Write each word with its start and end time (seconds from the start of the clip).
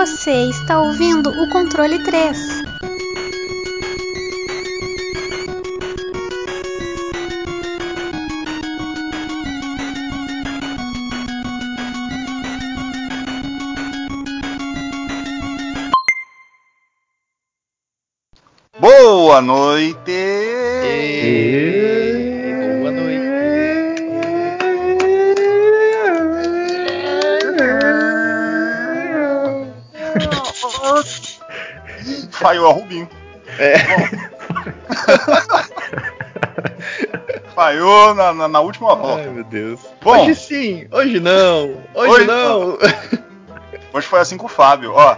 Você 0.00 0.48
está 0.48 0.80
ouvindo 0.80 1.28
o 1.28 1.46
controle 1.50 1.98
3. 2.02 2.62
Boa 18.80 19.42
noite! 19.42 20.19
Falhou 37.90 38.14
na, 38.14 38.32
na, 38.32 38.48
na 38.48 38.60
última 38.60 38.94
volta. 38.94 39.22
Ai, 39.22 39.30
meu 39.30 39.42
Deus. 39.42 39.80
Bom. 40.00 40.22
hoje 40.22 40.34
sim, 40.36 40.86
hoje 40.92 41.18
não, 41.18 41.82
hoje, 41.92 42.12
Hoje 42.12 42.26
não. 42.26 42.78
Hoje 43.92 44.06
foi 44.06 44.20
assim 44.20 44.36
com 44.36 44.46
o 44.46 44.48
Fábio. 44.48 44.92
Ó, 44.94 45.16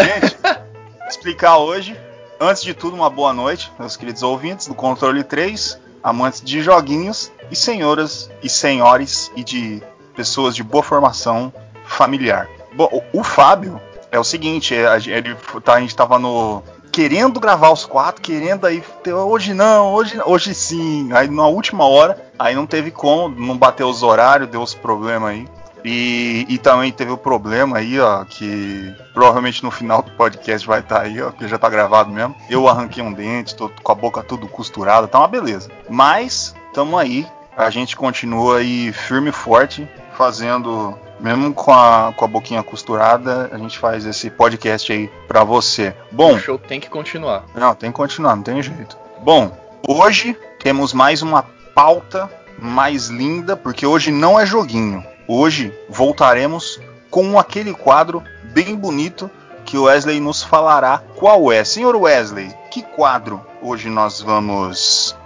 gente, 0.00 0.36
explicar 1.10 1.58
hoje. 1.58 1.98
Antes 2.38 2.62
de 2.62 2.72
tudo, 2.72 2.94
uma 2.94 3.10
boa 3.10 3.32
noite, 3.32 3.72
meus 3.76 3.96
queridos 3.96 4.22
ouvintes 4.22 4.68
do 4.68 4.76
Controle 4.76 5.24
3, 5.24 5.80
amantes 6.00 6.40
de 6.40 6.62
joguinhos 6.62 7.32
e 7.50 7.56
senhoras 7.56 8.30
e 8.40 8.48
senhores 8.48 9.32
e 9.34 9.42
de 9.42 9.82
pessoas 10.14 10.54
de 10.54 10.62
boa 10.62 10.84
formação 10.84 11.52
familiar. 11.84 12.48
Bom, 12.74 13.02
o, 13.12 13.24
Fábio 13.24 13.80
é 14.12 14.20
o 14.20 14.24
seguinte, 14.24 14.72
é, 14.72 14.86
ele, 15.08 15.34
tá, 15.64 15.74
a 15.74 15.80
gente 15.80 15.96
tava 15.96 16.16
no 16.16 16.62
querendo 16.92 17.40
gravar 17.40 17.70
os 17.70 17.86
quatro, 17.86 18.20
querendo 18.20 18.66
aí 18.66 18.84
hoje 19.26 19.54
não, 19.54 19.92
hoje 19.92 20.20
hoje 20.24 20.54
sim. 20.54 21.10
Aí 21.12 21.26
na 21.28 21.46
última 21.46 21.86
hora, 21.86 22.30
aí 22.38 22.54
não 22.54 22.66
teve 22.66 22.90
como, 22.90 23.34
não 23.34 23.56
bateu 23.56 23.88
os 23.88 24.02
horários, 24.02 24.50
deu 24.50 24.60
os 24.60 24.74
problemas 24.74 25.30
aí. 25.30 25.48
E, 25.84 26.46
e 26.48 26.58
também 26.58 26.92
teve 26.92 27.10
o 27.10 27.16
problema 27.16 27.78
aí, 27.78 27.98
ó, 27.98 28.24
que 28.24 28.94
provavelmente 29.12 29.64
no 29.64 29.70
final 29.70 30.00
do 30.00 30.12
podcast 30.12 30.66
vai 30.66 30.78
estar 30.78 31.00
aí, 31.00 31.20
ó, 31.20 31.30
que 31.32 31.48
já 31.48 31.58
tá 31.58 31.68
gravado 31.68 32.12
mesmo. 32.12 32.36
Eu 32.48 32.68
arranquei 32.68 33.02
um 33.02 33.12
dente, 33.12 33.56
tô 33.56 33.68
com 33.82 33.92
a 33.92 33.94
boca 33.94 34.22
tudo 34.22 34.46
costurada, 34.46 35.08
tá 35.08 35.18
uma 35.18 35.26
beleza. 35.26 35.70
Mas, 35.88 36.54
tamo 36.72 36.96
aí, 36.96 37.26
a 37.56 37.68
gente 37.68 37.96
continua 37.96 38.58
aí 38.58 38.92
firme 38.92 39.30
e 39.30 39.32
forte, 39.32 39.88
fazendo, 40.16 40.96
mesmo 41.22 41.54
com 41.54 41.72
a, 41.72 42.12
com 42.16 42.24
a 42.24 42.28
boquinha 42.28 42.62
costurada, 42.62 43.48
a 43.52 43.56
gente 43.56 43.78
faz 43.78 44.04
esse 44.04 44.28
podcast 44.28 44.92
aí 44.92 45.08
pra 45.28 45.44
você. 45.44 45.94
Bom, 46.10 46.34
O 46.34 46.38
show 46.40 46.58
tem 46.58 46.80
que 46.80 46.90
continuar. 46.90 47.44
não, 47.54 47.74
tem 47.74 47.90
que 47.90 47.96
continuar, 47.96 48.36
não 48.36 48.42
tem 48.42 48.60
jeito. 48.62 48.98
Bom, 49.20 49.56
hoje 49.88 50.36
temos 50.58 50.92
mais 50.92 51.22
uma 51.22 51.44
pauta 51.74 52.28
mais 52.58 53.06
linda, 53.08 53.56
porque 53.56 53.86
hoje 53.86 54.10
não 54.10 54.38
é 54.38 54.44
joguinho. 54.44 55.04
Hoje 55.26 55.72
voltaremos 55.88 56.80
com 57.10 57.38
aquele 57.38 57.72
quadro 57.72 58.22
bem 58.52 58.74
bonito 58.74 59.30
que 59.64 59.78
o 59.78 59.84
Wesley 59.84 60.18
nos 60.20 60.42
falará 60.42 61.02
qual 61.16 61.52
é. 61.52 61.62
Senhor 61.64 61.94
Wesley, 61.96 62.52
que 62.70 62.82
quadro 62.82 63.40
hoje 63.62 63.88
nós 63.88 64.20
vamos 64.20 65.16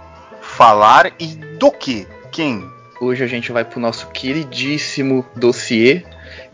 falar 0.41 1.11
e 1.19 1.27
do 1.59 1.71
que? 1.71 2.07
Quem? 2.31 2.69
Hoje 2.99 3.23
a 3.23 3.27
gente 3.27 3.51
vai 3.51 3.63
pro 3.63 3.79
nosso 3.79 4.07
queridíssimo 4.07 5.23
dossiê 5.35 6.03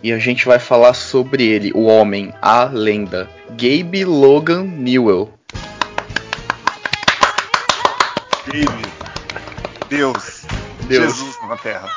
e 0.01 0.11
a 0.11 0.19
gente 0.19 0.45
vai 0.45 0.59
falar 0.59 0.93
sobre 0.93 1.45
ele, 1.45 1.71
o 1.73 1.85
homem, 1.85 2.33
a 2.41 2.65
lenda, 2.65 3.29
Gabe 3.51 4.03
Logan 4.03 4.63
Newell. 4.63 5.33
David. 8.45 8.93
Deus. 9.87 10.41
Deus. 10.81 11.15
Jesus 11.15 11.37
na 11.47 11.55
Terra. 11.55 11.89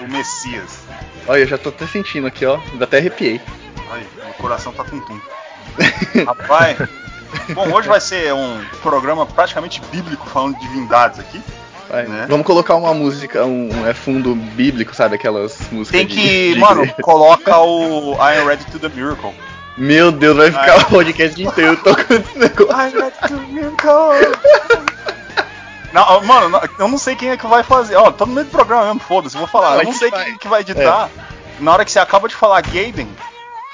O 0.00 0.08
Messias. 0.08 0.80
Olha, 1.28 1.38
eu 1.38 1.46
já 1.46 1.56
tô 1.56 1.68
até 1.68 1.86
sentindo 1.86 2.26
aqui, 2.26 2.44
ó, 2.44 2.58
ainda 2.72 2.84
até 2.84 2.98
arrepiei. 2.98 3.40
Ai, 3.88 4.04
meu 4.16 4.34
coração 4.34 4.72
tá 4.72 4.82
com 4.82 4.98
tum. 4.98 5.20
Rapaz. 6.26 6.76
Bom, 7.54 7.72
hoje 7.72 7.86
vai 7.86 8.00
ser 8.00 8.34
um 8.34 8.64
programa 8.82 9.24
praticamente 9.26 9.80
bíblico 9.92 10.28
falando 10.28 10.58
de 10.58 10.66
divindades 10.66 11.20
aqui. 11.20 11.40
Vai, 11.88 12.04
Né? 12.06 12.26
Vamos 12.28 12.46
colocar 12.46 12.74
uma 12.74 12.92
música, 12.92 13.44
um 13.44 13.86
é 13.86 13.94
fundo 13.94 14.34
bíblico, 14.34 14.94
sabe? 14.94 15.14
Aquelas 15.14 15.56
músicas 15.70 15.98
Tem 16.00 16.06
de- 16.06 16.14
que, 16.14 16.54
de 16.54 16.58
mano, 16.60 16.82
igreja. 16.82 17.02
coloca 17.02 17.58
o 17.58 18.14
I 18.14 18.38
am 18.38 18.46
ready 18.46 18.64
to 18.66 18.78
the 18.78 18.88
miracle. 18.88 19.32
Meu 19.78 20.10
Deus, 20.10 20.36
vai 20.36 20.50
ficar 20.50 20.72
Ai. 20.72 20.78
o 20.80 20.84
podcast 20.86 21.42
inteiro 21.42 21.76
tocando 21.76 22.24
esse 22.26 22.38
negócio. 22.38 22.72
I 22.72 22.86
am 22.86 23.00
ready 23.00 23.18
to 23.28 23.36
the 23.38 23.52
miracle. 23.52 24.86
Não, 25.92 26.20
mano, 26.24 26.48
não- 26.48 26.60
eu 26.78 26.88
não 26.88 26.98
sei 26.98 27.14
quem 27.14 27.30
é 27.30 27.36
que 27.36 27.46
vai 27.46 27.62
fazer. 27.62 27.96
Ó, 27.96 28.10
tô 28.10 28.26
no 28.26 28.32
meio 28.34 28.46
do 28.46 28.50
programa 28.50 28.86
mesmo, 28.86 29.00
foda-se, 29.00 29.36
vou 29.36 29.46
falar. 29.46 29.72
Não, 29.74 29.78
Eu 29.80 29.84
não 29.84 29.92
sei 29.92 30.10
vai. 30.10 30.24
quem 30.24 30.38
que 30.38 30.48
vai 30.48 30.60
editar. 30.62 31.08
Na 31.60 31.72
hora 31.72 31.84
que 31.84 31.90
você 31.92 31.98
acaba 31.98 32.28
de 32.28 32.34
falar 32.34 32.60
Gaben, 32.62 33.08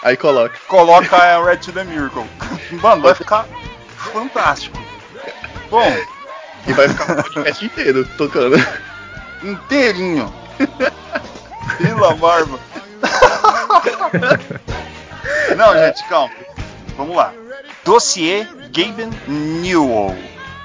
Aí 0.05 0.17
coloca. 0.17 0.57
coloca 0.69 1.17
I 1.17 1.35
am 1.37 1.45
ready 1.45 1.65
to 1.65 1.73
the 1.73 1.83
miracle. 1.85 2.25
Mano, 2.83 3.03
vai 3.03 3.15
ficar 3.15 3.47
fantástico. 4.13 4.79
Bom, 5.71 5.93
E 6.67 6.73
vai 6.73 6.89
ficar 6.89 7.13
o 7.13 7.23
podcast 7.23 7.65
inteiro 7.65 8.09
tocando. 8.17 8.57
inteirinho. 9.43 10.33
Pela 11.79 12.15
barba. 12.15 12.59
Não, 15.57 15.75
gente, 15.75 16.05
calma. 16.09 16.33
Vamos 16.97 17.17
lá. 17.17 17.33
Dossiê 17.85 18.47
Gaben 18.71 19.11
Newell. 19.27 20.17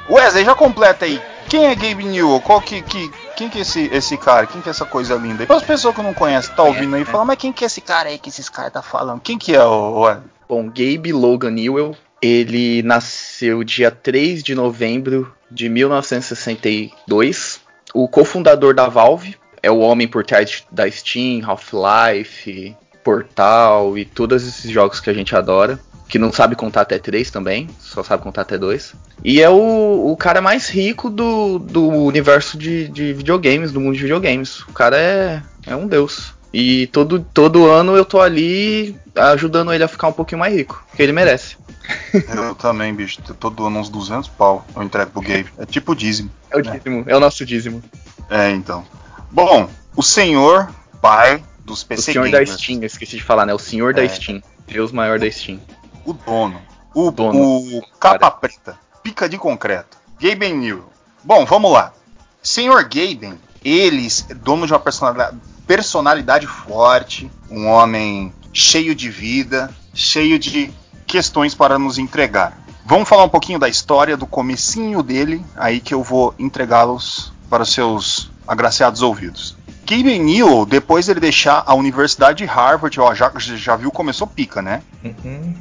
Wesley, 0.09 0.45
já 0.45 0.55
completa 0.55 1.05
aí. 1.05 1.21
Quem 1.49 1.65
é 1.65 1.75
Gabe 1.75 2.03
Newell? 2.03 2.41
Qual 2.41 2.61
que, 2.61 2.81
que, 2.81 3.09
quem 3.35 3.49
que 3.49 3.59
é 3.59 3.61
esse, 3.61 3.89
esse 3.91 4.17
cara? 4.17 4.45
Quem 4.45 4.61
que 4.61 4.69
é 4.69 4.71
essa 4.71 4.85
coisa 4.85 5.15
linda? 5.15 5.43
E 5.43 5.47
para 5.47 5.55
as 5.55 5.63
pessoas 5.63 5.95
que 5.95 6.01
não 6.01 6.13
conhecem, 6.13 6.53
tá 6.53 6.63
ouvindo 6.63 6.95
aí, 6.95 7.03
né? 7.03 7.05
fala, 7.05 7.25
mas 7.25 7.37
quem 7.37 7.53
que 7.53 7.63
é 7.63 7.67
esse 7.67 7.81
cara 7.81 8.09
aí 8.09 8.19
que 8.19 8.29
esses 8.29 8.49
caras 8.49 8.73
tá 8.73 8.81
falando? 8.81 9.21
Quem 9.21 9.37
que 9.37 9.55
é 9.55 9.63
o 9.63 10.01
Wesley? 10.01 10.23
Bom, 10.47 10.65
Gabe 10.67 11.11
Logan 11.11 11.51
Newell, 11.51 11.95
ele 12.21 12.81
nasceu 12.83 13.63
dia 13.63 13.91
3 13.91 14.43
de 14.43 14.55
novembro 14.55 15.31
de 15.49 15.69
1962. 15.69 17.61
O 17.93 18.07
cofundador 18.07 18.73
da 18.73 18.87
Valve 18.87 19.35
é 19.61 19.71
o 19.71 19.79
homem 19.79 20.07
por 20.07 20.25
trás 20.25 20.63
da 20.71 20.89
Steam, 20.89 21.41
Half-Life, 21.43 22.75
Portal 23.03 23.97
e 23.97 24.05
todos 24.05 24.47
esses 24.47 24.69
jogos 24.69 24.99
que 24.99 25.09
a 25.09 25.13
gente 25.13 25.35
adora. 25.35 25.79
Que 26.07 26.17
não 26.17 26.31
sabe 26.31 26.55
contar 26.55 26.81
até 26.81 26.97
3 26.97 27.29
também, 27.29 27.67
só 27.79 28.01
sabe 28.01 28.23
contar 28.23 28.43
até 28.43 28.57
2. 28.57 28.93
E 29.25 29.41
é 29.41 29.49
o, 29.49 30.09
o 30.09 30.15
cara 30.15 30.39
mais 30.39 30.69
rico 30.69 31.09
do, 31.09 31.59
do 31.59 31.85
universo 31.85 32.57
de, 32.57 32.87
de 32.87 33.11
videogames, 33.11 33.73
do 33.73 33.81
mundo 33.81 33.95
de 33.95 34.03
videogames. 34.03 34.61
O 34.61 34.71
cara 34.71 34.97
é, 34.97 35.41
é 35.65 35.75
um 35.75 35.85
deus. 35.85 36.36
E 36.53 36.87
todo, 36.87 37.19
todo 37.19 37.69
ano 37.69 37.95
eu 37.95 38.05
tô 38.05 38.21
ali 38.21 38.95
ajudando 39.15 39.73
ele 39.73 39.83
a 39.83 39.87
ficar 39.87 40.07
um 40.07 40.13
pouquinho 40.13 40.39
mais 40.39 40.53
rico, 40.53 40.85
que 40.95 41.01
ele 41.03 41.11
merece. 41.11 41.57
Eu 42.35 42.53
também, 42.55 42.93
bicho. 42.93 43.21
Eu 43.27 43.35
tô 43.35 43.49
doando 43.49 43.79
uns 43.79 43.89
200 43.89 44.27
pau. 44.29 44.65
Eu 44.75 44.83
entrego 44.83 45.11
pro 45.11 45.21
Gabe. 45.21 45.47
É 45.57 45.65
tipo 45.65 45.95
dízimo. 45.95 46.29
É 46.51 46.57
o 46.57 46.61
dízimo, 46.61 47.03
é 47.07 47.15
o 47.15 47.19
nosso 47.19 47.45
dízimo. 47.45 47.81
É, 48.29 48.51
então. 48.51 48.85
Bom, 49.31 49.69
o 49.95 50.03
senhor 50.03 50.69
pai 51.01 51.41
dos 51.63 51.83
O 51.83 51.87
PC 51.87 52.13
senhor 52.13 52.25
da 52.25 52.39
Gamers. 52.39 52.61
Steam, 52.61 52.79
eu 52.81 52.87
esqueci 52.87 53.15
de 53.17 53.23
falar, 53.23 53.45
né? 53.45 53.53
O 53.53 53.59
senhor 53.59 53.93
da 53.93 54.03
É. 54.03 54.09
Steam. 54.09 54.41
Deus 54.67 54.91
maior 54.91 55.17
da 55.17 55.29
Steam. 55.31 55.61
O 56.05 56.11
dono. 56.13 56.61
O, 56.93 57.11
Dono. 57.11 57.39
o 57.39 57.81
capa 57.99 58.31
preta. 58.31 58.77
Pica 59.03 59.29
de 59.29 59.37
concreto. 59.37 59.97
Gaben 60.19 60.57
Newell. 60.57 60.89
Bom, 61.23 61.45
vamos 61.45 61.71
lá. 61.71 61.93
Senhor 62.41 62.83
Gaben, 62.83 63.37
eles, 63.63 64.25
dono 64.41 64.65
de 64.65 64.73
uma 64.73 64.79
personalidade, 64.79 65.37
personalidade 65.67 66.47
forte, 66.47 67.29
um 67.51 67.67
homem 67.67 68.33
cheio 68.53 68.95
de 68.95 69.09
vida, 69.09 69.69
cheio 69.93 70.39
de 70.39 70.71
questões 71.05 71.53
para 71.53 71.77
nos 71.77 71.97
entregar. 71.97 72.57
Vamos 72.85 73.07
falar 73.09 73.25
um 73.25 73.29
pouquinho 73.29 73.59
da 73.59 73.67
história, 73.67 74.15
do 74.15 74.25
comecinho 74.25 75.03
dele, 75.03 75.45
aí 75.57 75.81
que 75.81 75.93
eu 75.93 76.01
vou 76.01 76.33
entregá-los 76.39 77.33
para 77.49 77.63
os 77.63 77.73
seus 77.73 78.31
agraciados 78.47 79.01
ouvidos. 79.01 79.57
Gaben 79.85 80.21
Newell, 80.21 80.65
depois 80.65 81.07
ele 81.07 81.19
deixar 81.19 81.63
a 81.65 81.73
Universidade 81.73 82.39
de 82.39 82.45
Harvard, 82.45 82.99
ó, 82.99 83.13
já, 83.13 83.31
já 83.37 83.75
viu, 83.75 83.91
começou 83.91 84.27
pica, 84.27 84.61
né? 84.61 84.81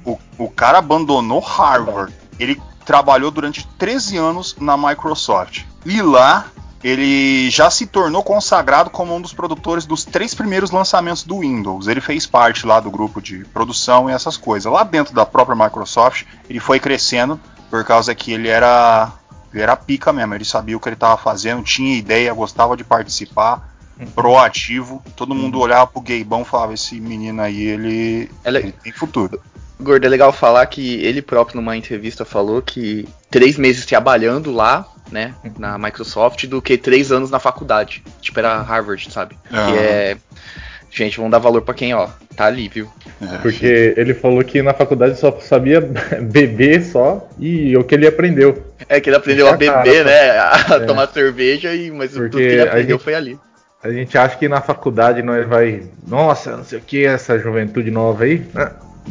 O, 0.04 0.18
o 0.38 0.48
cara 0.48 0.78
abandonou 0.78 1.40
Harvard. 1.40 2.12
Ele 2.38 2.60
trabalhou 2.84 3.30
durante 3.30 3.66
13 3.78 4.16
anos 4.16 4.56
na 4.60 4.76
Microsoft. 4.76 5.64
E 5.84 6.02
lá 6.02 6.46
ele 6.86 7.50
já 7.50 7.70
se 7.70 7.86
tornou 7.86 8.22
consagrado 8.22 8.90
como 8.90 9.14
um 9.14 9.20
dos 9.20 9.32
produtores 9.32 9.84
dos 9.86 10.04
três 10.04 10.34
primeiros 10.34 10.70
lançamentos 10.70 11.24
do 11.24 11.40
Windows. 11.40 11.88
Ele 11.88 12.00
fez 12.00 12.26
parte 12.26 12.66
lá 12.66 12.78
do 12.78 12.90
grupo 12.90 13.20
de 13.20 13.44
produção 13.46 14.08
e 14.08 14.12
essas 14.12 14.36
coisas. 14.36 14.70
Lá 14.70 14.84
dentro 14.84 15.14
da 15.14 15.26
própria 15.26 15.56
Microsoft, 15.56 16.24
ele 16.48 16.60
foi 16.60 16.78
crescendo 16.78 17.40
por 17.70 17.84
causa 17.84 18.14
que 18.14 18.32
ele 18.32 18.48
era 18.48 19.12
ele 19.52 19.62
era 19.62 19.74
pica 19.76 20.12
mesmo. 20.12 20.34
Ele 20.34 20.44
sabia 20.44 20.76
o 20.76 20.80
que 20.80 20.88
ele 20.88 20.94
estava 20.94 21.16
fazendo, 21.16 21.62
tinha 21.62 21.96
ideia, 21.96 22.32
gostava 22.34 22.76
de 22.76 22.84
participar, 22.84 23.74
proativo. 24.14 25.02
Todo 25.16 25.34
mundo 25.34 25.58
olhava 25.58 25.86
pro 25.86 26.00
Gaybão 26.00 26.42
e 26.42 26.44
falava: 26.44 26.74
esse 26.74 27.00
menino 27.00 27.40
aí, 27.42 27.60
ele, 27.62 28.30
É, 28.44 28.50
le- 28.50 28.58
ele 28.60 28.72
tem 28.72 28.92
futuro. 28.92 29.40
Gordo, 29.80 30.04
é 30.06 30.08
legal 30.08 30.32
falar 30.32 30.64
que 30.66 30.94
ele 31.04 31.20
próprio 31.20 31.56
numa 31.60 31.76
entrevista 31.76 32.24
falou 32.24 32.62
que 32.62 33.06
três 33.30 33.58
meses 33.58 33.84
trabalhando 33.84 34.50
lá, 34.50 34.86
né, 35.10 35.34
na 35.58 35.78
Microsoft, 35.78 36.46
do 36.46 36.60
que 36.62 36.76
três 36.78 37.12
anos 37.12 37.30
na 37.30 37.38
faculdade. 37.38 38.02
Tipo, 38.20 38.38
era 38.40 38.60
Harvard, 38.62 39.10
sabe? 39.10 39.36
Ah. 39.52 39.66
Que 39.66 39.78
é. 39.78 40.16
Gente, 40.90 41.16
vamos 41.18 41.30
dar 41.32 41.38
valor 41.38 41.60
pra 41.60 41.74
quem, 41.74 41.92
ó, 41.94 42.08
tá 42.34 42.46
ali, 42.46 42.68
viu? 42.68 42.90
É. 43.20 43.38
Porque 43.38 43.92
ele 43.98 44.14
falou 44.14 44.42
que 44.42 44.62
na 44.62 44.72
faculdade 44.72 45.18
só 45.18 45.30
sabia 45.40 45.80
beber 46.22 46.82
só 46.84 47.28
e 47.38 47.76
o 47.76 47.84
que 47.84 47.94
ele 47.94 48.06
aprendeu. 48.06 48.64
É 48.88 48.98
que 49.00 49.10
ele 49.10 49.16
aprendeu 49.16 49.46
a 49.48 49.52
beber, 49.56 49.72
cara, 49.72 50.04
né? 50.04 50.30
A 50.74 50.76
É. 50.76 50.86
tomar 50.86 51.06
cerveja, 51.08 51.74
e, 51.74 51.90
mas 51.90 52.12
tudo 52.12 52.30
Porque 52.30 52.36
que 52.46 52.52
ele 52.52 52.60
aprendeu 52.62 52.96
gente- 52.96 53.04
foi 53.04 53.14
ali. 53.14 53.38
A 53.82 53.90
gente 53.90 54.16
acha 54.16 54.36
que 54.36 54.48
na 54.48 54.60
faculdade 54.62 55.22
nós 55.22 55.46
vai. 55.46 55.82
Nossa, 56.06 56.56
não 56.56 56.64
sei 56.64 56.78
o 56.78 56.82
que, 56.82 57.04
essa 57.04 57.38
juventude 57.38 57.90
nova 57.90 58.24
aí. 58.24 58.44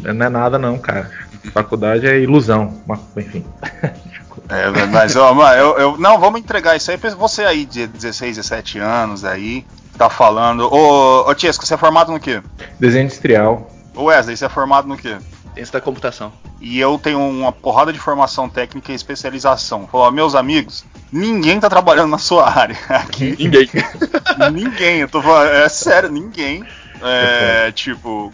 Não, 0.03 0.13
não 0.13 0.25
é 0.25 0.29
nada 0.29 0.57
não, 0.57 0.77
cara. 0.79 1.09
Faculdade 1.53 2.07
é 2.07 2.19
ilusão. 2.19 2.81
Mas, 2.87 2.99
enfim. 3.15 3.45
É, 4.49 4.85
mas 4.87 5.15
ó, 5.15 5.33
mano, 5.33 5.55
eu, 5.57 5.77
eu- 5.77 5.97
não, 5.97 6.19
vamos 6.19 6.39
entregar 6.39 6.75
isso 6.75 6.91
aí 6.91 6.97
pra 6.97 7.09
você 7.15 7.43
aí 7.43 7.65
de 7.65 7.87
16, 7.87 8.35
17 8.37 8.79
anos 8.79 9.23
aí, 9.25 9.65
tá 9.97 10.09
falando. 10.09 10.71
Ô, 10.71 11.29
ô 11.29 11.35
Tiesco, 11.35 11.65
você 11.65 11.73
é 11.73 11.77
formado 11.77 12.11
no 12.11 12.19
quê? 12.19 12.41
Desenho 12.79 13.05
industrial. 13.05 13.69
Ô 13.95 14.03
Wesley, 14.05 14.35
você 14.37 14.45
é 14.45 14.49
formado 14.49 14.87
no 14.87 14.97
quê? 14.97 15.17
Ciência 15.53 15.73
da 15.73 15.81
computação. 15.81 16.33
E 16.59 16.79
eu 16.79 16.99
tenho 17.01 17.19
uma 17.19 17.51
porrada 17.51 17.93
de 17.93 17.99
formação 17.99 18.49
técnica 18.49 18.91
e 18.91 18.95
especialização. 18.95 19.87
Falou, 19.87 20.07
ó, 20.07 20.11
meus 20.11 20.35
amigos, 20.35 20.83
ninguém 21.11 21.59
tá 21.59 21.69
trabalhando 21.69 22.09
na 22.09 22.17
sua 22.17 22.49
área 22.49 22.77
aqui. 22.89 23.35
Ninguém. 23.39 23.69
ninguém, 24.51 24.97
eu 24.99 25.07
tô 25.09 25.21
falando, 25.21 25.49
é 25.49 25.69
sério, 25.69 26.09
ninguém. 26.11 26.63
É, 27.01 27.71
tipo, 27.71 28.31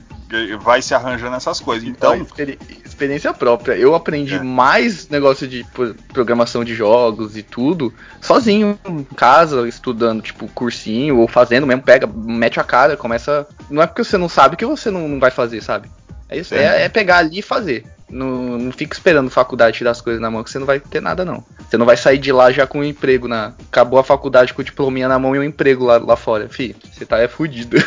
vai 0.62 0.82
se 0.82 0.94
arranjando 0.94 1.36
essas 1.36 1.60
coisas. 1.60 1.88
Então, 1.88 2.14
Então, 2.16 2.26
experi- 2.26 2.58
experiência 2.86 3.34
própria. 3.34 3.74
Eu 3.74 3.94
aprendi 3.96 4.36
É. 4.36 4.44
mais 4.44 5.10
negócio 5.10 5.48
de 5.48 5.64
pro- 5.74 5.96
programação 6.14 6.64
de 6.64 6.74
jogos 6.74 7.36
e 7.36 7.44
tudo 7.44 7.94
sozinho, 8.22 8.80
em 8.88 9.04
casa, 9.04 9.68
estudando, 9.68 10.22
tipo, 10.22 10.48
cursinho, 10.50 11.18
ou 11.18 11.28
fazendo 11.28 11.68
mesmo, 11.68 11.82
pega, 11.84 12.08
mete 12.08 12.60
a 12.60 12.64
cara, 12.64 12.96
começa. 12.96 13.46
Não 13.70 13.82
é 13.82 13.88
porque 13.88 14.04
você 14.04 14.18
não 14.18 14.30
sabe 14.30 14.56
que 14.56 14.66
você 14.66 14.90
não, 14.90 15.20
vai 15.20 15.32
fazer, 15.32 15.62
sabe? 15.62 15.90
É 16.30 16.38
isso, 16.38 16.56
é, 16.56 16.84
é 16.84 16.90
pegar 16.90 17.18
ali 17.18 17.40
e 17.40 17.42
fazer. 17.42 17.84
Não, 18.10 18.58
não 18.58 18.72
fica 18.74 18.94
esperando 18.94 19.30
faculdade 19.30 19.78
tirar 19.78 19.92
as 19.92 20.02
coisas 20.02 20.22
na 20.22 20.30
mão, 20.30 20.44
que 20.44 20.50
você 20.52 20.60
não 20.60 20.66
vai 20.66 20.82
ter 20.82 21.02
nada, 21.02 21.24
não. 21.24 21.44
Você 21.70 21.78
não 21.78 21.86
vai 21.86 21.96
sair 21.96 22.18
de 22.18 22.30
lá 22.32 22.52
já 22.52 22.68
com 22.68 22.80
um 22.80 22.84
emprego 22.84 23.26
na. 23.26 23.54
Acabou 23.70 23.98
a 24.00 24.04
faculdade 24.04 24.54
com 24.54 24.62
o 24.62 24.66
diplominha 24.66 25.08
na 25.08 25.18
mão 25.18 25.34
e 25.34 25.40
um 25.40 25.44
emprego 25.44 25.86
lá, 25.86 25.98
lá 25.98 26.18
fora. 26.18 26.50
Fi, 26.50 26.76
você 26.94 27.06
tá 27.06 27.20
é 27.20 27.30
fudido. 27.30 27.78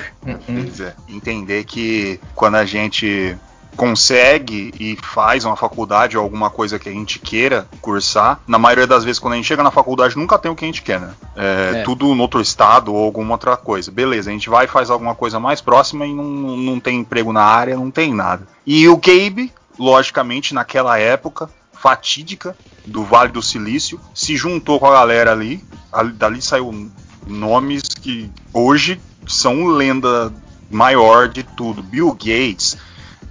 Entender 1.08 1.64
que 1.64 2.20
quando 2.34 2.56
a 2.56 2.64
gente 2.64 3.36
consegue 3.76 4.72
e 4.78 4.96
faz 5.02 5.44
uma 5.44 5.56
faculdade 5.56 6.16
ou 6.16 6.22
alguma 6.22 6.48
coisa 6.48 6.78
que 6.78 6.88
a 6.88 6.92
gente 6.92 7.18
queira 7.18 7.66
cursar, 7.80 8.40
na 8.46 8.58
maioria 8.58 8.86
das 8.86 9.04
vezes 9.04 9.18
quando 9.18 9.34
a 9.34 9.36
gente 9.36 9.46
chega 9.46 9.62
na 9.62 9.70
faculdade 9.70 10.16
nunca 10.16 10.38
tem 10.38 10.50
o 10.50 10.54
que 10.54 10.64
a 10.64 10.68
gente 10.68 10.82
quer, 10.82 11.00
né? 11.00 11.14
É, 11.36 11.72
É. 11.74 11.82
Tudo 11.82 12.14
no 12.14 12.22
outro 12.22 12.40
estado 12.40 12.94
ou 12.94 13.04
alguma 13.04 13.32
outra 13.32 13.56
coisa. 13.56 13.90
Beleza, 13.90 14.30
a 14.30 14.32
gente 14.32 14.48
vai 14.48 14.66
e 14.66 14.68
faz 14.68 14.90
alguma 14.90 15.14
coisa 15.14 15.40
mais 15.40 15.60
próxima 15.60 16.06
e 16.06 16.14
não, 16.14 16.24
não 16.24 16.80
tem 16.80 16.98
emprego 17.00 17.32
na 17.32 17.42
área, 17.42 17.76
não 17.76 17.90
tem 17.90 18.14
nada. 18.14 18.46
E 18.66 18.88
o 18.88 18.96
Gabe, 18.96 19.52
logicamente, 19.78 20.54
naquela 20.54 20.98
época 20.98 21.48
fatídica 21.72 22.56
do 22.86 23.04
Vale 23.04 23.32
do 23.32 23.42
Silício, 23.42 24.00
se 24.14 24.36
juntou 24.36 24.78
com 24.80 24.86
a 24.86 24.92
galera 24.92 25.32
ali, 25.32 25.62
ali 25.92 26.12
dali 26.12 26.40
saiu 26.40 26.90
nomes 27.26 27.82
que 27.82 28.30
hoje 28.52 29.00
são 29.26 29.66
lenda 29.66 30.32
maior 30.74 31.28
de 31.28 31.42
tudo. 31.42 31.82
Bill 31.82 32.12
Gates, 32.12 32.76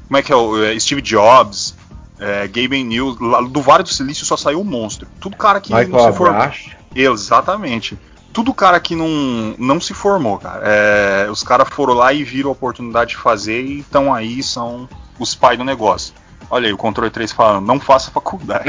como 0.07 0.17
é 0.17 0.21
que 0.21 0.31
é 0.31 0.35
o 0.35 0.63
é, 0.63 0.79
Steve 0.79 1.01
Jobs, 1.01 1.75
é, 2.19 2.47
Gabe 2.47 2.83
News, 2.83 3.17
do 3.49 3.61
Vale 3.61 3.83
do 3.83 3.89
Silício 3.89 4.25
só 4.25 4.37
saiu 4.37 4.61
um 4.61 4.63
monstro. 4.63 5.07
Tudo 5.19 5.35
cara 5.35 5.59
que 5.59 5.73
Michael 5.73 5.89
não 5.89 6.11
se 6.11 6.17
formou. 6.17 6.51
Exatamente. 6.95 7.97
Tudo 8.31 8.53
cara 8.53 8.79
que 8.79 8.95
não, 8.95 9.53
não 9.59 9.79
se 9.79 9.93
formou, 9.93 10.39
cara. 10.39 10.61
É, 10.65 11.29
os 11.29 11.43
caras 11.43 11.67
foram 11.69 11.93
lá 11.93 12.13
e 12.13 12.23
viram 12.23 12.49
a 12.49 12.53
oportunidade 12.53 13.11
de 13.11 13.17
fazer 13.17 13.63
e 13.63 13.79
estão 13.81 14.13
aí, 14.13 14.41
são 14.41 14.89
os 15.19 15.35
pais 15.35 15.57
do 15.57 15.63
negócio. 15.63 16.13
Olha 16.53 16.67
aí, 16.67 16.73
o 16.73 16.77
controle 16.77 17.09
3 17.09 17.31
falando, 17.31 17.65
não 17.65 17.79
faça 17.79 18.11
faculdade. 18.11 18.65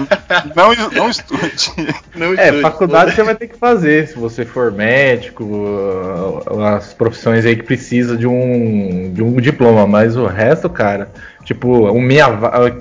não, 0.56 0.74
não, 0.74 0.90
não 0.92 1.10
estude. 1.10 1.74
Não 2.16 2.32
É, 2.32 2.46
estude, 2.46 2.62
faculdade 2.62 3.14
você 3.14 3.22
vai 3.22 3.34
ter 3.34 3.48
que 3.48 3.58
fazer, 3.58 4.08
se 4.08 4.14
você 4.18 4.46
for 4.46 4.72
médico, 4.72 5.46
as 6.74 6.94
profissões 6.94 7.44
aí 7.44 7.54
que 7.54 7.64
precisa 7.64 8.16
de 8.16 8.26
um, 8.26 9.12
de 9.12 9.22
um 9.22 9.36
diploma, 9.42 9.86
mas 9.86 10.16
o 10.16 10.26
resto, 10.26 10.70
cara, 10.70 11.12
tipo, 11.44 11.68
o 11.68 12.00
minha, 12.00 12.26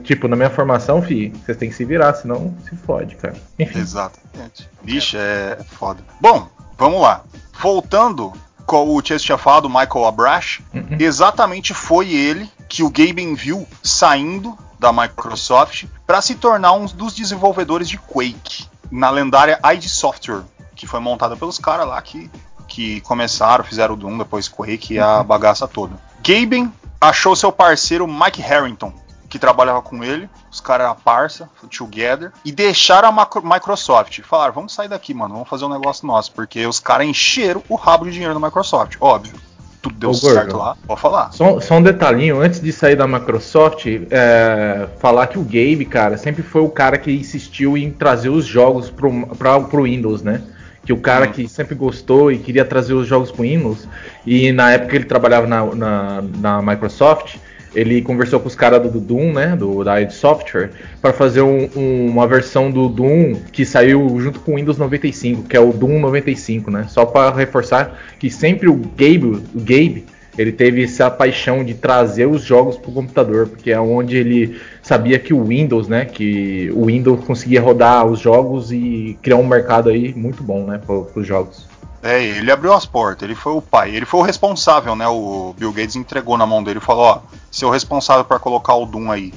tipo, 0.02 0.30
na 0.30 0.38
minha 0.38 0.50
formação, 0.50 1.02
fi, 1.02 1.28
vocês 1.44 1.58
têm 1.58 1.68
que 1.68 1.76
se 1.76 1.84
virar, 1.84 2.14
senão 2.14 2.56
se 2.64 2.74
fode, 2.78 3.18
cara. 3.18 3.36
Enfim, 3.60 3.80
Exatamente. 3.80 4.70
Bicho, 4.82 5.18
é 5.18 5.58
foda. 5.78 6.00
Bom, 6.22 6.48
vamos 6.78 7.02
lá. 7.02 7.22
Voltando, 7.62 8.32
com 8.68 8.96
o 8.96 9.02
Chase 9.04 9.24
tinha 9.24 9.38
falado, 9.38 9.68
Michael 9.70 10.06
Abrash, 10.06 10.62
Uhum. 10.74 10.98
exatamente 11.00 11.74
foi 11.74 12.12
ele 12.12 12.48
que 12.70 12.84
o 12.84 12.90
Gaben 12.92 13.34
viu 13.34 13.68
saindo 13.82 14.56
da 14.78 14.92
Microsoft 14.94 15.86
para 16.06 16.22
se 16.22 16.36
tornar 16.36 16.74
um 16.74 16.86
dos 16.86 17.16
desenvolvedores 17.16 17.90
de 17.90 17.98
Quake 17.98 18.68
na 18.92 19.10
lendária 19.10 19.60
ID 19.74 19.86
Software, 19.86 20.44
que 20.76 20.86
foi 20.86 21.00
montada 21.00 21.36
pelos 21.36 21.58
caras 21.58 21.88
lá 21.88 22.00
que, 22.02 22.30
que 22.68 23.02
começaram, 23.02 23.64
fizeram 23.64 23.96
o 23.96 23.98
Doom, 23.98 24.18
depois 24.20 24.48
Quake 24.48 24.94
e 24.96 25.00
a 25.00 25.24
bagaça 25.24 25.68
toda. 25.68 25.96
Gaben 26.22 26.72
achou 27.02 27.36
seu 27.36 27.52
parceiro 27.52 28.06
Mike 28.08 28.42
Harrington, 28.42 28.94
que 29.38 29.42
trabalhava 29.42 29.82
com 29.82 30.04
ele, 30.04 30.28
os 30.52 30.60
caras 30.60 30.86
eram 30.88 30.96
parça, 30.96 31.48
together, 31.70 32.32
e 32.44 32.52
deixaram 32.52 33.10
a 33.10 33.28
Microsoft. 33.44 34.22
Falaram, 34.22 34.54
vamos 34.54 34.74
sair 34.74 34.88
daqui, 34.90 35.14
mano, 35.14 35.36
vamos 35.36 35.50
fazer 35.50 35.66
um 35.66 35.70
negócio 35.70 36.06
nosso, 36.08 36.32
porque 36.32 36.66
os 36.66 36.80
caras 36.80 37.08
encheram 37.08 37.64
o 37.70 37.76
rabo 37.76 38.06
de 38.06 38.12
dinheiro 38.12 38.34
da 38.34 38.40
Microsoft, 38.40 38.98
óbvio. 39.00 39.34
Tudo 39.80 39.96
deu 39.96 40.10
Ô, 40.10 40.14
certo 40.16 40.54
Gordo. 40.54 40.58
lá, 40.58 40.78
pode 40.88 41.00
falar. 41.00 41.32
Só, 41.32 41.60
só 41.60 41.76
um 41.76 41.84
detalhinho, 41.84 42.42
antes 42.42 42.60
de 42.60 42.74
sair 42.74 42.96
da 42.96 43.08
Microsoft, 43.08 43.86
é, 44.10 44.88
falar 45.00 45.28
que 45.28 45.38
o 45.38 45.44
Gabe, 45.44 45.86
cara, 45.86 46.18
sempre 46.18 46.42
foi 46.42 46.62
o 46.62 46.70
cara 46.70 46.98
que 46.98 47.12
insistiu 47.12 47.78
em 47.78 47.92
trazer 47.92 48.30
os 48.30 48.44
jogos 48.46 48.90
pro, 48.90 49.28
pra, 49.38 49.60
pro 49.62 49.84
Windows, 49.84 50.24
né? 50.24 50.42
Que 50.84 50.92
o 50.92 50.98
cara 50.98 51.28
Hum. 51.28 51.32
que 51.32 51.48
sempre 51.48 51.76
gostou 51.76 52.32
e 52.32 52.40
queria 52.40 52.66
trazer 52.66 52.94
os 52.94 53.06
jogos 53.08 53.32
pro 53.32 53.44
Windows, 53.44 53.88
e 54.26 54.52
na 54.52 54.72
época 54.72 54.96
ele 54.96 55.06
trabalhava 55.06 55.46
na, 55.46 55.64
na, 55.76 56.22
na 56.22 56.62
Microsoft, 56.62 57.36
ele 57.76 58.02
conversou 58.02 58.40
com 58.40 58.48
os 58.48 58.56
caras 58.56 58.82
do, 58.82 58.90
do 58.90 59.00
Doom, 59.00 59.34
né? 59.34 59.56
Do, 59.56 59.84
da 59.84 60.02
id 60.02 60.12
Software, 60.12 60.72
para 61.02 61.14
fazer 61.14 61.42
um- 61.42 61.70
um- 61.76 62.08
uma 62.08 62.28
versão 62.28 62.72
do 62.72 62.88
Doom 62.90 63.36
que 63.52 63.66
saiu 63.66 64.20
junto 64.20 64.40
com 64.40 64.54
o 64.54 64.56
Windows 64.56 64.78
95, 64.78 65.44
que 65.44 65.56
é 65.56 65.60
o 65.60 65.72
Doom 65.72 66.00
95, 66.00 66.72
né? 66.72 66.86
Só 66.90 67.06
para 67.06 67.36
reforçar 67.36 68.00
que 68.20 68.30
sempre 68.30 68.68
o 68.68 68.76
Gabe, 68.76 69.26
o 69.26 69.42
Gabe 69.56 70.06
ele 70.38 70.52
teve 70.52 70.84
essa 70.84 71.10
paixão 71.10 71.64
de 71.64 71.74
trazer 71.74 72.28
os 72.28 72.44
jogos 72.44 72.78
para 72.78 72.92
o 72.92 72.94
computador, 72.94 73.48
porque 73.48 73.72
é 73.72 73.80
onde 73.80 74.16
ele 74.18 74.58
sabia 74.84 75.18
que 75.18 75.34
o 75.34 75.44
Windows, 75.44 75.88
né, 75.88 76.06
que 76.06 76.70
o 76.76 76.86
Windows 76.86 77.26
conseguia 77.26 77.60
rodar 77.60 78.06
os 78.06 78.20
jogos 78.20 78.72
e 78.72 79.18
criar 79.24 79.38
um 79.38 79.48
mercado 79.48 79.90
aí 79.90 80.14
muito 80.16 80.44
bom, 80.44 80.64
né, 80.68 80.80
para 80.86 80.96
os 81.20 81.26
jogos. 81.26 81.67
É, 82.08 82.24
ele 82.24 82.52
abriu 82.52 82.74
as 82.74 82.86
portas, 82.86 83.24
ele 83.24 83.36
foi 83.36 83.54
o 83.54 83.62
pai, 83.62 83.96
ele 83.96 84.06
foi 84.06 84.20
o 84.20 84.24
responsável, 84.24 84.96
né? 84.96 85.08
O 85.08 85.54
Bill 85.58 85.74
Gates 85.74 85.96
entregou 85.96 86.38
na 86.38 86.46
mão 86.46 86.64
dele 86.64 86.80
e 86.80 86.82
falou: 86.82 87.04
Ó, 87.04 87.20
você 87.52 87.66
é 87.66 87.68
o 87.68 87.72
responsável 87.72 88.24
para 88.24 88.40
colocar 88.40 88.76
o 88.76 88.86
Doom 88.86 89.12
aí. 89.12 89.34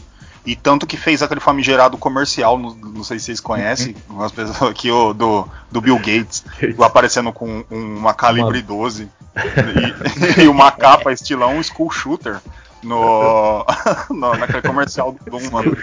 E 0.46 0.56
tanto 0.56 0.86
que 0.86 0.96
fez 0.96 1.22
aquele 1.22 1.40
famigerado 1.40 1.98
comercial, 1.98 2.58
não, 2.58 2.74
não 2.74 3.04
sei 3.04 3.18
se 3.18 3.26
vocês 3.26 3.40
conhecem, 3.40 3.94
umas 4.08 4.32
pessoas 4.32 4.70
aqui 4.70 4.90
o, 4.90 5.12
do, 5.12 5.46
do 5.70 5.80
Bill 5.80 5.98
Gates, 5.98 6.44
aparecendo 6.80 7.32
com 7.32 7.62
um- 7.70 7.96
uma 7.98 8.14
calibre 8.14 8.62
12 8.62 9.08
e, 10.38 10.42
e 10.42 10.48
uma 10.48 10.70
capa 10.72 11.12
estilão 11.12 11.62
school 11.62 11.90
shooter 11.90 12.40
no, 12.82 13.66
no, 14.10 14.34
naquele 14.36 14.62
comercial 14.62 15.12
do 15.12 15.30
Doom, 15.30 15.50
mano. 15.50 15.76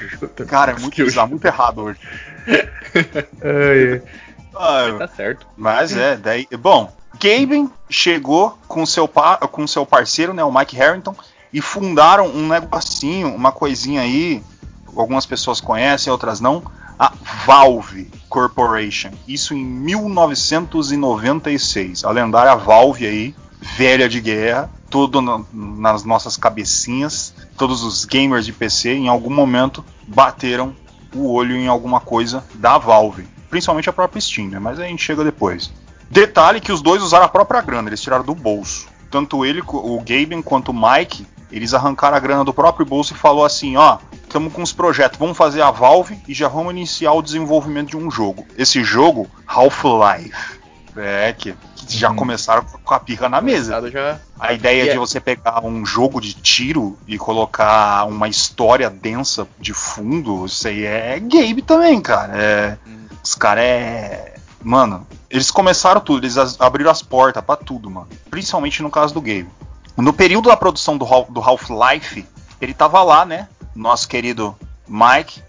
Cara, 0.48 0.72
é 0.72 0.80
muito 0.80 0.96
bizarro, 1.06 1.30
muito 1.30 1.46
errado 1.46 1.84
hoje. 1.84 2.00
Ah, 4.60 4.96
Tá 4.98 5.08
certo. 5.08 5.46
mas 5.56 5.96
é, 5.96 6.18
daí. 6.18 6.48
Bom, 6.60 6.92
Gaben 7.20 7.70
chegou 7.90 8.58
com 8.68 8.86
seu, 8.86 9.08
com 9.52 9.66
seu 9.68 9.86
parceiro, 9.86 10.34
né, 10.34 10.44
o 10.44 10.52
Mike 10.52 10.76
Harrington, 10.76 11.16
e 11.54 11.62
fundaram 11.62 12.28
um 12.28 12.48
negocinho, 12.48 13.34
uma 13.34 13.52
coisinha 13.52 14.02
aí. 14.02 14.44
Algumas 14.96 15.26
pessoas 15.26 15.62
conhecem, 15.62 16.12
outras 16.12 16.40
não. 16.42 16.64
A 17.00 17.14
Valve 17.46 18.10
Corporation. 18.28 19.12
Isso 19.28 19.54
em 19.54 19.64
1996. 19.64 22.04
A 22.04 22.10
lendária 22.12 22.56
Valve 22.56 23.06
aí, 23.06 23.36
velha 23.62 24.10
de 24.10 24.20
guerra, 24.20 24.70
tudo 24.90 25.22
na- 25.22 25.42
nas 25.54 26.04
nossas 26.04 26.36
cabecinhas. 26.38 27.34
Todos 27.58 27.84
os 27.84 28.04
gamers 28.06 28.46
de 28.46 28.54
PC, 28.54 28.94
em 28.94 29.08
algum 29.08 29.34
momento, 29.34 29.84
bateram 30.08 30.76
o 31.16 31.32
olho 31.32 31.56
em 31.56 31.68
alguma 31.68 32.00
coisa 32.00 32.44
da 32.56 32.78
Valve. 32.78 33.28
Principalmente 33.50 33.90
a 33.90 33.94
própria 33.94 34.22
Steam, 34.22 34.50
né? 34.50 34.60
Mas 34.60 34.80
a 34.80 34.84
gente 34.84 35.04
chega 35.04 35.24
depois. 35.24 35.72
Detalhe 36.10 36.62
que 36.62 36.72
os 36.72 36.82
dois 36.82 37.02
usaram 37.02 37.26
a 37.26 37.30
própria 37.30 37.62
grana, 37.62 37.90
eles 37.90 38.02
tiraram 38.02 38.24
do 38.24 38.36
bolso. 38.36 38.88
Tanto 39.10 39.46
ele, 39.46 39.62
o 39.66 40.00
Gaben, 40.00 40.42
quanto 40.42 40.72
o 40.72 40.74
Mike 40.74 41.26
Eles 41.52 41.74
arrancaram 41.74 42.18
a 42.18 42.20
grana 42.20 42.44
do 42.44 42.54
próprio 42.54 42.86
bolso 42.86 43.14
e 43.14 43.18
falou 43.18 43.46
assim, 43.46 43.78
ó, 43.78 44.00
estamos 44.12 44.52
com 44.52 44.62
os 44.62 44.74
projetos, 44.74 45.18
vamos 45.18 45.38
fazer 45.38 45.62
a 45.62 45.72
Valve 45.72 46.20
e 46.28 46.34
já 46.34 46.50
vamos 46.50 46.72
iniciar 46.72 47.14
o 47.14 47.22
desenvolvimento 47.22 47.90
de 47.92 47.98
um 47.98 48.12
jogo. 48.12 48.46
Esse 48.58 48.84
jogo, 48.84 49.30
Half-Life. 49.48 50.57
É, 51.00 51.34
que, 51.34 51.54
que 51.76 51.98
já 51.98 52.10
Uhum. 52.10 52.16
começaram 52.16 52.64
com 52.84 52.94
a 52.94 53.00
pica 53.00 53.30
na 53.30 53.42
mesa. 53.42 53.90
Já... 53.90 54.20
A 54.40 54.54
ideia 54.54 54.84
E 54.84 54.86
de 54.86 54.92
é- 54.92 54.98
você 54.98 55.20
pegar 55.20 55.64
um 55.64 55.86
jogo 55.86 56.20
de 56.22 56.34
tiro 56.34 56.98
e 57.08 57.18
colocar 57.18 58.06
uma 58.08 58.28
história 58.28 58.90
densa 58.90 59.48
de 59.60 59.74
fundo, 59.74 60.46
isso 60.46 60.68
aí 60.68 60.84
é 60.86 61.20
Gabe 61.20 61.62
também, 61.62 62.00
cara. 62.02 62.34
É, 62.36 62.78
os 63.24 63.36
caras 63.36 63.64
é. 63.64 64.34
Mano, 64.62 65.08
eles 65.30 65.50
começaram 65.52 66.02
tudo, 66.02 66.24
eles 66.26 66.36
abriram 66.60 66.92
as 66.92 67.02
portas 67.02 67.44
pra 67.44 67.56
tudo, 67.56 67.90
mano. 67.90 68.08
Principalmente 68.30 68.82
no 68.82 68.90
caso 68.90 69.14
do 69.14 69.22
Gabe. 69.22 69.48
No 69.96 70.12
período 70.12 70.50
da 70.50 70.58
produção 70.58 70.98
do, 70.98 71.06
do 71.30 71.42
Half-Life, 71.42 72.26
ele 72.60 72.74
tava 72.74 73.02
lá, 73.04 73.24
né? 73.26 73.48
Nosso 73.76 74.08
querido 74.08 74.56
Mike. 74.88 75.42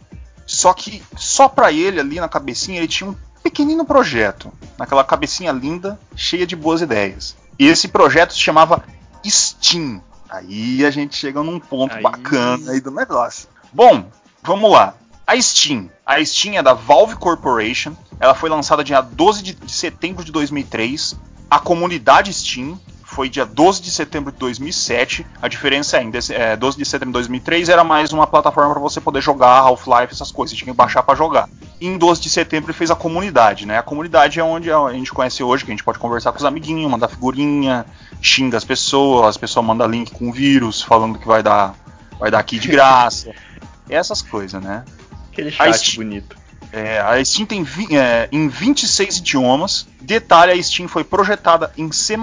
Só 0.46 0.72
que 0.72 1.02
só 1.16 1.48
pra 1.48 1.70
ele 1.72 2.00
ali 2.00 2.20
na 2.20 2.28
cabecinha 2.28 2.78
ele 2.78 2.88
tinha 2.88 3.10
um 3.10 3.16
pequenino 3.42 3.84
projeto. 3.84 4.52
Naquela 4.78 5.04
cabecinha 5.04 5.52
linda, 5.52 5.98
cheia 6.14 6.46
de 6.46 6.54
boas 6.56 6.80
ideias. 6.80 7.36
E 7.58 7.66
esse 7.66 7.88
projeto 7.88 8.32
se 8.32 8.40
chamava 8.40 8.84
Steam. 9.26 10.00
Aí 10.28 10.84
a 10.84 10.90
gente 10.90 11.16
chega 11.16 11.42
num 11.42 11.58
ponto 11.58 11.94
Aí- 11.96 12.02
bacana 12.02 12.72
aí 12.72 12.80
do 12.80 12.90
negócio. 12.90 13.48
Bom, 13.72 14.06
vamos 14.42 14.70
lá. 14.70 14.94
A 15.26 15.40
Steam. 15.40 15.90
A 16.06 16.24
Steam 16.24 16.56
é 16.56 16.62
da 16.62 16.72
Valve 16.74 17.16
Corporation. 17.16 17.92
Ela 18.20 18.34
foi 18.34 18.48
lançada 18.48 18.82
dia 18.84 19.00
12 19.00 19.42
de 19.42 19.54
de 19.54 19.72
setembro 19.72 20.24
de 20.24 20.32
2003. 20.32 21.16
A 21.50 21.58
comunidade 21.58 22.32
Steam 22.32 22.78
foi 23.08 23.30
dia 23.30 23.46
12 23.46 23.80
de 23.80 23.90
setembro 23.90 24.30
de 24.30 24.38
2007. 24.38 25.26
A 25.40 25.48
diferença 25.48 25.96
é, 25.96 26.02
em 26.02 26.12
é, 26.30 26.54
12 26.54 26.76
de 26.76 26.84
setembro 26.84 27.08
de 27.08 27.14
2003 27.14 27.70
era 27.70 27.82
mais 27.82 28.12
uma 28.12 28.26
plataforma 28.26 28.72
para 28.74 28.80
você 28.80 29.00
poder 29.00 29.22
jogar 29.22 29.60
Half-Life, 29.60 30.12
essas 30.12 30.30
coisas. 30.30 30.52
Você 30.52 30.62
tinha 30.62 30.72
que 30.72 30.76
baixar 30.76 31.02
para 31.02 31.16
jogar. 31.16 31.48
E 31.80 31.86
em 31.86 31.96
12 31.96 32.20
de 32.20 32.28
setembro 32.28 32.70
ele 32.70 32.76
fez 32.76 32.90
a 32.90 32.94
comunidade, 32.94 33.64
né? 33.64 33.78
A 33.78 33.82
comunidade 33.82 34.38
é 34.38 34.44
onde 34.44 34.70
a 34.70 34.92
gente 34.92 35.10
conhece 35.10 35.42
hoje, 35.42 35.64
que 35.64 35.70
a 35.70 35.74
gente 35.74 35.82
pode 35.82 35.98
conversar 35.98 36.32
com 36.32 36.38
os 36.38 36.44
amiguinhos, 36.44 36.90
mandar 36.90 37.08
figurinha, 37.08 37.86
xinga 38.20 38.58
as 38.58 38.64
pessoas, 38.64 39.30
as 39.30 39.36
pessoas 39.38 39.64
mandam 39.64 39.88
link 39.88 40.12
com 40.12 40.30
vírus, 40.30 40.82
falando 40.82 41.18
que 41.18 41.26
vai 41.26 41.42
dar, 41.42 41.74
vai 42.20 42.30
dar 42.30 42.38
aqui 42.38 42.58
de 42.58 42.68
graça. 42.68 43.32
Essas 43.88 44.20
coisas, 44.20 44.62
né? 44.62 44.84
Aquele 45.32 45.50
chat 45.50 45.72
Steam- 45.72 46.04
bonito. 46.04 46.36
É, 46.72 46.98
a 47.00 47.24
Steam 47.24 47.46
tem 47.46 47.62
vi- 47.62 47.96
é, 47.96 48.28
em 48.30 48.48
26 48.48 49.18
idiomas. 49.18 49.86
Detalhe, 50.00 50.52
a 50.52 50.62
Steam 50.62 50.88
foi 50.88 51.02
projetada 51.04 51.72
em 51.76 51.90
C++. 51.90 52.16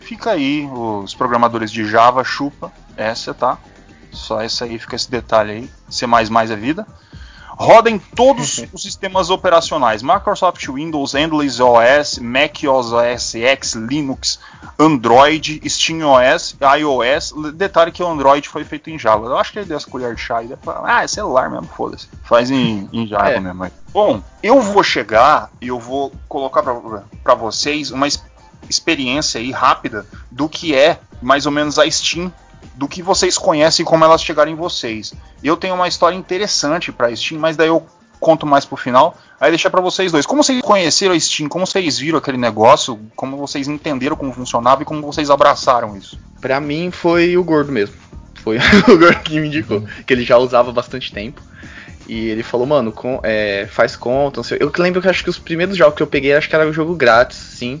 Fica 0.00 0.30
aí, 0.32 0.68
os 0.72 1.14
programadores 1.14 1.70
de 1.70 1.84
Java, 1.84 2.24
chupa 2.24 2.72
essa, 2.96 3.32
tá? 3.32 3.58
Só 4.12 4.40
essa 4.40 4.64
aí, 4.64 4.78
fica 4.78 4.96
esse 4.96 5.10
detalhe 5.10 5.50
aí. 5.52 5.70
C++ 5.88 6.04
é 6.04 6.56
vida. 6.56 6.86
Roda 7.60 7.90
em 7.90 7.98
todos 7.98 8.64
os 8.72 8.82
sistemas 8.82 9.28
operacionais: 9.28 10.02
Microsoft 10.02 10.66
Windows, 10.66 11.14
Endless 11.14 11.60
OS, 11.62 12.18
Mac 12.18 12.56
OS 12.66 13.34
X, 13.34 13.74
Linux, 13.74 14.40
Android, 14.78 15.60
SteamOS, 15.68 16.56
iOS. 16.78 17.34
Detalhe 17.52 17.92
que 17.92 18.02
o 18.02 18.08
Android 18.08 18.48
foi 18.48 18.64
feito 18.64 18.88
em 18.88 18.98
Java. 18.98 19.26
Eu 19.26 19.36
acho 19.36 19.52
que 19.52 19.58
ele 19.58 19.66
deu 19.66 19.76
essa 19.76 19.90
colher 19.90 20.14
de 20.14 20.22
chá 20.22 20.42
e 20.42 20.48
ah, 20.84 21.04
é 21.04 21.06
celular 21.06 21.50
mesmo, 21.50 21.68
foda-se. 21.76 22.08
Faz 22.24 22.50
em, 22.50 22.88
em 22.94 23.06
Java 23.06 23.28
É. 23.28 23.38
mesmo. 23.38 23.70
Bom, 23.92 24.22
eu 24.42 24.62
vou 24.62 24.82
chegar 24.82 25.50
e 25.60 25.68
eu 25.68 25.78
vou 25.78 26.14
colocar 26.30 26.62
pra 26.62 27.34
vocês 27.34 27.90
uma 27.90 28.08
experiência 28.70 29.38
aí 29.38 29.50
rápida 29.50 30.06
do 30.30 30.48
que 30.48 30.74
é 30.74 30.98
mais 31.20 31.44
ou 31.44 31.52
menos 31.52 31.78
a 31.78 31.90
Steam 31.90 32.32
do 32.74 32.88
que 32.88 33.02
vocês 33.02 33.36
conhecem 33.38 33.82
e 33.82 33.86
como 33.86 34.04
elas 34.04 34.22
chegaram 34.22 34.50
em 34.50 34.54
vocês. 34.54 35.12
Eu 35.42 35.56
tenho 35.56 35.74
uma 35.74 35.88
história 35.88 36.16
interessante 36.16 36.90
pra 36.92 37.14
Steam, 37.14 37.40
mas 37.40 37.56
daí 37.56 37.68
eu 37.68 37.86
conto 38.18 38.46
mais 38.46 38.64
pro 38.64 38.76
final. 38.76 39.16
Aí 39.40 39.50
deixar 39.50 39.70
pra 39.70 39.80
vocês 39.80 40.12
dois. 40.12 40.26
Como 40.26 40.42
vocês 40.44 40.60
conheceram 40.62 41.14
a 41.14 41.20
Steam? 41.20 41.48
Como 41.48 41.66
vocês 41.66 41.98
viram 41.98 42.18
aquele 42.18 42.36
negócio? 42.36 42.98
Como 43.16 43.36
vocês 43.36 43.66
entenderam 43.68 44.14
como 44.16 44.32
funcionava 44.32 44.82
e 44.82 44.84
como 44.84 45.00
vocês 45.02 45.30
abraçaram 45.30 45.96
isso? 45.96 46.18
Pra 46.40 46.60
mim 46.60 46.90
foi 46.90 47.36
o 47.36 47.44
gordo 47.44 47.72
mesmo. 47.72 47.94
Foi 48.42 48.58
o 48.88 48.98
gordo 48.98 49.20
que 49.20 49.40
me 49.40 49.48
indicou. 49.48 49.82
Que 50.06 50.12
ele 50.12 50.24
já 50.24 50.36
usava 50.38 50.70
há 50.70 50.72
bastante 50.72 51.12
tempo. 51.12 51.40
E 52.08 52.28
ele 52.28 52.42
falou, 52.42 52.66
mano, 52.66 52.90
com- 52.92 53.20
é, 53.22 53.68
faz 53.70 53.94
conta, 53.96 54.38
não 54.38 54.44
sei. 54.44 54.58
Eu 54.60 54.72
lembro 54.78 55.00
que 55.00 55.08
acho 55.08 55.22
que 55.22 55.30
os 55.30 55.38
primeiros 55.38 55.76
jogos 55.76 55.94
que 55.94 56.02
eu 56.02 56.06
peguei, 56.06 56.34
acho 56.34 56.48
que 56.48 56.54
era 56.56 56.66
o 56.68 56.72
jogo 56.72 56.94
grátis, 56.94 57.38
sim. 57.38 57.80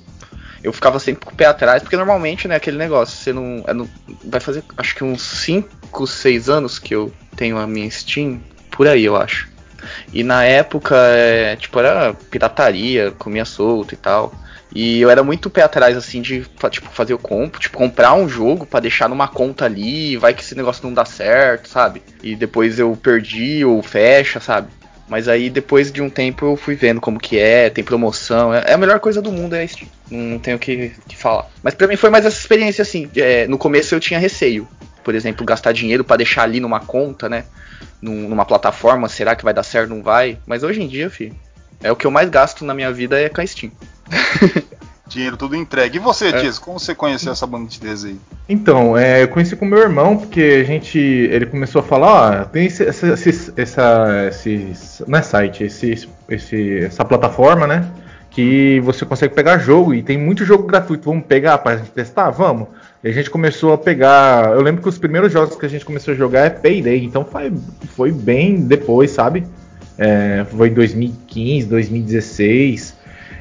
Eu 0.62 0.72
ficava 0.72 0.98
sempre 0.98 1.24
com 1.24 1.32
o 1.32 1.36
pé 1.36 1.46
atrás, 1.46 1.82
porque 1.82 1.96
normalmente, 1.96 2.46
né, 2.46 2.56
aquele 2.56 2.76
negócio, 2.76 3.16
você 3.16 3.32
não. 3.32 3.64
é 3.66 3.72
vai 4.24 4.40
fazer 4.40 4.62
acho 4.76 4.94
que 4.94 5.02
uns 5.02 5.22
5, 5.22 6.06
6 6.06 6.48
anos 6.48 6.78
que 6.78 6.94
eu 6.94 7.12
tenho 7.34 7.56
a 7.56 7.66
minha 7.66 7.90
Steam, 7.90 8.40
por 8.70 8.86
aí 8.86 9.04
eu 9.04 9.16
acho. 9.16 9.48
E 10.12 10.22
na 10.22 10.44
época, 10.44 10.96
é, 10.96 11.56
tipo, 11.56 11.78
era 11.78 12.12
pirataria, 12.12 13.10
comia 13.12 13.44
solto 13.44 13.94
e 13.94 13.96
tal. 13.96 14.34
E 14.74 15.00
eu 15.00 15.10
era 15.10 15.24
muito 15.24 15.50
pé 15.50 15.62
atrás, 15.62 15.96
assim, 15.96 16.22
de 16.22 16.46
tipo, 16.70 16.90
fazer 16.90 17.12
o 17.12 17.18
comp, 17.18 17.56
tipo, 17.56 17.76
comprar 17.76 18.14
um 18.14 18.28
jogo 18.28 18.64
pra 18.64 18.78
deixar 18.78 19.08
numa 19.08 19.26
conta 19.26 19.64
ali, 19.64 20.16
vai 20.16 20.32
que 20.32 20.42
esse 20.42 20.54
negócio 20.54 20.84
não 20.84 20.94
dá 20.94 21.04
certo, 21.04 21.68
sabe? 21.68 22.02
E 22.22 22.36
depois 22.36 22.78
eu 22.78 22.96
perdi 22.96 23.64
ou 23.64 23.82
fecha, 23.82 24.38
sabe? 24.38 24.68
Mas 25.10 25.26
aí 25.26 25.50
depois 25.50 25.90
de 25.90 26.00
um 26.00 26.08
tempo 26.08 26.46
eu 26.46 26.56
fui 26.56 26.76
vendo 26.76 27.00
como 27.00 27.18
que 27.18 27.36
é, 27.36 27.68
tem 27.68 27.82
promoção, 27.82 28.54
é, 28.54 28.62
é 28.68 28.72
a 28.74 28.78
melhor 28.78 29.00
coisa 29.00 29.20
do 29.20 29.32
mundo, 29.32 29.56
é 29.56 29.66
Steam. 29.66 29.88
Não 30.08 30.38
tenho 30.38 30.56
o 30.56 30.60
que, 30.60 30.92
que 31.08 31.16
falar. 31.16 31.46
Mas 31.64 31.74
pra 31.74 31.88
mim 31.88 31.96
foi 31.96 32.10
mais 32.10 32.24
essa 32.24 32.38
experiência 32.38 32.82
assim, 32.82 33.10
é, 33.16 33.44
no 33.48 33.58
começo 33.58 33.92
eu 33.92 33.98
tinha 33.98 34.20
receio. 34.20 34.68
Por 35.02 35.12
exemplo, 35.14 35.44
gastar 35.44 35.72
dinheiro 35.72 36.04
pra 36.04 36.16
deixar 36.16 36.44
ali 36.44 36.60
numa 36.60 36.78
conta, 36.78 37.28
né? 37.28 37.44
Num- 38.00 38.28
numa 38.28 38.44
plataforma, 38.44 39.08
será 39.08 39.34
que 39.34 39.42
vai 39.42 39.52
dar 39.52 39.64
certo? 39.64 39.90
Não 39.90 40.00
vai? 40.00 40.38
Mas 40.46 40.62
hoje 40.62 40.80
em 40.80 40.86
dia, 40.86 41.10
fi, 41.10 41.32
é 41.82 41.90
o 41.90 41.96
que 41.96 42.06
eu 42.06 42.10
mais 42.12 42.30
gasto 42.30 42.64
na 42.64 42.72
minha 42.72 42.92
vida 42.92 43.20
é 43.20 43.28
com 43.28 43.40
a 43.40 43.46
Steam. 43.46 43.72
Dinheiro 45.10 45.36
tudo 45.36 45.56
entregue. 45.56 45.96
E 45.96 46.00
você, 46.00 46.28
É. 46.28 46.40
Dias, 46.40 46.56
como 46.56 46.78
você 46.78 46.94
conheceu 46.94 47.32
essa 47.32 47.44
bandidez 47.44 48.04
aí? 48.04 48.16
Então, 48.48 48.96
é, 48.96 49.24
eu 49.24 49.28
conheci 49.28 49.56
com 49.56 49.64
meu 49.64 49.80
irmão, 49.80 50.16
porque 50.16 50.60
a 50.62 50.64
gente. 50.64 50.98
Ele 50.98 51.46
começou 51.46 51.80
a 51.80 51.82
falar, 51.82 52.42
ó, 52.42 52.44
tem 52.44 52.66
esse, 52.66 52.84
essa, 52.84 53.08
esse, 53.08 53.52
essa, 53.56 54.28
esse. 54.28 55.04
Não 55.08 55.18
é 55.18 55.22
site, 55.22 55.64
esse, 55.64 56.08
esse, 56.28 56.78
essa 56.84 57.04
plataforma, 57.04 57.66
né? 57.66 57.90
Que 58.30 58.78
você 58.84 59.04
consegue 59.04 59.34
pegar 59.34 59.58
jogo 59.58 59.92
e 59.92 60.00
tem 60.00 60.16
muito 60.16 60.44
jogo 60.44 60.62
gratuito. 60.62 61.10
Vamos 61.10 61.26
pegar 61.26 61.58
pra 61.58 61.76
gente 61.76 61.90
testar? 61.90 62.30
Vamos. 62.30 62.68
E 63.02 63.08
a 63.08 63.12
gente 63.12 63.28
começou 63.30 63.72
a 63.72 63.78
pegar. 63.78 64.52
Eu 64.54 64.62
lembro 64.62 64.80
que 64.80 64.88
os 64.88 64.96
primeiros 64.96 65.32
jogos 65.32 65.56
que 65.56 65.66
a 65.66 65.68
gente 65.68 65.84
começou 65.84 66.14
a 66.14 66.16
jogar 66.16 66.46
é 66.46 66.50
Payday, 66.50 67.04
então 67.04 67.24
foi, 67.24 67.52
foi 67.96 68.12
bem 68.12 68.60
depois, 68.60 69.10
sabe? 69.10 69.44
É, 69.98 70.46
foi 70.48 70.68
em 70.68 70.74
2015, 70.74 71.66
2016. 71.66 72.99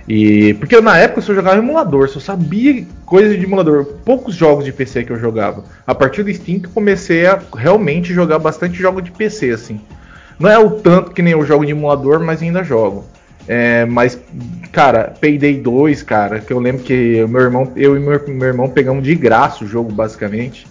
E 0.10 0.56
porque 0.56 0.82
na 0.82 0.98
época 0.98 1.20
eu 1.20 1.24
só 1.24 1.36
jogava 1.36 1.60
emulador, 1.60 2.10
só 2.10 2.20
sabia 2.20 2.84
coisa 3.06 3.38
de 3.38 3.46
emulador, 3.46 3.86
poucos 4.04 4.34
jogos 4.34 4.66
de 4.66 4.74
PC 4.74 5.04
que 5.04 5.12
eu 5.12 5.20
jogava. 5.20 5.64
A 5.86 5.94
partir 5.94 6.24
do 6.24 6.34
Steam 6.34 6.60
que 6.60 6.66
eu 6.66 6.72
comecei 6.72 7.28
a 7.28 7.40
realmente 7.56 8.12
jogar 8.12 8.40
bastante 8.40 8.76
jogo 8.80 9.04
de 9.04 9.12
PC 9.12 9.52
assim. 9.52 9.80
Não 10.40 10.50
é 10.50 10.58
o 10.58 10.72
tanto 10.72 11.12
que 11.12 11.22
nem 11.22 11.34
eu 11.34 11.46
jogo 11.46 11.64
de 11.64 11.74
emulador, 11.74 12.20
mas 12.22 12.42
ainda 12.42 12.64
jogo. 12.64 13.06
É, 13.48 13.86
mas, 13.86 14.20
cara, 14.72 15.14
Payday 15.22 15.60
2, 15.60 16.02
cara, 16.02 16.40
que 16.40 16.52
eu 16.52 16.60
lembro 16.60 16.82
que 16.82 17.24
meu 17.28 17.42
irmão, 17.42 17.72
eu 17.76 17.96
e 17.96 18.00
meu, 18.00 18.20
meu 18.28 18.48
irmão 18.48 18.68
pegamos 18.68 19.04
de 19.04 19.14
graça 19.14 19.64
o 19.64 19.68
jogo, 19.68 19.92
basicamente. 19.92 20.66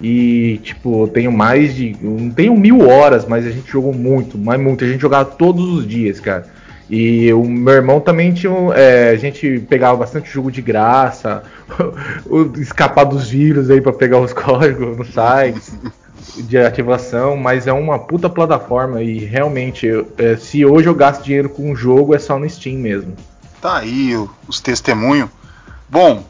E, 0.00 0.60
tipo, 0.62 1.04
eu 1.04 1.08
tenho 1.08 1.32
mais 1.32 1.74
de. 1.74 1.94
Não 2.00 2.30
tenho 2.30 2.56
mil 2.56 2.88
horas, 2.88 3.26
mas 3.26 3.44
a 3.44 3.50
gente 3.50 3.70
jogou 3.70 3.92
muito, 3.92 4.38
mas 4.38 4.58
muito. 4.58 4.84
A 4.84 4.88
gente 4.88 5.00
jogava 5.00 5.26
todos 5.26 5.64
os 5.78 5.86
dias, 5.86 6.20
cara. 6.20 6.46
E 6.90 7.32
o 7.34 7.44
meu 7.44 7.74
irmão 7.74 8.00
também 8.00 8.32
tinha. 8.32 8.52
é, 8.74 9.10
a 9.10 9.16
gente 9.16 9.60
pegava 9.68 9.96
bastante 9.96 10.30
jogo 10.30 10.50
de 10.50 10.62
graça, 10.62 11.42
escapar 12.58 13.04
dos 13.04 13.28
vírus 13.28 13.70
aí 13.70 13.80
pra 13.80 13.92
pegar 13.92 14.18
os 14.18 14.32
códigos 14.34 14.96
nos 14.96 15.08
sites 15.08 15.78
de 16.36 16.58
ativação, 16.58 17.36
mas 17.36 17.66
é 17.66 17.72
uma 17.72 17.98
puta 17.98 18.28
plataforma 18.28 19.02
e 19.02 19.18
realmente, 19.18 19.88
é, 20.16 20.36
se 20.36 20.64
hoje 20.64 20.88
eu 20.88 20.94
gasto 20.94 21.22
dinheiro 21.22 21.48
com 21.48 21.70
um 21.70 21.76
jogo, 21.76 22.14
é 22.14 22.18
só 22.18 22.38
no 22.38 22.48
Steam 22.48 22.78
mesmo. 22.78 23.14
Tá 23.60 23.78
aí 23.78 24.14
os 24.46 24.60
testemunhos. 24.60 25.28
Bom, 25.88 26.24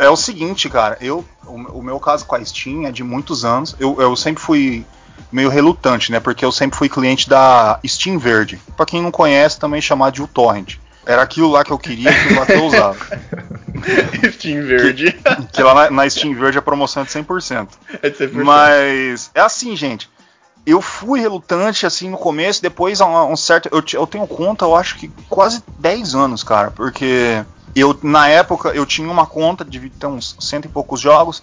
é 0.00 0.08
o 0.08 0.16
seguinte, 0.16 0.68
cara. 0.68 0.98
Eu, 1.00 1.24
o, 1.46 1.78
o 1.78 1.82
meu 1.82 2.00
caso 2.00 2.26
com 2.26 2.34
a 2.34 2.44
Steam 2.44 2.86
é 2.86 2.90
de 2.90 3.04
muitos 3.04 3.44
anos. 3.44 3.76
Eu, 3.78 4.00
eu 4.00 4.16
sempre 4.16 4.42
fui 4.42 4.84
meio 5.30 5.48
relutante, 5.48 6.10
né? 6.10 6.20
Porque 6.20 6.44
eu 6.44 6.52
sempre 6.52 6.78
fui 6.78 6.88
cliente 6.88 7.28
da 7.28 7.78
Steam 7.86 8.18
Verde. 8.18 8.60
Pra 8.76 8.86
quem 8.86 9.02
não 9.02 9.10
conhece, 9.10 9.58
também 9.58 9.80
chamado 9.80 10.14
de 10.14 10.22
uTorrent. 10.22 10.76
Era 11.08 11.22
aquilo 11.22 11.50
lá 11.50 11.64
que 11.64 11.70
eu 11.70 11.78
queria, 11.78 12.12
que 12.12 12.52
eu 12.52 12.66
usava. 12.66 12.98
Steam 14.32 14.66
verde. 14.66 15.18
Que 15.52 15.62
lá 15.62 15.74
na, 15.74 15.90
na 15.90 16.10
Steam 16.10 16.34
Verde 16.34 16.58
a 16.58 16.62
promoção 16.62 17.02
é 17.02 17.06
de 17.06 17.12
100%. 17.12 17.68
É 18.02 18.10
de 18.10 18.16
ser 18.16 18.28
por 18.28 18.44
Mas 18.44 19.30
é 19.34 19.40
assim, 19.40 19.74
gente. 19.74 20.10
Eu 20.66 20.82
fui 20.82 21.18
relutante 21.18 21.86
assim 21.86 22.10
no 22.10 22.18
começo, 22.18 22.60
depois 22.60 23.00
a 23.00 23.06
um, 23.06 23.32
um 23.32 23.36
certo. 23.36 23.70
Eu, 23.72 23.82
eu 23.94 24.06
tenho 24.06 24.26
conta, 24.26 24.66
eu 24.66 24.76
acho 24.76 24.96
que 24.96 25.08
quase 25.30 25.62
10 25.78 26.14
anos, 26.14 26.42
cara. 26.42 26.70
Porque 26.70 27.42
eu, 27.74 27.98
na 28.02 28.28
época, 28.28 28.68
eu 28.70 28.84
tinha 28.84 29.10
uma 29.10 29.24
conta, 29.24 29.64
devia 29.64 29.90
ter 29.98 30.06
uns 30.06 30.36
cento 30.38 30.66
e 30.66 30.68
poucos 30.68 31.00
jogos. 31.00 31.42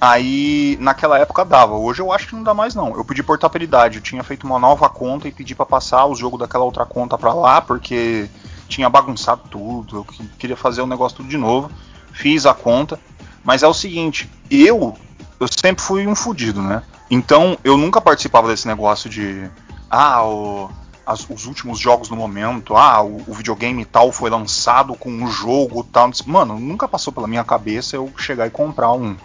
Aí, 0.00 0.78
naquela 0.80 1.18
época 1.18 1.44
dava. 1.44 1.74
Hoje 1.74 2.00
eu 2.00 2.10
acho 2.10 2.28
que 2.28 2.34
não 2.34 2.42
dá 2.42 2.54
mais 2.54 2.74
não. 2.74 2.96
Eu 2.96 3.04
pedi 3.04 3.22
portabilidade. 3.22 3.98
Eu 3.98 4.02
tinha 4.02 4.24
feito 4.24 4.46
uma 4.46 4.58
nova 4.58 4.88
conta 4.88 5.28
e 5.28 5.32
pedi 5.32 5.54
para 5.54 5.66
passar 5.66 6.06
o 6.06 6.14
jogo 6.14 6.38
daquela 6.38 6.64
outra 6.64 6.86
conta 6.86 7.18
para 7.18 7.34
lá, 7.34 7.60
porque 7.60 8.30
tinha 8.66 8.88
bagunçado 8.88 9.42
tudo. 9.50 9.98
Eu 9.98 10.06
queria 10.38 10.56
fazer 10.56 10.80
o 10.80 10.86
negócio 10.86 11.18
tudo 11.18 11.28
de 11.28 11.36
novo. 11.36 11.70
Fiz 12.12 12.46
a 12.46 12.54
conta. 12.54 12.98
Mas 13.44 13.62
é 13.62 13.68
o 13.68 13.74
seguinte, 13.74 14.30
eu 14.50 14.96
eu 15.38 15.48
sempre 15.48 15.82
fui 15.82 16.06
um 16.06 16.14
fudido, 16.14 16.62
né? 16.62 16.82
Então 17.10 17.58
eu 17.64 17.76
nunca 17.76 18.00
participava 18.00 18.48
desse 18.48 18.68
negócio 18.68 19.08
de 19.08 19.50
ah, 19.90 20.22
o, 20.24 20.70
as, 21.04 21.28
os 21.28 21.46
últimos 21.46 21.78
jogos 21.78 22.10
no 22.10 22.16
momento, 22.16 22.76
ah, 22.76 23.02
o, 23.02 23.22
o, 23.26 23.32
videogame 23.32 23.84
tal 23.84 24.12
foi 24.12 24.30
lançado 24.30 24.94
com 24.94 25.10
um 25.10 25.26
jogo 25.26 25.82
tal. 25.82 26.10
Mano, 26.26 26.60
nunca 26.60 26.86
passou 26.86 27.12
pela 27.12 27.26
minha 27.26 27.42
cabeça 27.42 27.96
eu 27.96 28.12
chegar 28.18 28.46
e 28.46 28.50
comprar 28.50 28.92
um, 28.92 29.16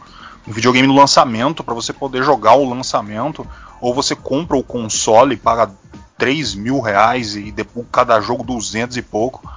um 0.47 0.51
videogame 0.51 0.87
no 0.87 0.95
lançamento 0.95 1.63
para 1.63 1.73
você 1.73 1.91
poder 1.91 2.23
jogar 2.23 2.55
o 2.55 2.69
lançamento, 2.69 3.45
ou 3.81 3.93
você 3.93 4.15
compra 4.15 4.55
o 4.57 4.63
console 4.63 5.35
e 5.35 5.37
paga 5.37 5.71
3 6.17 6.55
mil 6.55 6.79
reais 6.79 7.35
e 7.35 7.51
depois 7.51 7.85
cada 7.91 8.19
jogo 8.21 8.43
200 8.43 8.95
e 8.97 9.01
pouco. 9.01 9.49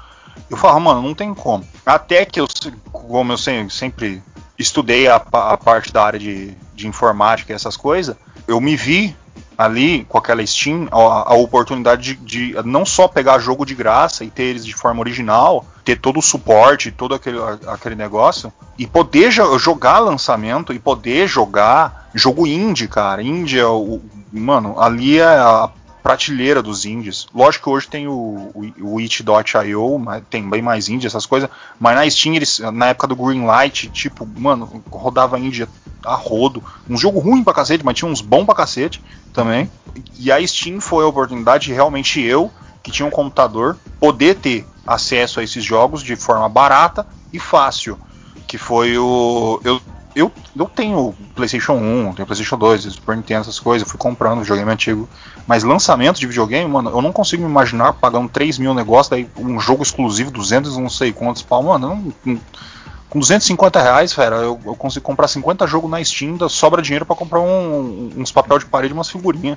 Eu 0.48 0.56
falava, 0.56 0.80
mano, 0.80 1.02
não 1.02 1.14
tem 1.14 1.34
como. 1.34 1.64
Até 1.84 2.24
que 2.24 2.40
eu, 2.40 2.48
como 2.90 3.32
eu 3.32 3.38
sempre 3.38 4.22
estudei 4.58 5.06
a, 5.08 5.16
a 5.16 5.56
parte 5.56 5.92
da 5.92 6.02
área 6.02 6.18
de, 6.18 6.54
de 6.74 6.88
informática 6.88 7.52
e 7.52 7.54
essas 7.54 7.76
coisas, 7.76 8.16
eu 8.46 8.60
me 8.60 8.76
vi 8.76 9.14
ali 9.58 10.04
com 10.08 10.16
aquela 10.16 10.46
Steam 10.46 10.86
a, 10.92 11.32
a 11.32 11.34
oportunidade 11.34 12.14
de, 12.14 12.52
de, 12.52 12.62
não 12.64 12.86
só 12.86 13.08
pegar 13.08 13.40
jogo 13.40 13.66
de 13.66 13.74
graça 13.74 14.22
e 14.22 14.30
ter 14.30 14.44
eles 14.44 14.64
de 14.64 14.72
forma 14.72 15.00
original, 15.00 15.66
ter 15.84 15.98
todo 15.98 16.20
o 16.20 16.22
suporte, 16.22 16.92
todo 16.92 17.16
aquele, 17.16 17.38
aquele 17.66 17.96
negócio, 17.96 18.52
e 18.78 18.86
poder 18.86 19.32
jo 19.32 19.58
jogar 19.58 19.98
lançamento 19.98 20.72
e 20.72 20.78
poder 20.78 21.26
jogar 21.26 22.08
jogo 22.14 22.46
indie, 22.46 22.86
cara. 22.86 23.20
Indie 23.20 23.58
é 23.58 23.66
o. 23.66 24.00
Mano, 24.32 24.78
ali 24.80 25.18
é 25.18 25.24
a 25.24 25.70
prateleira 26.08 26.62
dos 26.62 26.86
indies. 26.86 27.26
Lógico 27.34 27.64
que 27.64 27.76
hoje 27.76 27.86
tem 27.86 28.08
o, 28.08 28.12
o, 28.54 28.94
o 28.94 28.98
It.io, 28.98 30.00
tem 30.30 30.48
bem 30.48 30.62
mais 30.62 30.88
indie, 30.88 31.06
essas 31.06 31.26
coisas, 31.26 31.50
mas 31.78 31.94
na 31.94 32.08
Steam, 32.08 32.34
eles, 32.34 32.60
na 32.72 32.86
época 32.86 33.08
do 33.08 33.14
Greenlight, 33.14 33.90
tipo, 33.90 34.26
mano, 34.26 34.82
rodava 34.90 35.38
indie 35.38 35.68
a 36.02 36.14
rodo. 36.14 36.64
Um 36.88 36.96
jogo 36.96 37.18
ruim 37.18 37.44
pra 37.44 37.52
cacete, 37.52 37.84
mas 37.84 37.94
tinha 37.94 38.10
uns 38.10 38.22
bons 38.22 38.46
pra 38.46 38.54
cacete 38.54 39.02
também. 39.34 39.70
E 40.18 40.32
a 40.32 40.46
Steam 40.46 40.80
foi 40.80 41.04
a 41.04 41.08
oportunidade 41.08 41.66
de 41.66 41.74
realmente 41.74 42.22
eu, 42.22 42.50
que 42.82 42.90
tinha 42.90 43.04
um 43.04 43.10
computador, 43.10 43.76
poder 44.00 44.36
ter 44.36 44.66
acesso 44.86 45.40
a 45.40 45.42
esses 45.42 45.62
jogos 45.62 46.02
de 46.02 46.16
forma 46.16 46.48
barata 46.48 47.06
e 47.34 47.38
fácil. 47.38 47.98
Que 48.46 48.56
foi 48.56 48.96
o. 48.96 49.60
Eu, 49.62 49.78
eu, 50.18 50.32
eu 50.56 50.66
tenho 50.66 51.14
PlayStation 51.34 51.74
1, 51.74 52.14
tenho 52.14 52.26
PlayStation 52.26 52.56
2, 52.56 52.82
Super 52.82 53.16
Nintendo, 53.16 53.42
essas 53.42 53.60
coisas, 53.60 53.88
fui 53.88 53.98
comprando 53.98 54.40
videogame 54.40 54.70
antigo. 54.70 55.08
Mas 55.46 55.62
lançamento 55.62 56.18
de 56.18 56.26
videogame, 56.26 56.68
mano, 56.68 56.90
eu 56.90 57.00
não 57.00 57.12
consigo 57.12 57.42
me 57.44 57.48
imaginar 57.48 57.92
pagando 57.94 58.28
3 58.28 58.58
mil 58.58 58.74
negócios, 58.74 59.08
daí 59.08 59.28
um 59.38 59.60
jogo 59.60 59.82
exclusivo, 59.82 60.30
200 60.30 60.76
não 60.76 60.90
sei 60.90 61.12
quantos 61.12 61.42
pau, 61.42 61.62
mano, 61.62 61.88
não, 61.88 62.14
não 62.24 62.40
com 63.08 63.20
250 63.20 63.80
reais, 63.80 64.12
fera, 64.12 64.36
eu, 64.36 64.60
eu, 64.66 64.74
consigo 64.74 65.04
comprar 65.04 65.28
50 65.28 65.66
jogos 65.66 65.90
na 65.90 66.04
Steam, 66.04 66.36
sobra 66.48 66.82
dinheiro 66.82 67.06
para 67.06 67.16
comprar 67.16 67.40
um, 67.40 68.12
uns 68.16 68.30
papel 68.30 68.58
de 68.58 68.66
parede 68.66 68.92
e 68.92 68.94
umas 68.94 69.08
figurinhas. 69.08 69.56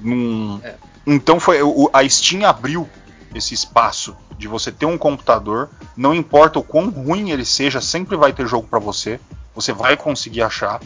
num... 0.00 0.60
é. 0.62 0.74
Então 1.06 1.40
foi 1.40 1.62
o, 1.62 1.90
a 1.92 2.08
Steam 2.08 2.48
abriu 2.48 2.88
esse 3.34 3.54
espaço 3.54 4.16
de 4.38 4.46
você 4.46 4.70
ter 4.70 4.86
um 4.86 4.96
computador, 4.96 5.68
não 5.96 6.14
importa 6.14 6.58
o 6.58 6.62
quão 6.62 6.90
ruim 6.90 7.30
ele 7.30 7.44
seja, 7.44 7.80
sempre 7.80 8.16
vai 8.16 8.32
ter 8.32 8.46
jogo 8.46 8.68
para 8.68 8.78
você. 8.78 9.18
Você 9.54 9.72
vai 9.72 9.96
conseguir 9.96 10.42
achar 10.42 10.80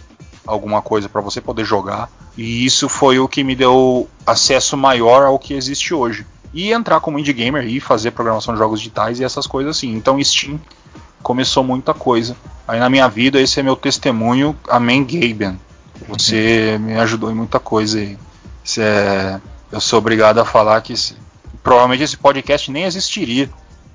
alguma 0.47 0.81
coisa 0.81 1.09
para 1.09 1.21
você 1.21 1.41
poder 1.41 1.65
jogar. 1.65 2.11
E 2.37 2.65
isso 2.65 2.89
foi 2.89 3.19
o 3.19 3.29
que 3.29 3.45
me 3.45 3.55
deu 3.55 4.09
acesso 4.27 4.77
maior 4.77 5.25
ao 5.25 5.39
que 5.39 5.55
existe 5.55 5.93
hoje. 5.93 6.27
E 6.53 6.73
entrar 6.73 7.01
como 7.01 7.19
indie 7.19 7.33
gamer 7.33 7.67
e 7.67 7.81
fazer 7.81 8.13
programação 8.13 8.55
de 8.55 8.59
jogos 8.59 8.81
digitais 8.81 9.21
e 9.21 9.25
essas 9.25 9.47
coisas 9.47 9.77
assim. 9.77 9.93
Então 9.95 10.23
Steam 10.23 10.59
começou 11.23 11.63
muita 11.63 11.93
coisa. 11.93 12.37
Aí 12.67 12.79
na 12.79 12.89
minha 12.89 13.09
vida, 13.09 13.41
esse 13.41 13.61
é 13.61 13.63
meu 13.63 13.77
testemunho. 13.77 14.57
Amém, 14.69 15.05
Gaben. 15.05 15.59
Você 16.07 16.77
uhum. 16.79 16.85
me 16.85 16.99
ajudou 16.99 17.31
em 17.31 17.35
muita 17.35 17.59
coisa 17.59 17.99
aí. 17.99 18.19
É, 18.79 19.41
eu 19.73 19.81
sou 19.81 19.99
obrigado 19.99 20.39
a 20.39 20.45
falar 20.45 20.81
que 20.81 20.95
provavelmente 21.63 22.03
esse 22.03 22.17
podcast 22.17 22.71
nem 22.71 22.85
existiria 22.85 23.51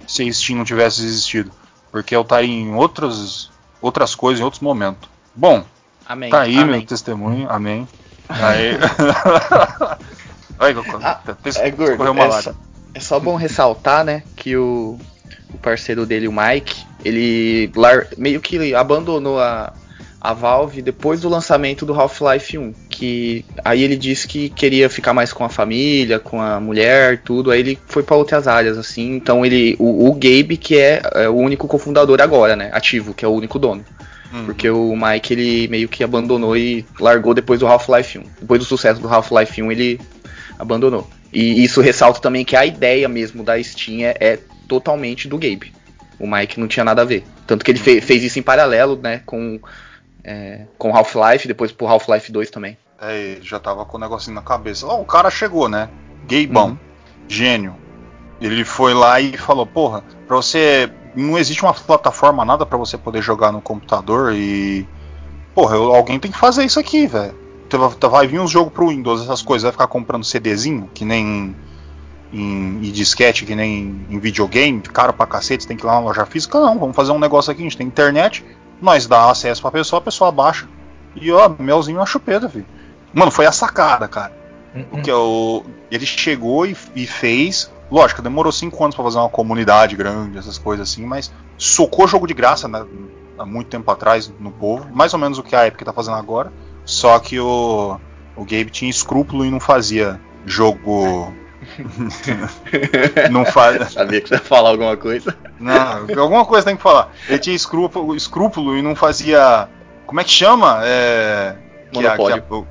se 0.08 0.32
Steam 0.32 0.58
não 0.58 0.66
tivesse 0.66 1.04
existido. 1.04 1.52
Porque 1.92 2.16
eu 2.16 2.22
estaria 2.22 2.50
em 2.50 2.74
outras, 2.74 3.50
outras 3.84 4.16
coisas, 4.16 4.40
em 4.40 4.44
outros 4.44 4.62
momentos. 4.62 5.10
Bom, 5.36 5.64
Amém. 6.08 6.30
tá 6.30 6.42
aí 6.42 6.58
Amém. 6.58 6.78
meu 6.78 6.86
testemunho. 6.86 7.48
Amém. 7.50 7.88
Aí. 8.30 8.78
Aí, 10.60 10.74
ah, 11.02 11.20
é, 11.58 11.72
gordo, 11.72 12.20
é, 12.20 12.42
só, 12.42 12.54
é 12.94 13.00
só 13.00 13.20
bom 13.20 13.36
ressaltar, 13.36 14.06
né, 14.06 14.24
que 14.36 14.56
o, 14.56 14.98
o 15.52 15.58
parceiro 15.58 16.06
dele, 16.06 16.28
o 16.28 16.32
Mike, 16.32 16.86
ele 17.04 17.72
meio 18.18 18.40
que 18.40 18.74
abandonou 18.74 19.42
a, 19.42 19.74
a 20.24 20.32
Valve 20.32 20.82
depois 20.82 21.20
do 21.20 21.28
lançamento 21.28 21.86
do 21.86 21.94
Half-Life 21.94 22.58
1, 22.58 22.74
que 22.90 23.44
aí 23.64 23.84
ele 23.84 23.98
disse 23.98 24.26
que 24.26 24.48
queria 24.48 24.90
ficar 24.90 25.14
mais 25.14 25.34
com 25.34 25.44
a 25.44 25.50
família, 25.50 26.18
com 26.18 26.42
a 26.42 26.62
mulher, 26.62 27.22
tudo, 27.22 27.52
aí 27.52 27.60
ele 27.60 27.78
foi 27.88 28.04
para 28.04 28.16
outras 28.16 28.48
áreas 28.48 28.78
assim. 28.78 29.16
Então 29.16 29.46
ele 29.46 29.76
o, 29.78 30.08
o 30.08 30.14
Gabe 30.14 30.56
que 30.56 30.78
é, 30.78 31.02
é, 31.16 31.28
o 31.28 31.36
único 31.36 31.68
cofundador 31.68 32.22
agora, 32.22 32.56
né, 32.56 32.70
ativo, 32.72 33.14
que 33.14 33.26
é 33.26 33.28
o 33.28 33.34
único 33.34 33.60
dono. 33.60 33.84
Uhum. 34.32 34.46
Porque 34.46 34.70
o 34.70 34.96
Mike 34.96 35.34
ele 35.34 35.68
meio 35.68 35.90
que 35.90 36.06
abandonou 36.06 36.56
e 36.56 36.86
largou 37.02 37.34
depois 37.34 37.60
do 37.60 37.68
Half-Life 37.68 38.18
1. 38.18 38.24
Depois 38.40 38.60
do 38.62 38.66
sucesso 38.66 39.02
do 39.02 39.10
Half-Life 39.10 39.62
1, 39.62 39.72
ele 39.74 40.00
abandonou. 40.58 41.08
E 41.34 41.66
isso 41.66 41.82
ressalta 41.82 42.22
também 42.22 42.46
que 42.46 42.56
a 42.56 42.66
ideia 42.66 43.10
mesmo 43.10 43.44
da 43.44 43.62
Steam 43.62 44.02
é, 44.02 44.16
é 44.20 44.40
totalmente 44.70 45.28
do 45.28 45.38
Gabe. 45.38 45.74
O 46.18 46.26
Mike 46.26 46.60
não 46.60 46.68
tinha 46.68 46.86
nada 46.86 47.02
a 47.02 47.06
ver. 47.06 47.26
Tanto 47.46 47.66
que 47.66 47.72
ele 47.72 47.80
fe 47.80 48.00
fez 48.00 48.24
isso 48.24 48.40
em 48.40 48.42
paralelo, 48.42 48.98
né, 49.04 49.22
com, 49.26 49.60
é, 50.24 50.66
com 50.78 50.96
Half-Life, 50.96 51.48
depois 51.48 51.72
pro 51.72 51.88
Half-Life 51.88 52.32
2 52.32 52.50
também. 52.50 52.78
É, 53.02 53.18
ele 53.18 53.42
já 53.42 53.60
tava 53.60 53.86
com 53.86 53.98
o 53.98 54.00
negocinho 54.00 54.36
na 54.36 54.42
cabeça. 54.42 54.88
Oh, 54.88 55.02
o 55.02 55.06
cara 55.06 55.30
chegou, 55.30 55.68
né? 55.68 55.90
Gaybão, 56.26 56.70
uhum. 56.70 56.78
gênio. 57.28 57.76
Ele 58.40 58.64
foi 58.64 58.94
lá 58.94 59.20
e 59.20 59.36
falou: 59.38 59.66
Porra, 59.66 60.04
pra 60.28 60.38
você. 60.38 60.92
Não 61.16 61.38
existe 61.38 61.62
uma 61.62 61.74
plataforma, 61.74 62.44
nada 62.44 62.66
para 62.66 62.78
você 62.78 62.98
poder 62.98 63.22
jogar 63.22 63.52
no 63.52 63.62
computador 63.62 64.34
e. 64.34 64.88
Porra, 65.54 65.76
eu, 65.76 65.94
alguém 65.94 66.20
tem 66.20 66.32
que 66.32 66.38
fazer 66.38 66.64
isso 66.64 66.80
aqui, 66.80 67.06
velho. 67.06 67.44
Vai 68.10 68.28
vir 68.28 68.40
uns 68.40 68.52
jogos 68.52 68.72
pro 68.72 68.90
Windows, 68.90 69.22
essas 69.22 69.42
coisas, 69.42 69.64
vai 69.64 69.72
ficar 69.72 69.88
comprando 69.88 70.24
CDzinho, 70.24 70.90
que 70.94 71.04
nem 71.04 71.56
em, 72.32 72.88
em 72.88 72.92
disquete 72.92 73.46
que 73.46 73.56
nem 73.56 74.06
em 74.10 74.20
videogame, 74.20 74.80
caro 74.82 75.14
pra 75.14 75.26
cacete, 75.26 75.68
tem 75.68 75.76
que 75.76 75.84
ir 75.84 75.88
lá 75.88 75.94
na 75.94 76.00
loja 76.00 76.26
física. 76.26 76.60
Não, 76.60 76.78
vamos 76.78 76.96
fazer 76.96 77.12
um 77.12 77.20
negócio 77.20 77.52
aqui, 77.52 77.62
a 77.62 77.64
gente 77.64 77.78
tem 77.78 77.88
internet, 77.88 78.44
nós 78.84 79.08
dá 79.08 79.32
acesso 79.32 79.62
pra 79.62 79.72
pessoa, 79.72 80.00
a 80.00 80.04
pessoa 80.04 80.30
baixa. 80.30 80.68
E 81.16 81.32
ó, 81.32 81.48
melzinho 81.58 81.98
na 81.98 82.06
chupeta, 82.06 82.50
filho. 82.50 82.66
Mano, 83.14 83.32
foi 83.32 83.46
a 83.46 83.52
sacada, 83.52 84.10
cara. 84.10 84.34
Uhum. 84.76 84.84
Porque 84.84 85.12
o, 85.12 85.64
ele 85.90 86.06
chegou 86.06 86.66
e, 86.66 86.76
e, 86.94 87.08
fez. 87.08 87.72
Lógico, 87.90 88.22
demorou 88.22 88.52
cinco 88.52 88.84
anos 88.84 88.96
para 88.96 89.06
fazer 89.06 89.20
uma 89.20 89.30
comunidade 89.30 89.96
grande, 89.96 90.38
essas 90.38 90.58
coisas 90.58 90.90
assim, 90.90 91.06
mas 91.06 91.32
socou 91.58 92.08
jogo 92.08 92.28
de 92.28 92.34
graça 92.34 92.68
né, 92.68 92.84
há 93.38 93.46
muito 93.46 93.70
tempo 93.70 93.90
atrás 93.90 94.34
no 94.38 94.52
povo. 94.52 94.86
Mais 94.94 95.14
ou 95.14 95.20
menos 95.20 95.38
o 95.38 95.44
que 95.44 95.56
a 95.56 95.66
Epic 95.66 95.84
tá 95.84 95.94
fazendo 95.94 96.18
agora. 96.18 96.52
Só 96.84 97.18
que 97.20 97.40
o, 97.40 97.98
o 98.36 98.42
Gabe 98.42 98.70
tinha 98.70 98.92
escrúpulo 98.92 99.46
e 99.46 99.52
não 99.52 99.62
fazia 99.62 100.20
jogo 100.46 101.32
não 103.32 103.46
faz. 103.46 103.94
Sabia 103.94 104.20
que 104.20 104.28
você 104.28 104.36
ia 104.36 104.42
falar 104.42 104.72
alguma 104.72 104.98
coisa. 104.98 105.36
Não, 105.64 106.22
alguma 106.22 106.46
coisa 106.46 106.66
tem 106.66 106.76
que 106.76 106.82
falar. 106.82 107.12
Ele 107.28 107.40
tinha 107.40 107.56
escrúpulo, 107.56 108.16
escrúpulo 108.16 108.78
e 108.78 108.82
não 108.82 108.96
fazia. 108.96 109.68
Como 110.06 110.20
é 110.20 110.24
que 110.24 110.32
chama? 110.32 110.82
É. 110.84 111.56
Monopólio. 111.94 112.44
Que 112.44 112.54
a, 112.54 112.62
que 112.62 112.68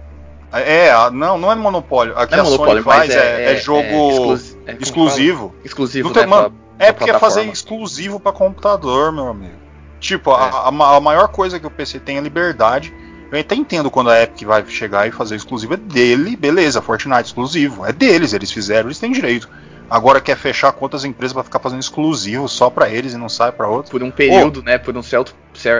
a, 0.52 0.60
é, 0.60 1.10
não, 1.10 1.38
não 1.38 1.50
é 1.50 1.54
monopólio. 1.54 2.16
A 2.16 2.26
que 2.26 2.36
não 2.36 2.44
a 2.44 2.46
é 2.46 2.50
monopólio, 2.50 2.82
Sony 2.82 2.96
faz 2.96 3.10
é, 3.10 3.44
é, 3.44 3.52
é, 3.52 3.56
jogo 3.56 4.38
é 4.66 4.76
exclusivo. 4.78 5.54
Exclusivo, 5.64 6.12
né, 6.12 6.26
mano, 6.26 6.54
É 6.78 6.92
porque 6.92 7.10
é 7.10 7.18
fazer 7.18 7.44
exclusivo 7.44 8.20
para 8.20 8.32
computador, 8.32 9.12
meu 9.12 9.28
amigo. 9.28 9.62
Tipo, 9.98 10.32
a, 10.32 10.68
a, 10.68 10.96
a 10.96 11.00
maior 11.00 11.28
coisa 11.28 11.58
que 11.58 11.66
o 11.66 11.70
PC 11.70 12.00
tem 12.00 12.18
é 12.18 12.20
liberdade 12.20 12.92
eu 13.32 13.40
até 13.40 13.54
entendo 13.54 13.90
quando 13.90 14.10
a 14.10 14.22
Epic 14.22 14.46
vai 14.46 14.62
chegar 14.68 15.08
e 15.08 15.10
fazer 15.10 15.36
exclusivo. 15.36 15.72
É 15.72 15.78
dele, 15.78 16.36
beleza, 16.36 16.82
Fortnite 16.82 17.28
exclusivo. 17.28 17.86
É 17.86 17.90
deles, 17.90 18.34
eles 18.34 18.52
fizeram, 18.52 18.88
eles 18.88 18.98
têm 18.98 19.10
direito. 19.10 19.48
Agora 19.92 20.22
quer 20.22 20.38
fechar 20.38 20.72
quantas 20.72 21.04
empresas 21.04 21.34
para 21.34 21.44
ficar 21.44 21.58
fazendo 21.58 21.80
exclusivo 21.80 22.48
só 22.48 22.70
para 22.70 22.88
eles 22.88 23.12
e 23.12 23.18
não 23.18 23.28
sai 23.28 23.52
para 23.52 23.68
outros. 23.68 23.90
Por 23.90 24.02
um 24.02 24.10
período, 24.10 24.62
né? 24.62 24.78
Por 24.78 24.96
um 24.96 25.02
certo, 25.02 25.34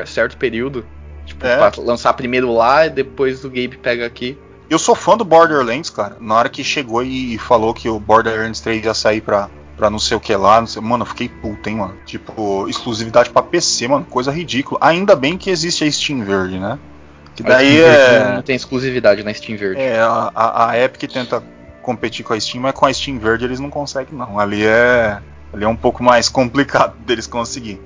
certo 0.04 0.36
período. 0.36 0.84
Tipo, 1.24 1.46
é. 1.46 1.56
pra 1.56 1.82
lançar 1.82 2.12
primeiro 2.12 2.52
lá 2.52 2.84
e 2.84 2.90
depois 2.90 3.42
o 3.42 3.48
Gabe 3.48 3.78
pega 3.78 4.04
aqui. 4.04 4.36
Eu 4.68 4.78
sou 4.78 4.94
fã 4.94 5.16
do 5.16 5.24
Borderlands, 5.24 5.88
cara. 5.88 6.18
Na 6.20 6.34
hora 6.34 6.50
que 6.50 6.62
chegou 6.62 7.02
e 7.02 7.38
falou 7.38 7.72
que 7.72 7.88
o 7.88 7.98
Borderlands 7.98 8.60
3 8.60 8.84
ia 8.84 8.92
sair 8.92 9.22
pra, 9.22 9.48
pra 9.78 9.88
não 9.88 9.98
sei 9.98 10.14
o 10.14 10.20
que 10.20 10.36
lá, 10.36 10.66
sei, 10.66 10.82
mano, 10.82 11.04
eu 11.04 11.08
fiquei 11.08 11.30
puto, 11.30 11.70
hein, 11.70 11.76
mano. 11.76 11.94
Tipo, 12.04 12.68
exclusividade 12.68 13.30
para 13.30 13.42
PC, 13.42 13.88
mano, 13.88 14.04
coisa 14.04 14.30
ridícula. 14.30 14.78
Ainda 14.82 15.16
bem 15.16 15.38
que 15.38 15.48
existe 15.48 15.84
a 15.84 15.90
Steam 15.90 16.22
Verde, 16.22 16.58
né? 16.58 16.78
Que 17.34 17.42
daí 17.42 17.80
é. 17.80 18.34
Não 18.34 18.42
tem 18.42 18.56
exclusividade 18.56 19.22
na 19.22 19.32
Steam 19.32 19.56
Verde. 19.56 19.80
É, 19.80 20.00
a, 20.00 20.30
a, 20.34 20.70
a 20.70 20.78
Epic 20.78 21.10
tenta 21.10 21.42
competir 21.82 22.24
com 22.24 22.32
a 22.32 22.40
Steam, 22.40 22.62
mas 22.62 22.72
com 22.72 22.86
a 22.86 22.92
Steam 22.92 23.18
Verde 23.18 23.44
eles 23.44 23.60
não 23.60 23.68
conseguem, 23.70 24.16
não. 24.16 24.38
Ali 24.38 24.64
é. 24.64 25.20
Ali 25.52 25.64
é 25.64 25.68
um 25.68 25.76
pouco 25.76 26.02
mais 26.02 26.28
complicado 26.30 26.94
deles 27.06 27.26
conseguir. 27.26 27.80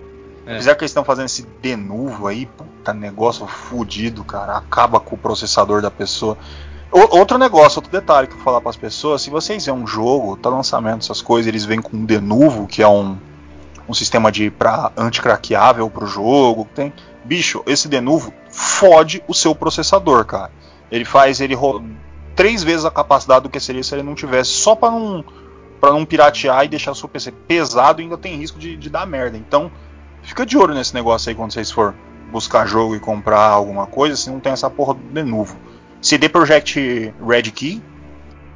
É. 0.47 0.53
Apesar 0.53 0.75
que 0.77 0.83
eles 0.85 0.91
estão 0.91 1.05
fazendo 1.05 1.27
esse 1.27 1.43
denuvo 1.61 2.29
aí, 2.29 2.47
puta 2.47 2.95
negócio 2.95 3.47
fudido, 3.47 4.23
cara. 4.23 4.57
Acaba 4.57 5.01
com 5.01 5.17
o 5.17 5.19
processador 5.19 5.83
da 5.83 5.91
pessoa. 5.91 6.39
O- 6.93 7.19
outro 7.19 7.37
negócio, 7.37 7.79
outro 7.79 7.91
detalhe 7.91 8.29
que 8.29 8.33
eu 8.35 8.37
vou 8.37 8.45
falar 8.45 8.61
para 8.61 8.71
as 8.71 8.77
pessoas: 8.77 9.23
se 9.23 9.29
vocês 9.31 9.67
vêem 9.67 9.77
um 9.77 9.87
jogo, 9.87 10.37
tá 10.37 10.49
lançamento, 10.49 11.03
essas 11.03 11.21
coisas, 11.21 11.49
eles 11.49 11.65
vêm 11.65 11.83
com 11.83 11.97
um 11.97 12.05
denuvo, 12.05 12.69
que 12.69 12.81
é 12.81 12.87
um, 12.87 13.19
um 13.89 13.93
sistema 13.93 14.31
de 14.31 14.49
pra 14.51 14.93
anticraqueável 14.97 15.91
pro 15.91 16.07
jogo. 16.07 16.69
Tem. 16.75 16.93
Bicho, 17.25 17.65
esse 17.67 17.89
denuvo 17.89 18.33
fode 18.49 19.21
o 19.27 19.35
seu 19.35 19.53
processador, 19.53 20.25
cara. 20.25 20.53
Ele 20.93 21.05
faz 21.05 21.41
ele 21.41 21.57
três 22.37 22.63
vezes 22.63 22.85
a 22.85 22.91
capacidade 22.91 23.45
do 23.45 23.49
que 23.49 23.59
seria 23.59 23.83
se 23.83 23.95
ele 23.95 24.03
não 24.03 24.15
tivesse, 24.15 24.51
só 24.51 24.77
para 24.77 24.91
não 24.93 25.25
para 25.81 25.93
não 25.93 26.05
piratear 26.05 26.65
e 26.65 26.69
deixar 26.69 26.93
o 26.93 26.95
seu 26.95 27.09
PC 27.09 27.33
pesado 27.47 28.01
ainda 28.01 28.17
tem 28.17 28.37
risco 28.37 28.59
de, 28.59 28.77
de 28.77 28.89
dar 28.89 29.07
merda. 29.07 29.37
Então, 29.37 29.71
fica 30.23 30.47
de 30.47 30.57
olho 30.57 30.75
nesse 30.75 30.95
negócio 30.95 31.29
aí 31.29 31.35
quando 31.35 31.53
vocês 31.53 31.71
for 31.71 31.95
buscar 32.31 32.67
jogo 32.67 32.97
e 32.97 33.01
comprar 33.01 33.41
alguma 33.41 33.87
coisa, 33.87 34.17
se 34.17 34.31
não 34.31 34.41
tem 34.41 34.53
essa 34.53 34.71
porra 34.71 34.95
do 34.95 35.01
denuvo. 35.13 35.57
CD 36.01 36.29
Projekt 36.29 37.15
Red 37.27 37.43
Key, 37.43 37.83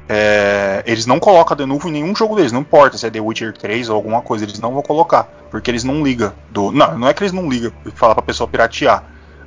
é, 0.09 0.83
eles 0.85 1.05
não 1.05 1.19
colocam 1.19 1.55
denuvo 1.55 1.87
em 1.87 1.91
nenhum 1.91 2.15
jogo 2.15 2.35
deles, 2.35 2.51
não 2.51 2.61
importa 2.61 2.97
se 2.97 3.05
é 3.05 3.09
The 3.09 3.21
Witcher 3.21 3.53
3 3.53 3.89
ou 3.89 3.95
alguma 3.95 4.21
coisa, 4.21 4.43
eles 4.43 4.59
não 4.59 4.73
vão 4.73 4.81
colocar, 4.81 5.23
porque 5.49 5.71
eles 5.71 5.83
não 5.83 6.03
ligam 6.03 6.33
do, 6.49 6.71
não, 6.71 6.97
não 6.97 7.07
é 7.07 7.13
que 7.13 7.23
eles 7.23 7.31
não 7.31 7.49
ligam, 7.49 7.71
falar 7.95 8.15
pra 8.15 8.23
pessoa 8.23 8.47
piratear, 8.47 9.03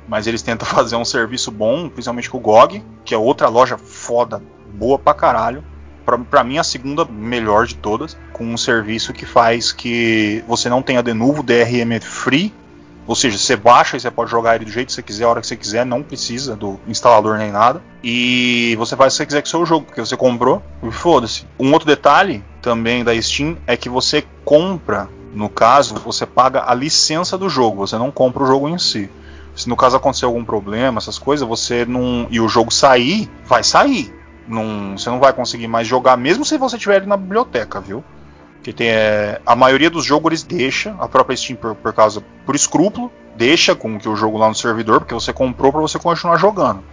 mas 0.07 0.27
eles 0.27 0.41
tentam 0.41 0.65
fazer 0.67 0.95
um 0.95 1.05
serviço 1.05 1.51
bom, 1.51 1.89
principalmente 1.89 2.29
com 2.29 2.37
o 2.37 2.41
GOG, 2.41 2.83
que 3.03 3.13
é 3.13 3.17
outra 3.17 3.47
loja 3.47 3.77
foda, 3.77 4.41
boa 4.73 4.97
pra 4.97 5.13
caralho. 5.13 5.63
Pra, 6.05 6.17
pra 6.19 6.43
mim, 6.43 6.59
a 6.59 6.63
segunda 6.63 7.03
melhor 7.03 7.65
de 7.65 7.75
todas, 7.75 8.15
com 8.31 8.45
um 8.45 8.57
serviço 8.57 9.11
que 9.11 9.25
faz 9.25 9.71
que 9.71 10.43
você 10.47 10.69
não 10.69 10.83
tenha 10.83 11.01
denuvo 11.01 11.41
DRM 11.41 11.99
free, 11.99 12.53
ou 13.07 13.15
seja, 13.15 13.37
você 13.37 13.55
baixa 13.55 13.97
e 13.97 13.99
você 13.99 14.09
pode 14.09 14.31
jogar 14.31 14.55
ele 14.55 14.65
do 14.65 14.71
jeito 14.71 14.87
que 14.87 14.93
você 14.93 15.03
quiser, 15.03 15.25
a 15.25 15.29
hora 15.29 15.41
que 15.41 15.47
você 15.47 15.55
quiser, 15.55 15.85
não 15.85 16.01
precisa 16.01 16.55
do 16.55 16.79
instalador 16.87 17.37
nem 17.37 17.51
nada. 17.51 17.81
E 18.03 18.75
você 18.77 18.95
faz 18.95 19.13
o 19.13 19.17
que 19.17 19.17
você 19.17 19.25
quiser 19.27 19.41
com 19.41 19.47
o 19.47 19.49
seu 19.49 19.65
jogo, 19.65 19.85
porque 19.85 20.01
você 20.01 20.17
comprou 20.17 20.61
e 20.81 20.91
foda-se. 20.91 21.45
Um 21.59 21.71
outro 21.71 21.87
detalhe 21.87 22.43
também 22.61 23.03
da 23.03 23.19
Steam 23.21 23.57
é 23.67 23.77
que 23.77 23.89
você 23.89 24.23
compra, 24.43 25.07
no 25.33 25.49
caso, 25.49 25.95
você 25.95 26.25
paga 26.25 26.63
a 26.65 26.73
licença 26.73 27.37
do 27.37 27.47
jogo, 27.47 27.85
você 27.85 27.97
não 27.97 28.09
compra 28.09 28.43
o 28.43 28.47
jogo 28.47 28.67
em 28.67 28.79
si. 28.79 29.09
Se 29.55 29.69
no 29.69 29.75
caso 29.75 29.95
acontecer 29.95 30.25
algum 30.25 30.43
problema, 30.43 30.97
essas 30.97 31.17
coisas, 31.17 31.47
você 31.47 31.85
não. 31.85 32.27
e 32.29 32.39
o 32.39 32.47
jogo 32.47 32.71
sair, 32.71 33.29
vai 33.45 33.63
sair. 33.63 34.13
Não, 34.47 34.97
você 34.97 35.09
não 35.09 35.19
vai 35.19 35.33
conseguir 35.33 35.67
mais 35.67 35.87
jogar, 35.87 36.17
mesmo 36.17 36.45
se 36.45 36.57
você 36.57 36.77
tiver 36.77 36.97
ele 36.97 37.05
na 37.05 37.17
biblioteca, 37.17 37.79
viu? 37.79 38.03
Que 38.61 38.73
tem, 38.73 38.89
é, 38.89 39.41
a 39.45 39.55
maioria 39.55 39.89
dos 39.89 40.03
jogos 40.03 40.29
eles 40.29 40.43
deixa, 40.43 40.95
a 40.99 41.07
própria 41.07 41.35
Steam 41.35 41.57
por, 41.57 41.73
por 41.75 41.93
causa, 41.93 42.21
por 42.45 42.55
escrúpulo, 42.55 43.11
deixa 43.35 43.75
com 43.75 43.97
que 43.97 44.09
o 44.09 44.15
jogo 44.15 44.37
lá 44.37 44.47
no 44.47 44.55
servidor, 44.55 44.99
porque 44.99 45.13
você 45.13 45.31
comprou 45.33 45.71
para 45.71 45.81
você 45.81 45.97
continuar 45.97 46.37
jogando. 46.37 46.83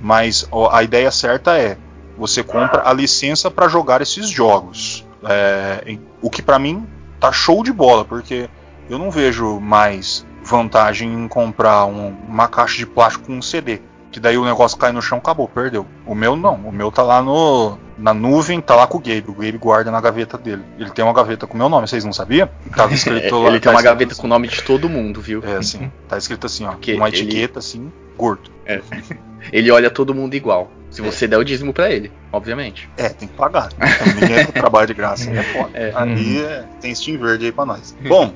Mas 0.00 0.46
ó, 0.50 0.74
a 0.74 0.82
ideia 0.82 1.10
certa 1.10 1.56
é, 1.58 1.76
você 2.16 2.42
compra 2.42 2.88
a 2.88 2.92
licença 2.92 3.50
para 3.50 3.68
jogar 3.68 4.00
esses 4.00 4.28
jogos. 4.28 5.06
É, 5.24 5.98
o 6.20 6.30
que 6.30 6.42
para 6.42 6.58
mim 6.58 6.86
tá 7.20 7.32
show 7.32 7.62
de 7.62 7.72
bola, 7.72 8.04
porque 8.04 8.48
eu 8.88 8.98
não 8.98 9.10
vejo 9.10 9.60
mais 9.60 10.24
vantagem 10.46 11.12
em 11.12 11.28
comprar 11.28 11.84
um- 11.86 12.14
uma 12.28 12.48
caixa 12.48 12.76
de 12.78 12.86
plástico 12.86 13.26
com 13.26 13.34
um 13.34 13.42
CD. 13.42 13.80
Que 14.10 14.20
daí 14.20 14.38
o 14.38 14.44
negócio 14.46 14.78
cai 14.78 14.92
no 14.92 15.02
chão, 15.02 15.18
acabou, 15.18 15.46
perdeu. 15.46 15.84
O 16.06 16.14
meu 16.14 16.36
não, 16.36 16.54
o 16.54 16.72
meu 16.72 16.90
tá 16.90 17.02
lá 17.02 17.20
no, 17.20 17.76
na 17.98 18.14
nuvem, 18.14 18.62
tá 18.62 18.74
lá 18.74 18.86
com 18.86 18.96
o 18.96 19.00
Gabe. 19.00 19.24
O 19.28 19.34
Gabe 19.34 19.58
guarda 19.58 19.90
na 19.90 20.00
gaveta 20.00 20.38
dele. 20.38 20.62
Ele 20.78 20.90
tem 20.90 21.04
uma 21.04 21.12
gaveta 21.12 21.46
com 21.46 21.52
o 21.52 21.58
meu 21.58 21.68
nome, 21.68 21.86
vocês 21.86 22.02
não 22.02 22.14
sabiam? 22.14 22.48
Tava 22.74 22.94
escrito 22.94 23.36
lá. 23.38 23.48
ele 23.48 23.60
tem 23.60 23.70
tá 23.70 23.70
uma 23.72 23.82
gaveta 23.82 24.12
assim. 24.12 24.20
com 24.22 24.26
o 24.26 24.30
nome 24.30 24.48
de 24.48 24.62
todo 24.62 24.88
mundo, 24.88 25.20
viu? 25.20 25.42
É 25.44 25.56
assim, 25.56 25.90
tá 26.08 26.16
escrito 26.16 26.46
assim, 26.46 26.64
ó. 26.64 26.72
Que 26.80 26.94
uma 26.94 27.08
ele- 27.08 27.18
etiqueta 27.18 27.58
assim, 27.58 27.92
gordo. 28.16 28.50
Ele 29.52 29.70
olha 29.70 29.88
todo 29.90 30.12
mundo 30.12 30.34
igual. 30.34 30.72
Se 30.90 31.00
você 31.00 31.28
der 31.28 31.36
o 31.36 31.44
dízimo 31.44 31.72
pra 31.72 31.88
ele, 31.88 32.10
obviamente. 32.32 32.88
É, 32.96 33.10
tem 33.10 33.28
que 33.28 33.34
pagar. 33.34 33.68
Então, 33.76 34.14
ninguém 34.20 34.46
trabalha 34.46 34.86
de 34.88 34.94
graça, 34.94 35.30
é 35.30 35.42
foda. 35.42 35.70
É. 35.74 35.92
Ali 35.94 36.42
é, 36.42 36.64
tem 36.80 36.92
Steam 36.92 37.16
verde 37.18 37.44
aí 37.44 37.52
pra 37.52 37.64
nós. 37.64 37.94
Bom, 38.08 38.32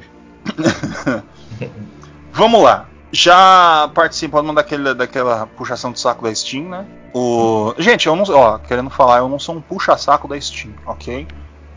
vamos 2.41 2.63
lá. 2.63 2.87
Já 3.13 3.91
participando 3.95 4.53
daquele, 4.55 4.95
daquela 4.95 5.47
puxação 5.47 5.93
de 5.93 6.01
saco 6.01 6.25
da 6.25 6.35
Steam, 6.35 6.69
né? 6.69 6.87
O... 7.13 7.75
Gente, 7.77 8.07
eu 8.07 8.17
não 8.17 8.25
ó, 8.31 8.57
querendo 8.59 8.89
falar, 8.89 9.19
eu 9.19 9.29
não 9.29 9.39
sou 9.39 9.57
um 9.57 9.61
puxa-saco 9.61 10.27
da 10.27 10.41
Steam, 10.41 10.75
ok? 10.87 11.27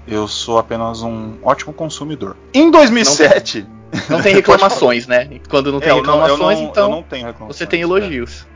Eu 0.07 0.27
sou 0.27 0.57
apenas 0.57 1.01
um 1.01 1.37
ótimo 1.43 1.73
consumidor. 1.73 2.37
Em 2.53 2.69
2007. 2.71 3.67
Não 4.09 4.21
tem 4.21 4.35
reclamações, 4.35 5.05
né? 5.07 5.27
Quando 5.49 5.71
não 5.71 5.79
É, 5.79 5.81
tem 5.81 5.89
eu 5.89 5.95
não- 6.03 6.13
eu 6.13 6.19
reclamações, 6.21 6.59
não- 6.59 6.65
então 6.69 6.83
eu 6.85 6.89
não 6.91 7.03
tenho 7.03 7.25
reclamações, 7.25 7.57
você 7.57 7.65
tem 7.65 7.79
é. 7.79 7.83
elogios. 7.83 8.47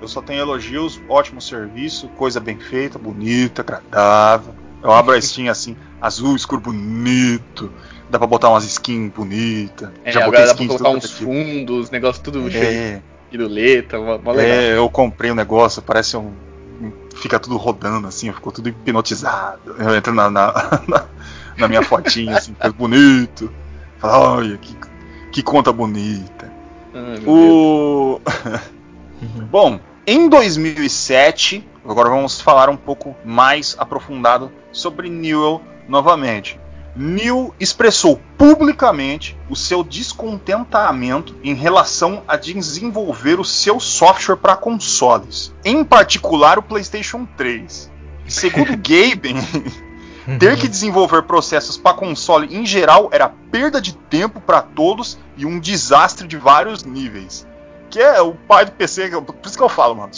Eu 0.00 0.08
só 0.08 0.20
tenho 0.22 0.40
elogios, 0.40 1.00
ótimo 1.08 1.40
serviço, 1.40 2.08
coisa 2.08 2.40
bem 2.40 2.58
feita, 2.58 2.98
bonita, 2.98 3.62
agradável. 3.62 4.54
Eu 4.82 4.90
abro 4.92 5.14
a 5.14 5.20
Steam 5.20 5.50
assim, 5.50 5.76
azul, 6.00 6.34
escuro, 6.34 6.60
bonito. 6.60 7.72
Dá 8.08 8.18
pra 8.18 8.26
botar 8.26 8.50
umas 8.50 8.64
skins 8.64 9.10
bonitas. 9.12 9.90
É, 10.04 10.12
Já 10.12 10.22
agora 10.24 10.46
dá 10.46 10.54
pra 10.54 10.66
colocar 10.66 10.84
tudo 10.84 10.96
uns 10.98 11.04
aqui. 11.04 11.24
fundos, 11.24 11.90
negócio 11.90 12.22
tudo 12.22 12.50
cheio 12.50 12.64
É, 12.64 12.94
de 12.96 13.02
piruleta, 13.30 13.98
mó, 13.98 14.18
mó 14.18 14.32
legal. 14.32 14.56
é, 14.56 14.76
eu 14.76 14.88
comprei 14.88 15.30
um 15.30 15.34
negócio, 15.34 15.82
parece 15.82 16.16
um. 16.16 16.32
Fica 17.16 17.40
tudo 17.40 17.56
rodando 17.56 18.06
assim, 18.06 18.30
ficou 18.32 18.52
tudo 18.52 18.68
hipnotizado. 18.68 19.74
Eu 19.78 19.96
entro 19.96 20.12
na, 20.14 20.30
na, 20.30 20.52
na- 20.86 21.04
na 21.56 21.68
minha 21.68 21.82
fotinha, 21.82 22.36
assim, 22.36 22.52
fica 22.54 22.70
bonito. 22.72 23.50
Fala, 23.98 24.36
olha, 24.36 24.56
que, 24.58 24.76
que 25.32 25.42
conta 25.42 25.72
bonita. 25.72 26.52
Ai. 26.94 27.22
O. 27.26 28.20
Bom, 29.50 29.80
em 30.06 30.28
2007, 30.28 31.66
agora 31.84 32.08
vamos 32.10 32.40
falar 32.40 32.68
um 32.68 32.76
pouco 32.76 33.16
mais 33.24 33.74
aprofundado 33.78 34.52
sobre 34.70 35.08
Newell 35.08 35.60
novamente. 35.88 36.60
Newell 36.96 37.54
expressou 37.60 38.20
publicamente 38.38 39.36
o 39.50 39.54
seu 39.54 39.84
descontentamento 39.84 41.36
em 41.44 41.54
relação 41.54 42.22
a 42.26 42.36
desenvolver 42.36 43.38
o 43.38 43.44
seu 43.44 43.78
software 43.78 44.36
para 44.36 44.56
consoles, 44.56 45.54
em 45.64 45.84
particular 45.84 46.58
o 46.58 46.62
PlayStation 46.62 47.26
3. 47.36 47.92
Segundo 48.26 48.70
Gaben, 48.80 49.36
ter 50.38 50.56
que 50.56 50.66
desenvolver 50.66 51.22
processos 51.24 51.76
para 51.76 51.96
console 51.96 52.56
em 52.56 52.64
geral 52.64 53.10
era 53.12 53.28
perda 53.28 53.80
de 53.80 53.94
tempo 53.94 54.40
para 54.40 54.62
todos 54.62 55.18
e 55.36 55.44
um 55.44 55.60
desastre 55.60 56.26
de 56.26 56.38
vários 56.38 56.82
níveis. 56.82 57.46
Que 57.90 58.00
é 58.00 58.20
o 58.20 58.32
pai 58.34 58.64
do 58.64 58.72
PC, 58.72 59.10
por 59.10 59.36
isso 59.44 59.56
que 59.56 59.62
eu 59.62 59.68
falo, 59.68 59.94
mano. 59.94 60.10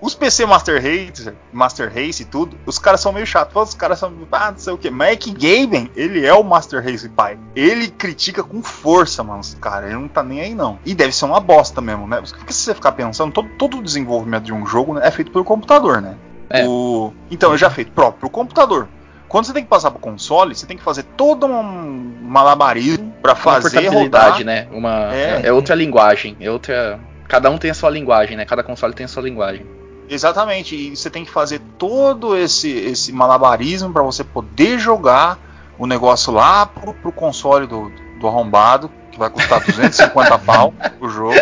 Os 0.00 0.14
PC 0.14 0.46
Master 0.46 0.80
Race, 0.80 1.32
Master 1.52 1.92
Race 1.92 2.22
e 2.22 2.24
tudo, 2.24 2.56
os 2.64 2.78
caras 2.78 3.00
são 3.00 3.12
meio 3.12 3.26
chatos. 3.26 3.70
Os 3.70 3.74
caras 3.74 3.98
são, 3.98 4.12
ah, 4.30 4.52
não 4.52 4.58
sei 4.58 4.72
o 4.72 4.78
que. 4.78 4.88
É 4.88 5.16
que 5.16 5.32
Gaben, 5.32 5.90
ele 5.96 6.24
é 6.24 6.32
o 6.32 6.44
Master 6.44 6.82
Race 6.82 7.08
pai. 7.08 7.38
Ele 7.56 7.88
critica 7.88 8.42
com 8.44 8.62
força, 8.62 9.24
mano, 9.24 9.40
os 9.40 9.54
caras. 9.54 9.90
Ele 9.90 9.98
não 9.98 10.08
tá 10.08 10.22
nem 10.22 10.40
aí, 10.40 10.54
não. 10.54 10.78
E 10.84 10.94
deve 10.94 11.12
ser 11.12 11.24
uma 11.24 11.40
bosta 11.40 11.80
mesmo, 11.80 12.06
né? 12.06 12.20
Porque 12.20 12.52
se 12.52 12.60
você 12.60 12.74
ficar 12.74 12.92
pensando, 12.92 13.32
todo, 13.32 13.48
todo 13.58 13.78
o 13.78 13.82
desenvolvimento 13.82 14.44
de 14.44 14.52
um 14.52 14.64
jogo 14.66 14.94
né, 14.94 15.00
é 15.04 15.10
feito 15.10 15.32
pelo 15.32 15.44
computador, 15.44 16.00
né? 16.00 16.14
É. 16.48 16.66
O... 16.66 17.12
Então, 17.30 17.50
ele 17.50 17.58
já 17.58 17.66
é 17.66 17.70
feito 17.70 17.90
próprio 17.92 18.20
pro 18.20 18.30
computador. 18.30 18.88
Quando 19.28 19.44
você 19.44 19.52
tem 19.52 19.62
que 19.62 19.68
passar 19.68 19.90
pro 19.90 20.00
console, 20.00 20.54
você 20.54 20.64
tem 20.64 20.76
que 20.76 20.82
fazer 20.82 21.02
todo 21.02 21.46
um 21.46 22.16
malabarismo 22.22 23.12
pra 23.20 23.32
Uma 23.32 23.36
fazer 23.36 23.70
portabilidade, 23.82 24.38
rodar. 24.38 24.44
né? 24.44 24.68
Uma, 24.72 25.14
É. 25.14 25.42
é. 25.42 25.46
é 25.48 25.52
outra 25.52 25.74
linguagem, 25.74 26.36
é 26.40 26.50
outra. 26.50 26.98
Cada 27.26 27.50
um 27.50 27.58
tem 27.58 27.70
a 27.70 27.74
sua 27.74 27.90
linguagem, 27.90 28.36
né? 28.36 28.46
Cada 28.46 28.62
console 28.62 28.94
tem 28.94 29.04
a 29.04 29.08
sua 29.08 29.22
linguagem. 29.22 29.66
Exatamente, 30.08 30.74
e 30.74 30.96
você 30.96 31.10
tem 31.10 31.24
que 31.24 31.30
fazer 31.30 31.60
todo 31.78 32.36
esse, 32.36 32.70
esse 32.70 33.12
malabarismo 33.12 33.92
para 33.92 34.02
você 34.02 34.24
poder 34.24 34.78
jogar 34.78 35.38
o 35.78 35.86
negócio 35.86 36.32
lá 36.32 36.66
pro, 36.66 36.94
pro 36.94 37.12
console 37.12 37.66
do, 37.66 37.90
do 38.18 38.26
arrombado, 38.26 38.90
que 39.12 39.18
vai 39.18 39.30
custar 39.30 39.60
250 39.64 40.38
pau 40.40 40.72
o 41.00 41.08
jogo. 41.08 41.34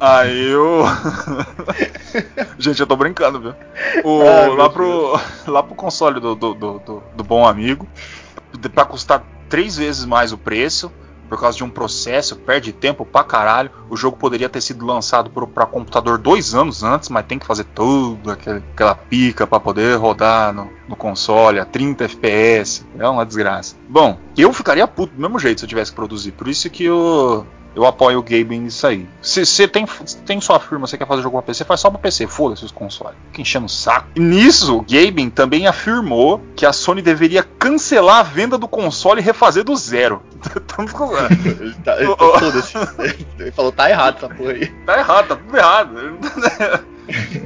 Aí 0.00 0.50
eu. 0.50 0.84
Gente, 2.58 2.80
eu 2.80 2.86
tô 2.86 2.96
brincando, 2.96 3.40
viu? 3.40 3.54
O, 4.04 4.22
Ai, 4.22 4.44
meu 4.44 4.54
lá, 4.54 4.70
pro, 4.70 5.20
lá 5.46 5.62
pro 5.62 5.74
console 5.74 6.20
do, 6.20 6.34
do, 6.34 6.54
do, 6.54 6.78
do- 6.78 7.02
do 7.16 7.24
bom 7.24 7.46
amigo, 7.46 7.88
pra 8.74 8.84
custar 8.84 9.24
três 9.48 9.76
vezes 9.76 10.04
mais 10.04 10.32
o 10.32 10.38
preço, 10.38 10.92
por 11.28 11.38
causa 11.40 11.56
de 11.58 11.64
um 11.64 11.70
processo, 11.70 12.36
perde 12.36 12.72
tempo 12.72 13.04
pra 13.04 13.22
caralho. 13.24 13.70
O 13.90 13.96
jogo 13.96 14.16
poderia 14.16 14.48
ter 14.48 14.60
sido 14.60 14.84
lançado 14.86 15.30
pra 15.30 15.66
computador 15.66 16.18
dois 16.18 16.54
anos 16.54 16.82
antes, 16.82 17.08
mas 17.08 17.26
tem 17.26 17.38
que 17.38 17.46
fazer 17.46 17.66
aquele- 18.30 18.62
aquela 18.74 18.94
pica 18.94 19.46
pra 19.46 19.60
poder 19.60 19.96
rodar 19.98 20.52
no, 20.52 20.70
no 20.88 20.96
console 20.96 21.58
a 21.58 21.64
30 21.64 22.04
FPS. 22.04 22.84
É 22.98 23.08
uma 23.08 23.24
desgraça. 23.26 23.76
Bom, 23.88 24.18
eu 24.36 24.52
ficaria 24.52 24.86
puto 24.86 25.14
do 25.14 25.20
mesmo 25.20 25.38
jeito 25.38 25.60
se 25.60 25.64
eu 25.64 25.68
tivesse 25.68 25.90
que 25.90 25.96
produzir. 25.96 26.32
Por 26.32 26.48
isso 26.48 26.68
que 26.70 26.84
eu, 26.84 27.46
Eu 27.76 27.84
apoio 27.86 28.18
o 28.18 28.22
Gaben 28.22 28.62
nisso 28.62 28.86
aí. 28.86 29.06
Se 29.22 29.44
você 29.46 29.68
tem, 29.68 29.86
tem 30.26 30.40
sua 30.40 30.58
firma, 30.58 30.86
você 30.86 30.98
quer 30.98 31.06
fazer 31.06 31.22
jogo 31.22 31.36
pra 31.36 31.46
PC, 31.46 31.64
faz 31.64 31.78
só 31.80 31.88
pra 31.90 31.98
PC, 32.00 32.26
foda-se 32.26 32.64
os 32.64 32.72
consoles. 32.72 33.14
Fica 33.30 33.42
enchendo 33.42 33.66
o 33.66 33.68
saco. 33.68 34.08
Nisso, 34.18 34.78
o 34.78 34.80
Gaben 34.88 35.30
também 35.30 35.66
afirmou 35.66 36.40
que 36.56 36.66
a 36.66 36.72
Sony 36.72 37.00
deveria 37.02 37.42
cancelar 37.68 38.20
a 38.20 38.22
venda 38.22 38.56
do 38.56 38.66
console 38.66 39.20
e 39.20 39.24
refazer 39.24 39.62
do 39.62 39.76
zero. 39.76 40.22
ele, 41.60 41.74
tá, 41.84 42.00
ele, 42.00 42.16
tá, 42.16 43.04
ele 43.38 43.52
falou, 43.52 43.70
tá 43.70 43.90
errado 43.90 44.16
essa 44.16 44.28
porra 44.28 44.52
aí. 44.52 44.66
Tá 44.86 44.98
errado, 44.98 45.28
tá 45.28 45.36
tudo 45.36 45.56
errado. 45.56 46.18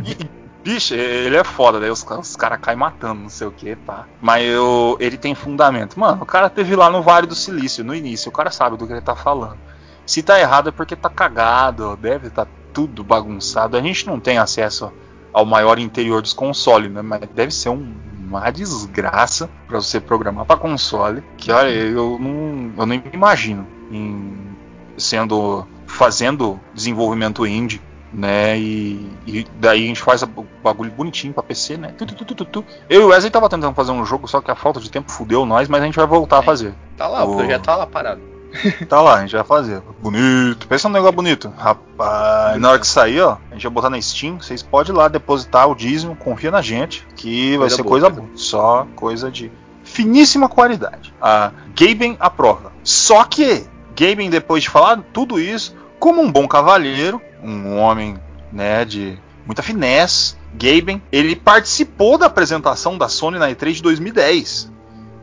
e, 0.07 0.43
Bicho, 0.63 0.95
ele 0.95 1.37
é 1.37 1.43
foda, 1.43 1.81
daí 1.81 1.91
os, 1.91 2.07
os 2.09 2.37
caras 2.37 2.61
caem 2.61 2.79
matando, 2.79 3.23
não 3.23 3.29
sei 3.29 3.49
o 3.49 3.51
que, 3.51 3.75
pá. 3.75 4.07
Mas 4.21 4.47
eu, 4.47 4.97
ele 5.01 5.17
tem 5.17 5.35
fundamento. 5.35 5.99
Mano, 5.99 6.23
o 6.23 6.27
cara 6.27 6.49
teve 6.49 6.77
lá 6.77 6.89
no 6.89 7.03
Vale 7.03 7.27
do 7.27 7.35
Silício, 7.35 7.83
no 7.83 7.93
início, 7.93 8.29
o 8.29 8.33
cara 8.33 8.51
sabe 8.53 8.77
do 8.77 8.87
que 8.87 8.93
ele 8.93 9.01
tá 9.01 9.17
falando. 9.17 9.59
Se 10.07 10.23
tá 10.23 10.39
errado 10.39 10.69
é 10.69 10.73
porque 10.73 10.95
tá 10.95 11.11
cagado, 11.11 11.97
deve 11.97 12.29
estar 12.29 12.45
tá 12.45 12.51
tudo 12.73 13.03
bagunçado. 13.03 13.77
A 13.77 13.81
gente 13.81 14.07
não 14.07 14.21
tem 14.21 14.39
acesso 14.39 14.93
ao 15.33 15.45
maior 15.45 15.81
interior 15.81 16.23
dos 16.23 16.33
consoles, 16.33 16.93
né? 16.93 17.03
Mas 17.03 17.23
deve 17.35 17.53
ser 17.53 17.71
um, 17.71 17.93
uma 18.27 18.51
desgraça 18.51 19.51
para 19.67 19.81
você 19.81 20.01
programar 20.01 20.45
para 20.45 20.57
console. 20.57 21.23
Que 21.37 21.51
olha, 21.51 21.69
eu 21.69 22.19
não, 22.19 22.73
eu 22.77 22.87
nem 22.87 23.03
imagino 23.13 23.67
em 23.91 24.53
sendo 24.97 25.67
fazendo 25.87 26.61
desenvolvimento 26.75 27.47
indie 27.47 27.81
né? 28.13 28.59
E, 28.59 29.11
e, 29.27 29.47
daí 29.59 29.85
a 29.85 29.87
gente 29.87 30.03
faz 30.03 30.23
o 30.23 30.47
bagulho 30.63 30.91
bonitinho 30.91 31.33
pra 31.33 31.43
PC, 31.43 31.77
né? 31.77 31.95
Tu, 31.97 32.05
tu, 32.07 32.45
tu, 32.45 32.65
Eu 32.89 33.01
e 33.01 33.05
o 33.05 33.09
Wesley 33.09 33.31
tava 33.31 33.49
tentando 33.49 33.75
fazer 33.75 33.93
um 33.93 34.05
jogo, 34.05 34.29
só 34.29 34.41
que 34.41 34.51
a 34.51 34.55
falta 34.55 34.81
de 34.81 34.91
tempo 34.91 35.11
fudeu 35.11 35.47
nós, 35.47 35.69
mas 35.69 35.83
a 35.83 35.87
gente 35.87 35.97
vai 35.97 36.07
voltar 36.07 36.37
é, 36.37 36.39
a 36.41 36.43
fazer. 36.43 36.75
Tá 36.97 37.09
lá, 37.09 37.25
o 37.25 37.37
projeto 37.37 37.63
tá 37.63 37.77
lá 37.77 37.87
parado. 37.87 38.32
tá 38.89 39.01
lá, 39.01 39.17
a 39.17 39.21
gente 39.21 39.35
vai 39.35 39.45
fazer. 39.45 39.83
Bonito. 40.01 40.67
Pensa 40.69 40.89
num 40.89 40.95
negócio 40.95 41.17
bonito. 41.17 41.53
Rapaz, 41.57 42.61
na 42.61 42.71
hora 42.71 42.79
que 42.79 42.87
sair, 42.87 43.21
ó, 43.21 43.39
a 43.51 43.55
gente 43.55 43.63
vai 43.63 43.73
botar 43.73 43.91
na 43.91 44.01
Steam. 44.01 44.41
Vocês 44.41 44.63
podem 44.63 44.95
ir 44.95 44.97
lá 44.97 45.09
depositar 45.09 45.69
o 45.69 45.75
dízimo, 45.75 46.17
confia 46.17 46.51
na 46.51 46.63
gente, 46.63 47.07
que 47.17 47.57
coisa 47.57 47.59
vai 47.59 47.71
ser 47.71 47.83
boa, 47.83 47.91
coisa 47.91 48.11
boa. 48.11 48.29
Só 48.35 48.87
coisa 48.95 49.31
de 49.31 49.51
finíssima 49.85 50.49
qualidade. 50.49 51.13
A 51.21 51.53
Gaben 51.79 52.17
aprova. 52.21 52.73
Só 52.83 53.25
que 53.25 53.65
Gaben, 53.97 54.31
depois 54.31 54.63
de 54.63 54.71
falar 54.71 55.03
tudo 55.13 55.39
isso, 55.39 55.75
como 55.99 56.21
um 56.21 56.31
bom 56.31 56.49
cavalheiro, 56.49 57.21
um 57.43 57.79
homem 57.79 58.19
né, 58.53 58.85
de 58.85 59.19
muita 59.47 59.63
finesse, 59.63 60.37
Gaben, 60.55 61.03
ele 61.11 61.35
participou 61.35 62.19
da 62.19 62.27
apresentação 62.27 62.99
da 62.99 63.09
Sony 63.09 63.39
na 63.39 63.51
E3 63.51 63.75
de 63.75 63.83
2010. 63.83 64.71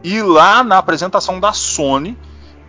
E 0.04 0.22
lá 0.22 0.64
na 0.64 0.78
apresentação 0.78 1.40
da 1.40 1.52
Sony, 1.54 2.18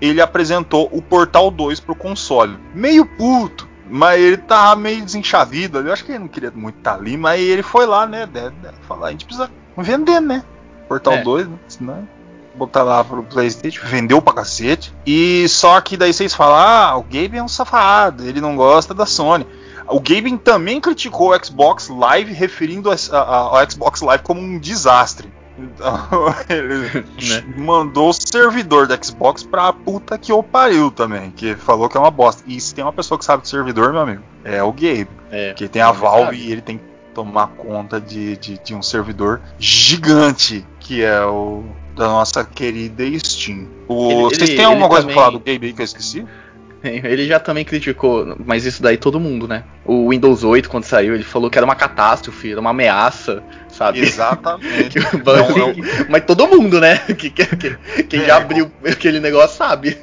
ele 0.00 0.20
apresentou 0.20 0.88
o 0.92 1.02
Portal 1.02 1.50
2 1.50 1.80
pro 1.80 1.94
console. 1.94 2.56
Meio 2.74 3.04
puto, 3.04 3.68
mas 3.88 4.20
ele 4.20 4.36
tava 4.36 4.76
meio 4.76 5.04
desenchavido. 5.04 5.78
Eu 5.78 5.92
acho 5.92 6.04
que 6.04 6.12
ele 6.12 6.20
não 6.20 6.28
queria 6.28 6.50
muito 6.50 6.78
estar 6.78 6.92
tá 6.92 6.98
ali, 6.98 7.16
mas 7.16 7.40
ele 7.40 7.62
foi 7.62 7.86
lá, 7.86 8.06
né? 8.06 8.26
Deve, 8.26 8.50
deve 8.56 8.76
falar, 8.88 9.08
a 9.08 9.10
gente 9.10 9.24
precisa 9.24 9.50
vender, 9.76 10.20
né? 10.20 10.44
Portal 10.88 11.14
é. 11.14 11.22
2, 11.22 11.48
né? 11.48 11.58
Senão 11.68 12.08
botar 12.54 12.82
lá 12.82 13.02
pro 13.02 13.22
Playstation, 13.22 13.86
vendeu 13.86 14.20
pra 14.20 14.34
cacete. 14.34 14.94
E 15.06 15.48
só 15.48 15.80
que 15.80 15.96
daí 15.96 16.12
vocês 16.12 16.34
falam, 16.34 16.56
ah, 16.56 16.96
o 16.96 17.02
Gabe 17.02 17.38
é 17.38 17.42
um 17.42 17.48
safado, 17.48 18.26
ele 18.26 18.40
não 18.40 18.56
gosta 18.56 18.92
da 18.92 19.06
Sony. 19.06 19.46
O 19.88 19.98
Gaben 19.98 20.36
também 20.36 20.80
criticou 20.80 21.32
o 21.32 21.44
Xbox 21.44 21.88
Live, 21.88 22.32
referindo 22.32 22.90
ao 22.90 23.70
Xbox 23.70 24.00
Live 24.02 24.22
como 24.22 24.40
um 24.40 24.58
desastre. 24.58 25.32
Então, 25.58 26.34
ele 26.48 27.04
né? 27.28 27.54
mandou 27.56 28.10
o 28.10 28.12
servidor 28.12 28.86
da 28.86 29.00
Xbox 29.00 29.42
pra 29.42 29.72
puta 29.72 30.16
que 30.16 30.32
o 30.32 30.42
pariu 30.42 30.90
também, 30.90 31.30
que 31.30 31.54
falou 31.54 31.88
que 31.88 31.96
é 31.96 32.00
uma 32.00 32.10
bosta. 32.10 32.42
E 32.46 32.60
se 32.60 32.74
tem 32.74 32.84
uma 32.84 32.92
pessoa 32.92 33.18
que 33.18 33.24
sabe 33.24 33.42
de 33.42 33.48
servidor, 33.48 33.92
meu 33.92 34.02
amigo, 34.02 34.22
é 34.44 34.62
o 34.62 34.72
Gabe. 34.72 35.08
É, 35.30 35.52
que 35.52 35.68
tem 35.68 35.82
a 35.82 35.92
Valve 35.92 36.36
e 36.36 36.50
ele 36.50 36.60
tem 36.60 36.78
que 36.78 36.84
tomar 37.14 37.48
conta 37.48 38.00
de, 38.00 38.36
de, 38.36 38.58
de 38.58 38.74
um 38.74 38.82
servidor 38.82 39.40
gigante, 39.58 40.66
que 40.78 41.02
é 41.02 41.24
o 41.24 41.64
da 41.94 42.06
nossa 42.06 42.44
querida 42.44 43.04
Steam. 43.18 43.68
O, 43.86 44.10
ele, 44.10 44.22
vocês 44.22 44.50
têm 44.50 44.64
alguma 44.64 44.88
coisa 44.88 45.02
também... 45.02 45.14
pra 45.14 45.24
falar 45.24 45.38
do 45.38 45.38
Gabe 45.38 45.66
aí 45.66 45.72
que 45.72 45.80
eu 45.80 45.84
esqueci? 45.84 46.24
Ele 46.82 47.26
já 47.26 47.38
também 47.38 47.64
criticou, 47.64 48.36
mas 48.44 48.64
isso 48.64 48.82
daí 48.82 48.96
todo 48.96 49.20
mundo, 49.20 49.46
né? 49.46 49.64
O 49.84 50.08
Windows 50.08 50.44
8, 50.44 50.68
quando 50.68 50.84
saiu, 50.84 51.14
ele 51.14 51.24
falou 51.24 51.50
que 51.50 51.58
era 51.58 51.64
uma 51.64 51.74
catástrofe, 51.74 52.52
era 52.52 52.60
uma 52.60 52.70
ameaça, 52.70 53.42
sabe? 53.80 54.00
Exatamente. 54.00 54.98
não, 55.24 55.48
não. 55.56 55.74
Mas 56.10 56.24
todo 56.24 56.46
mundo, 56.46 56.78
né? 56.80 57.00
Que, 57.20 57.28
que, 57.28 57.44
que 57.56 58.02
quem 58.04 58.22
é, 58.22 58.26
já 58.26 58.36
abriu 58.36 58.70
aquele 58.86 59.20
negócio 59.20 59.56
sabe. 59.56 59.98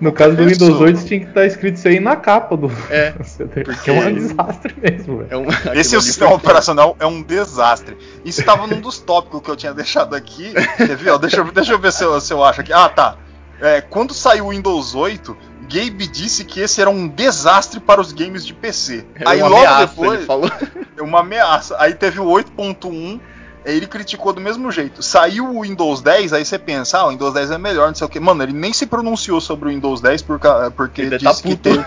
No 0.00 0.12
caso 0.12 0.36
do 0.36 0.44
Windows 0.44 0.80
8 0.80 1.04
tinha 1.04 1.20
que 1.20 1.26
estar 1.26 1.46
escrito 1.46 1.76
isso 1.76 1.88
aí 1.88 2.00
na 2.00 2.16
capa 2.16 2.56
do 2.56 2.70
é, 2.90 3.12
porque 3.64 3.90
é 3.90 3.92
um 3.92 4.14
desastre 4.14 4.74
mesmo. 4.80 5.26
É 5.30 5.36
um, 5.36 5.46
Esse 5.74 5.94
é 5.94 5.98
o 5.98 6.02
sistema 6.02 6.34
operacional 6.34 6.96
é 6.98 7.06
um 7.06 7.22
desastre. 7.22 7.96
Isso 8.24 8.40
estava 8.40 8.66
num 8.66 8.80
dos 8.80 8.98
tópicos 8.98 9.40
que 9.42 9.50
eu 9.50 9.56
tinha 9.56 9.72
deixado 9.72 10.14
aqui. 10.14 10.52
Quer 10.76 10.96
ver? 10.96 11.18
Deixa, 11.18 11.44
deixa 11.44 11.72
eu 11.72 11.78
ver 11.78 11.92
se 11.92 12.04
eu, 12.04 12.20
se 12.20 12.32
eu 12.32 12.42
acho 12.44 12.60
aqui. 12.60 12.72
Ah, 12.72 12.88
tá. 12.88 13.16
É, 13.60 13.80
quando 13.80 14.12
saiu 14.12 14.46
o 14.46 14.50
Windows 14.50 14.94
8, 14.94 15.36
Gabe 15.62 16.06
disse 16.06 16.44
que 16.44 16.60
esse 16.60 16.80
era 16.80 16.90
um 16.90 17.08
desastre 17.08 17.80
para 17.80 18.00
os 18.00 18.12
games 18.12 18.44
de 18.44 18.52
PC. 18.52 19.04
É 19.14 19.22
aí 19.26 19.42
logo 19.42 19.56
ameaça, 19.56 19.86
depois, 19.86 20.18
ele 20.18 20.26
falou. 20.26 20.50
É 20.96 21.02
uma 21.02 21.20
ameaça. 21.20 21.76
Aí 21.78 21.94
teve 21.94 22.20
o 22.20 22.24
8.1 22.24 23.20
ele 23.66 23.86
criticou 23.86 24.32
do 24.32 24.40
mesmo 24.40 24.70
jeito. 24.70 25.02
Saiu 25.02 25.44
o 25.44 25.62
Windows 25.62 26.00
10, 26.00 26.32
aí 26.32 26.44
você 26.44 26.56
pensa, 26.56 26.98
ah, 26.98 27.06
o 27.06 27.10
Windows 27.10 27.34
10 27.34 27.50
é 27.50 27.58
melhor, 27.58 27.88
não 27.88 27.94
sei 27.96 28.06
o 28.06 28.10
que. 28.10 28.20
Mano, 28.20 28.44
ele 28.44 28.52
nem 28.52 28.72
se 28.72 28.86
pronunciou 28.86 29.40
sobre 29.40 29.68
o 29.68 29.72
Windows 29.72 30.00
10 30.00 30.22
por, 30.22 30.40
porque 30.76 31.02
ele 31.02 31.18
tá 31.18 31.30
disse 31.30 31.42
tá 31.42 31.48
que 31.48 31.56
teve, 31.56 31.84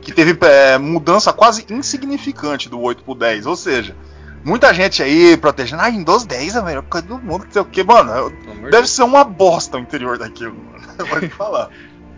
que 0.00 0.12
teve 0.12 0.38
é, 0.46 0.78
mudança 0.78 1.30
quase 1.30 1.66
insignificante 1.68 2.70
do 2.70 2.80
8 2.80 3.04
pro 3.04 3.14
10. 3.14 3.44
Ou 3.44 3.56
seja, 3.56 3.94
muita 4.48 4.72
gente 4.72 5.02
aí 5.02 5.36
protegendo, 5.36 5.82
ah, 5.82 5.90
Windows 5.90 6.24
10 6.24 6.56
é 6.56 6.58
a 6.58 6.62
melhor 6.62 6.82
coisa 6.82 7.06
do 7.06 7.18
mundo, 7.18 7.44
não 7.44 7.52
sei 7.52 7.62
o 7.62 7.64
que. 7.66 7.84
Mano, 7.84 8.32
deve 8.70 8.88
ser 8.88 9.02
uma 9.02 9.22
bosta 9.22 9.76
o 9.76 9.80
interior 9.80 10.18
daquilo, 10.18 10.56
mano. 10.56 10.88
Pode 11.08 11.28
falar. 11.28 11.68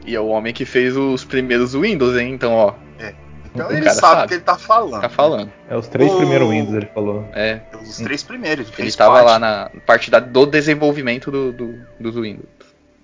e 0.07 0.15
é 0.15 0.21
o 0.21 0.29
homem 0.29 0.55
que 0.55 0.65
fez 0.65 0.97
os 0.97 1.25
primeiros 1.25 1.75
Windows, 1.75 2.17
hein? 2.17 2.33
Então, 2.33 2.53
ó. 2.53 2.75
É. 2.99 3.15
Então 3.53 3.69
ele 3.71 3.91
sabe 3.91 4.25
o 4.25 4.29
que 4.29 4.35
ele 4.35 4.43
tá 4.43 4.57
falando. 4.57 5.01
Tá 5.01 5.09
falando. 5.09 5.53
É 5.69 5.77
os 5.77 5.89
três 5.89 6.11
o... 6.13 6.19
primeiros 6.19 6.49
Windows, 6.49 6.75
ele 6.77 6.87
falou. 6.95 7.29
É. 7.33 7.61
Os 7.83 7.97
três 7.97 8.23
primeiros. 8.23 8.69
Ele, 8.69 8.83
ele 8.83 8.93
tava 8.93 9.21
lá 9.23 9.39
na 9.39 9.71
parte 9.85 10.09
da, 10.09 10.21
do 10.21 10.47
desenvolvimento 10.47 11.31
do, 11.33 11.53
do, 11.53 11.75
dos 11.99 12.15
Windows. 12.15 12.47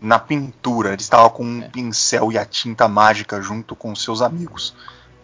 Na 0.00 0.20
pintura, 0.20 0.90
ele 0.90 1.00
estava 1.00 1.28
com 1.30 1.44
um 1.44 1.62
é. 1.62 1.68
pincel 1.68 2.30
e 2.30 2.38
a 2.38 2.44
tinta 2.44 2.86
mágica 2.86 3.42
junto 3.42 3.74
com 3.74 3.94
seus 3.96 4.22
amigos 4.22 4.72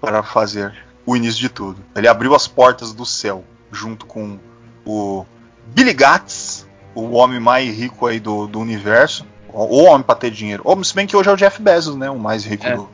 para 0.01 0.25
fazer 0.25 0.75
o 1.07 1.17
início 1.17 1.41
de 1.41 1.49
tudo. 1.49 1.81
Ele 1.95 2.09
abriu 2.09 2.35
as 2.35 2.49
portas 2.49 2.93
do 2.93 3.07
céu 3.07 3.45
junto 3.73 4.07
com 4.07 4.39
o 4.85 5.25
Billy 5.67 5.95
Gates, 5.95 6.67
o 6.95 7.13
homem 7.13 7.41
mais 7.41 7.75
rico 7.75 8.07
aí 8.07 8.21
do, 8.21 8.47
do 8.47 8.61
universo. 8.61 9.27
O 9.49 9.85
homem 9.85 10.03
para 10.03 10.15
ter 10.15 10.31
dinheiro. 10.31 10.63
Ou, 10.65 10.83
se 10.83 10.95
bem 10.95 11.07
que 11.07 11.15
hoje 11.17 11.29
é 11.29 11.33
o 11.33 11.37
Jeff 11.37 11.61
Bezos, 11.61 11.95
né? 11.95 12.09
O 12.09 12.19
mais 12.19 12.45
rico 12.45 12.67
é. 12.67 12.75
do, 12.75 12.89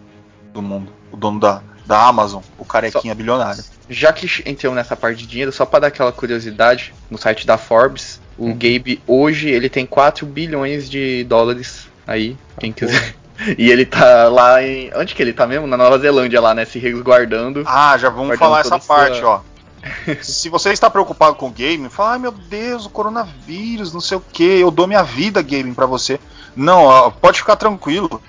do 0.53 0.61
mundo. 0.61 0.93
O 1.13 1.17
dono 1.17 1.39
da, 1.39 1.63
da 1.87 2.07
Amazon, 2.07 2.43
o 2.59 2.65
carequinha 2.65 3.15
só, 3.15 3.17
bilionário. 3.17 3.65
Já 3.89 4.13
que 4.13 4.43
entrou 4.45 4.75
nessa 4.75 4.97
parte 4.97 5.19
de 5.19 5.27
dinheiro, 5.27 5.53
só 5.53 5.65
para 5.65 5.81
dar 5.81 5.87
aquela 5.87 6.13
curiosidade, 6.13 6.93
no 7.09 7.17
site 7.17 7.47
da 7.47 7.57
Forbes, 7.57 8.21
o 8.37 8.47
uhum. 8.47 8.53
Gabe 8.53 9.01
hoje 9.07 9.49
ele 9.49 9.69
tem 9.69 9.87
4 9.87 10.27
bilhões 10.27 10.91
de 10.91 11.25
dólares 11.25 11.89
aí, 12.07 12.37
quem 12.59 12.73
quiser. 12.73 13.15
E 13.57 13.71
ele 13.71 13.87
tá 13.87 14.29
lá 14.29 14.61
em. 14.63 14.91
Onde 14.97 15.15
que 15.15 15.23
ele 15.23 15.33
tá 15.33 15.47
mesmo? 15.47 15.65
Na 15.65 15.77
Nova 15.77 15.97
Zelândia, 15.97 16.41
lá, 16.41 16.55
né? 16.55 16.65
Se 16.65 16.79
resguardando. 16.81 17.63
Ah, 17.67 17.97
já 17.97 18.09
vamos 18.09 18.37
falar 18.37 18.63
essa 18.63 18.81
parte, 18.81 19.21
sua... 19.21 19.29
ó. 19.29 19.41
Se 20.23 20.49
você 20.49 20.73
está 20.73 20.89
preocupado 20.91 21.37
com 21.37 21.49
o 21.49 21.53
game, 21.53 21.89
fala, 21.89 22.13
ai 22.13 22.19
meu 22.19 22.33
Deus, 22.33 22.87
o 22.87 22.91
coronavírus, 22.91 23.93
não 23.93 24.01
sei 24.01 24.17
o 24.17 24.23
que, 24.33 24.43
eu 24.43 24.71
dou 24.71 24.87
minha 24.87 25.03
vida 25.03 25.43
gaming 25.43 25.75
para 25.75 25.87
você. 25.87 26.19
Não, 26.57 26.85
ó, 26.85 27.11
pode 27.11 27.39
ficar 27.39 27.57
tranquilo. 27.57 28.21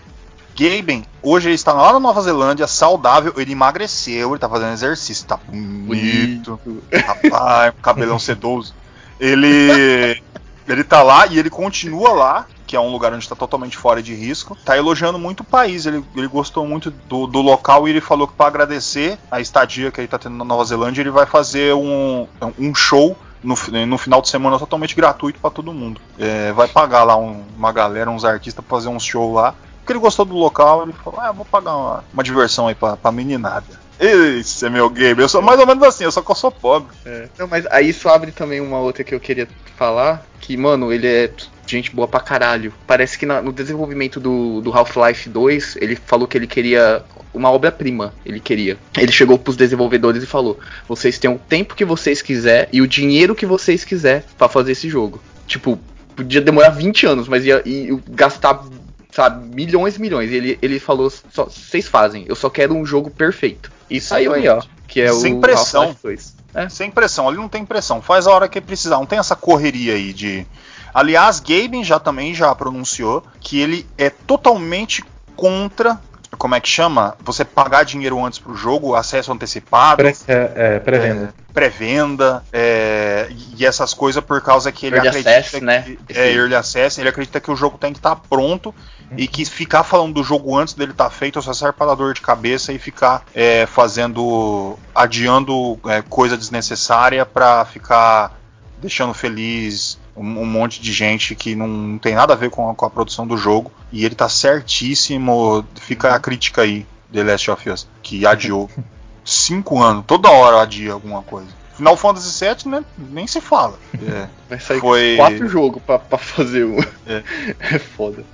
Gaben, 0.58 1.06
hoje 1.24 1.48
ele 1.48 1.56
está 1.56 1.72
lá 1.72 1.94
na 1.94 2.00
Nova 2.02 2.22
Zelândia, 2.22 2.68
saudável, 2.68 3.34
ele 3.38 3.54
emagreceu, 3.54 4.32
ele 4.32 4.40
tá 4.40 4.50
fazendo 4.50 4.74
exercício, 4.74 5.26
tá 5.26 5.40
bonito, 5.48 6.60
rapaz, 6.92 7.74
cabelão 7.82 8.20
sedoso. 8.20 8.74
Ele 9.20 10.22
ele 10.72 10.84
tá 10.84 11.02
lá 11.02 11.28
e 11.28 11.38
ele 11.38 11.50
continua 11.50 12.12
lá, 12.12 12.46
que 12.66 12.76
é 12.76 12.80
um 12.80 12.92
lugar 12.92 13.14
onde 13.14 13.24
está 13.24 13.36
totalmente 13.36 13.78
fora 13.78 14.02
de 14.02 14.14
risco. 14.14 14.56
Tá 14.64 14.78
elogiando 14.78 15.18
muito 15.18 15.42
o 15.42 15.44
país, 15.44 15.86
ele, 15.86 16.04
ele 16.16 16.28
gostou 16.28 16.66
muito 16.66 16.92
do, 16.92 17.28
do 17.28 17.42
local 17.42 17.88
e 17.88 17.92
ele 17.92 18.02
falou 18.02 18.28
que 18.28 18.34
para 18.34 18.48
agradecer 18.48 19.18
a 19.32 19.40
estadia 19.40 19.92
que 19.92 20.00
ele 20.00 20.08
tá 20.08 20.20
tendo 20.20 20.36
na 20.36 20.46
Nova 20.46 20.64
Zelândia, 20.64 21.02
ele 21.02 21.10
vai 21.10 21.26
fazer 21.26 21.74
um, 21.74 22.28
um 22.58 22.76
show 22.76 23.18
no, 23.44 23.56
no, 23.88 23.98
final 23.98 24.22
de 24.22 24.30
semana 24.30 24.60
totalmente 24.60 24.96
gratuito 24.96 25.40
para 25.40 25.50
todo 25.50 25.74
mundo. 25.74 26.00
É, 26.18 26.52
vai 26.52 26.68
pagar 26.68 27.04
lá 27.04 27.18
um, 27.18 27.44
uma 27.58 27.72
galera, 27.72 28.10
uns 28.10 28.26
artistas 28.26 28.64
pra 28.64 28.78
fazer 28.78 28.90
um 28.90 29.00
show 29.00 29.34
lá 29.34 29.56
porque 29.90 29.94
ele 29.94 30.00
gostou 30.00 30.24
do 30.24 30.36
local, 30.36 30.84
ele 30.84 30.94
falou: 30.94 31.20
Ah, 31.20 31.32
vou 31.32 31.44
pagar 31.44 31.76
uma, 31.76 32.04
uma 32.14 32.24
diversão 32.24 32.68
aí 32.68 32.76
pra, 32.76 32.96
pra 32.96 33.12
meninada. 33.12 33.66
Esse 34.00 34.66
é 34.66 34.70
meu 34.70 34.90
game. 34.90 35.22
Eu 35.22 35.28
sou 35.28 35.42
mais 35.42 35.60
ou 35.60 35.68
menos 35.68 35.84
assim, 35.84 36.06
eu 36.06 36.12
só 36.12 36.22
que 36.22 36.32
eu 36.32 36.36
sou 36.36 36.52
pobre. 36.52 36.96
É. 37.06 37.28
Não, 37.38 37.48
mas 37.48 37.66
aí 37.68 37.90
isso 37.90 38.08
abre 38.08 38.32
também 38.32 38.62
uma 38.62 38.80
outra 38.80 39.04
que 39.04 39.14
eu 39.14 39.20
queria 39.20 39.48
falar. 39.76 40.26
Que, 40.40 40.56
mano, 40.56 40.92
ele 40.92 41.06
é 41.06 41.32
gente 41.68 41.94
boa 41.94 42.08
pra 42.08 42.20
caralho. 42.20 42.74
Parece 42.88 43.18
que 43.18 43.26
na, 43.26 43.42
no 43.42 43.52
desenvolvimento 43.52 44.20
do, 44.20 44.62
do 44.62 44.72
Half-Life 44.72 45.30
2, 45.30 45.78
ele 45.82 45.96
falou 45.96 46.28
que 46.28 46.38
ele 46.38 46.48
queria 46.48 47.04
uma 47.34 47.52
obra-prima, 47.52 48.14
ele 48.26 48.40
queria. 48.40 48.78
Ele 48.98 49.12
chegou 49.12 49.38
pros 49.38 49.56
desenvolvedores 49.56 50.24
e 50.24 50.26
falou: 50.26 50.60
"Vocês 50.88 51.20
têm 51.20 51.30
o 51.30 51.38
tempo 51.38 51.76
que 51.76 51.86
vocês 51.86 52.22
quiser 52.22 52.70
e 52.72 52.82
o 52.82 52.88
dinheiro 52.88 53.36
que 53.36 53.46
vocês 53.46 53.84
quiser 53.84 54.26
para 54.38 54.50
fazer 54.50 54.72
esse 54.72 54.90
jogo". 54.90 55.22
Tipo, 55.46 55.80
podia 56.16 56.42
demorar 56.42 56.70
20 56.70 57.06
anos, 57.06 57.28
mas 57.28 57.46
ia, 57.46 57.62
ia 57.66 58.00
gastar 58.10 58.64
sabe, 59.12 59.54
milhões 59.54 59.96
e 59.96 60.02
milhões. 60.02 60.32
Ele, 60.32 60.58
ele 60.62 60.80
falou: 60.80 61.12
"Vocês 61.34 61.88
fazem, 61.88 62.26
eu 62.28 62.36
só 62.36 62.50
quero 62.50 62.76
um 62.76 62.86
jogo 62.86 63.10
perfeito". 63.10 63.72
E 63.90 64.00
saiu 64.00 64.34
aí, 64.34 64.48
ó, 64.48 64.62
que 64.88 65.02
é 65.02 65.12
Sem 65.12 65.38
o 65.38 65.42
pressão. 65.42 65.84
Half-Life 65.84 66.04
2. 66.04 66.40
É. 66.54 66.70
Sem 66.70 66.90
pressão, 66.90 67.28
ali 67.28 67.38
não 67.38 67.48
tem 67.48 67.66
pressão. 67.66 68.02
Faz 68.02 68.28
a 68.28 68.32
hora 68.32 68.48
que 68.48 68.60
precisar, 68.60 68.98
não 68.98 69.06
tem 69.06 69.20
essa 69.20 69.36
correria 69.36 69.94
aí 69.94 70.14
de. 70.14 70.46
Aliás, 70.94 71.40
Gaben 71.40 71.84
já 71.84 72.00
também 72.00 72.34
já 72.34 72.54
pronunciou 72.56 73.24
que 73.40 73.60
ele 73.60 73.86
é 73.98 74.10
totalmente 74.10 75.04
contra. 75.36 76.00
Como 76.38 76.56
é 76.56 76.60
que 76.60 76.70
chama? 76.70 77.16
Você 77.22 77.44
pagar 77.44 77.84
dinheiro 77.84 78.24
antes 78.24 78.40
pro 78.40 78.56
jogo, 78.56 78.96
acesso 78.96 79.32
antecipado. 79.32 79.98
Pré, 79.98 80.14
é, 80.28 80.52
é, 80.56 80.80
pré-venda. 80.80 81.34
É, 81.50 81.54
pré-venda 81.54 82.44
é, 82.54 83.28
e 83.58 83.66
essas 83.66 83.94
coisas 83.94 84.24
por 84.24 84.40
causa 84.42 84.72
que 84.72 84.86
ele 84.86 84.96
Early 84.96 85.10
acredita 85.10 85.38
access, 85.38 85.60
que, 85.60 85.66
né? 85.66 85.98
é 86.10 86.32
early 86.32 86.56
access, 86.56 87.00
ele 87.00 87.10
acredita 87.10 87.40
que 87.40 87.52
o 87.52 87.56
jogo 87.56 87.78
tem 87.78 87.92
que 87.92 88.00
estar 88.00 88.16
pronto 88.16 88.74
e 89.18 89.28
que 89.28 89.44
ficar 89.44 89.84
falando 89.84 90.14
do 90.14 90.24
jogo 90.24 90.56
antes 90.56 90.74
dele 90.74 90.92
estar 90.92 91.10
feito 91.10 91.42
só 91.42 91.52
serve 91.52 91.74
para 91.74 91.88
dar 91.88 91.96
dor 91.96 92.14
de 92.14 92.22
cabeça 92.22 92.72
e 92.72 92.78
ficar 92.78 93.26
é, 93.34 93.66
fazendo 93.66 94.78
adiando 94.94 95.80
é, 95.88 96.02
coisa 96.04 96.38
desnecessária 96.38 97.26
para 97.26 97.66
ficar 97.66 98.40
deixando 98.80 99.14
feliz 99.14 99.99
um, 100.16 100.42
um 100.42 100.46
monte 100.46 100.82
de 100.82 100.92
gente 100.94 101.36
que 101.36 101.56
não, 101.56 101.68
não 101.68 101.98
tem 101.98 102.16
nada 102.16 102.34
a 102.34 102.36
ver 102.38 102.50
com 102.50 102.70
a, 102.70 102.76
com 102.76 102.86
a 102.86 102.90
produção 102.90 103.26
do 103.28 103.38
jogo 103.38 103.72
e 103.92 104.06
ele 104.06 104.16
tá 104.16 104.28
certíssimo 104.30 105.66
fica 105.76 106.14
a 106.14 106.20
crítica 106.20 106.62
aí 106.62 106.86
The 107.12 107.24
Last 107.24 107.52
of 107.52 107.70
Us 107.70 107.88
que 108.02 108.26
adiou 108.26 108.70
cinco 109.24 109.82
anos 109.82 110.04
toda 110.08 110.30
hora 110.30 110.62
adia 110.62 110.94
alguma 110.94 111.22
coisa 111.22 111.60
Final 111.76 111.96
Fantasy 111.96 112.44
VII, 112.46 112.70
né? 112.70 112.84
Nem 112.98 113.26
se 113.26 113.40
fala. 113.40 113.80
É. 114.06 114.28
Vai 114.50 114.60
sair 114.60 114.82
Foi- 114.82 115.16
quatro 115.16 115.48
jogos 115.48 115.82
pra, 115.82 115.98
pra 115.98 116.18
fazer 116.18 116.66
um. 116.66 116.78
É. 117.08 117.24
É 117.58 117.80
foda. 117.80 118.26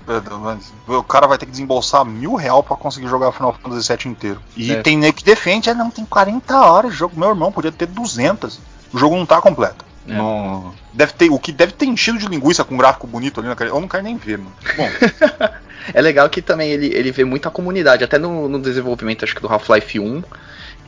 O 0.88 1.04
cara 1.04 1.28
vai 1.28 1.38
ter 1.38 1.46
que 1.46 1.52
desembolsar 1.52 2.04
mil 2.04 2.34
real 2.34 2.64
pra 2.64 2.76
conseguir 2.76 3.08
jogar 3.08 3.32
Final 3.32 3.54
Fantasy 3.62 3.88
VII 3.96 4.12
inteiro. 4.12 4.42
E 4.58 4.72
É. 4.72 4.82
tem 4.82 4.98
nego 4.98 5.16
que 5.18 5.24
defende, 5.24 5.70
ah, 5.70 5.76
não, 5.76 5.92
tem 5.92 6.04
40 6.04 6.60
horas 6.60 6.92
de 6.94 6.98
jogo. 6.98 7.20
Meu 7.20 7.30
irmão 7.30 7.52
podia 7.52 7.72
ter 7.72 7.86
200. 7.86 8.60
O 8.92 8.98
jogo 8.98 9.16
não 9.16 9.28
tá 9.28 9.40
completo. 9.40 9.86
É. 10.08 10.14
Não- 10.14 10.74
deve 10.94 11.14
ter, 11.14 11.30
o 11.30 11.40
que 11.40 11.52
deve 11.52 11.74
ter 11.74 11.86
enchido 11.86 12.18
de 12.18 12.28
linguiça 12.28 12.64
com 12.64 12.76
um 12.76 12.78
gráfico 12.78 13.08
bonito 13.08 13.40
ali 13.40 13.50
naquele. 13.50 13.70
Eu 13.70 13.82
não 13.82 13.88
quero 13.88 14.04
nem 14.04 14.18
ver, 14.18 14.38
mano. 14.38 14.54
Bom, 14.78 14.90
É 15.94 16.02
legal 16.02 16.30
que 16.30 16.42
também 16.42 16.72
ele, 16.72 16.88
ele 16.88 17.12
vê 17.12 17.24
muita 17.24 17.50
comunidade, 17.50 18.04
até 18.04 18.18
no, 18.18 18.48
no 18.48 18.60
desenvolvimento, 18.60 19.24
acho 19.24 19.36
que 19.36 19.42
do 19.42 19.48
Half-Life 19.52 20.00
1. 20.00 20.24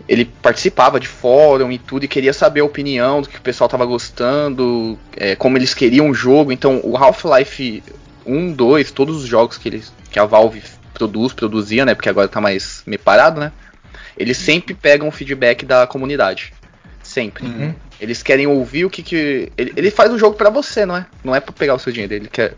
Ele 0.07 0.25
participava 0.25 0.99
de 0.99 1.07
fórum 1.07 1.71
e 1.71 1.77
tudo 1.77 2.05
e 2.05 2.07
queria 2.07 2.31
saber 2.31 2.61
a 2.61 2.65
opinião 2.65 3.21
do 3.21 3.27
que 3.27 3.37
o 3.37 3.41
pessoal 3.41 3.69
tava 3.69 3.85
gostando, 3.85 4.97
é, 5.15 5.35
como 5.35 5.57
eles 5.57 5.73
queriam 5.73 6.09
o 6.09 6.13
jogo. 6.13 6.51
Então, 6.51 6.79
o 6.83 6.95
Half-Life 6.95 7.83
1, 8.25 8.53
2, 8.53 8.91
todos 8.91 9.17
os 9.17 9.27
jogos 9.27 9.57
que, 9.57 9.67
eles, 9.67 9.91
que 10.09 10.19
a 10.19 10.25
Valve 10.25 10.63
produz, 10.93 11.33
produzia, 11.33 11.85
né? 11.85 11.93
Porque 11.93 12.09
agora 12.09 12.27
tá 12.27 12.39
mais 12.39 12.81
meio 12.85 12.99
parado, 12.99 13.39
né? 13.39 13.51
Eles 14.17 14.37
sempre 14.37 14.73
pegam 14.73 15.07
o 15.07 15.11
feedback 15.11 15.65
da 15.65 15.85
comunidade. 15.85 16.53
Sempre. 17.17 17.47
Uhum. 17.47 17.73
Eles 17.99 18.21
querem 18.21 18.45
ouvir 18.45 18.85
o 18.85 18.91
que 18.91 19.01
que. 19.01 19.51
Ele, 19.57 19.73
ele 19.75 19.89
faz 19.89 20.13
o 20.13 20.19
jogo 20.19 20.35
pra 20.35 20.51
você, 20.51 20.85
não 20.85 20.95
é? 20.95 21.07
Não 21.23 21.35
é 21.35 21.39
pra 21.39 21.51
pegar 21.51 21.73
o 21.73 21.79
seu 21.79 21.91
dinheiro. 21.91 22.13
Ele 22.13 22.27
quer. 22.27 22.53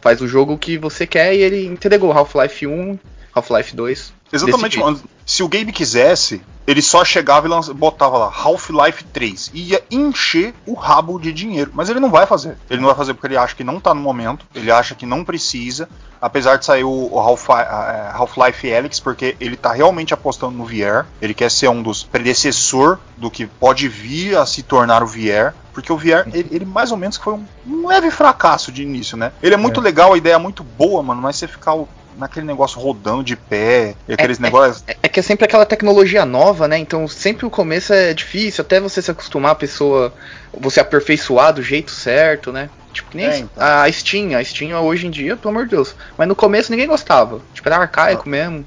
Faz 0.00 0.20
o 0.20 0.26
jogo 0.26 0.58
que 0.58 0.76
você 0.76 1.06
quer 1.06 1.32
e 1.32 1.40
ele 1.40 1.64
entregou 1.64 2.10
Half-Life 2.10 2.66
1, 2.66 2.98
Half-Life 3.32 3.76
2. 3.76 4.12
Exatamente. 4.34 4.78
Se 5.26 5.42
o 5.42 5.48
Gabe 5.48 5.72
quisesse, 5.72 6.42
ele 6.66 6.82
só 6.82 7.04
chegava 7.04 7.46
e 7.46 7.74
botava 7.74 8.18
lá 8.18 8.26
Half-Life 8.26 9.04
3. 9.04 9.50
E 9.54 9.70
ia 9.70 9.82
encher 9.90 10.54
o 10.66 10.74
rabo 10.74 11.18
de 11.18 11.32
dinheiro. 11.32 11.70
Mas 11.74 11.88
ele 11.88 12.00
não 12.00 12.10
vai 12.10 12.26
fazer. 12.26 12.56
Ele 12.68 12.80
não 12.80 12.88
vai 12.88 12.96
fazer 12.96 13.14
porque 13.14 13.28
ele 13.28 13.36
acha 13.36 13.54
que 13.54 13.64
não 13.64 13.80
tá 13.80 13.94
no 13.94 14.00
momento. 14.00 14.46
Ele 14.54 14.70
acha 14.70 14.94
que 14.94 15.06
não 15.06 15.24
precisa. 15.24 15.88
Apesar 16.20 16.56
de 16.56 16.64
sair 16.64 16.84
o 16.84 17.10
eh, 17.12 18.10
Half-Life 18.14 18.74
Alyx, 18.74 19.00
porque 19.00 19.36
ele 19.38 19.56
tá 19.56 19.72
realmente 19.72 20.14
apostando 20.14 20.56
no 20.56 20.64
VR. 20.64 21.06
Ele 21.20 21.34
quer 21.34 21.50
ser 21.50 21.68
um 21.68 21.82
dos 21.82 22.02
predecessor 22.02 22.98
do 23.16 23.30
que 23.30 23.46
pode 23.46 23.88
vir 23.88 24.36
a 24.36 24.46
se 24.46 24.62
tornar 24.62 25.02
o 25.02 25.06
VR. 25.06 25.52
Porque 25.72 25.92
o 25.92 25.96
VR, 25.98 26.28
ele, 26.32 26.48
ele 26.50 26.64
mais 26.64 26.92
ou 26.92 26.96
menos 26.96 27.16
foi 27.16 27.34
um, 27.34 27.44
um 27.66 27.88
leve 27.88 28.10
fracasso 28.10 28.70
de 28.70 28.82
início, 28.82 29.16
né? 29.16 29.32
Ele 29.42 29.54
é 29.54 29.58
muito 29.58 29.80
É. 29.80 29.82
legal, 29.82 30.12
a 30.12 30.16
ideia 30.16 30.34
é 30.34 30.38
muito 30.38 30.62
boa, 30.62 31.02
mano, 31.02 31.20
mas 31.20 31.36
você 31.36 31.48
ficar 31.48 31.74
naquele 32.16 32.46
negócio 32.46 32.80
rodando 32.80 33.24
de 33.24 33.36
pé, 33.36 33.94
e 34.08 34.12
aqueles 34.12 34.38
É, 34.38 34.42
negócios. 34.42 34.84
É, 34.86 34.96
é 35.02 35.08
que 35.08 35.20
é 35.20 35.22
sempre 35.22 35.44
aquela 35.44 35.66
tecnologia 35.66 36.24
nova, 36.24 36.66
né? 36.68 36.78
Então 36.78 37.06
sempre 37.08 37.44
o 37.46 37.50
começo 37.50 37.92
é 37.92 38.12
difícil, 38.14 38.62
até 38.62 38.80
você 38.80 39.00
se 39.02 39.10
acostumar, 39.10 39.52
a 39.52 39.56
pessoa. 39.56 40.12
Você 40.60 40.78
aperfeiçoar 40.80 41.52
do 41.52 41.62
jeito 41.62 41.90
certo, 41.90 42.52
né? 42.52 42.70
Tipo, 42.92 43.10
que 43.10 43.16
nem 43.16 43.26
É, 43.26 43.38
então. 43.38 43.62
a 43.62 43.90
Steam. 43.90 44.38
A 44.38 44.44
Steam 44.44 44.80
hoje 44.84 45.06
em 45.06 45.10
dia, 45.10 45.36
pelo 45.36 45.50
amor 45.50 45.64
de 45.64 45.70
Deus. 45.72 45.94
Mas 46.16 46.28
no 46.28 46.36
começo 46.36 46.70
ninguém 46.70 46.86
gostava. 46.86 47.40
Tipo, 47.52 47.68
era 47.68 47.76
Ah. 47.76 47.80
arcaico 47.80 48.28
mesmo. 48.28 48.64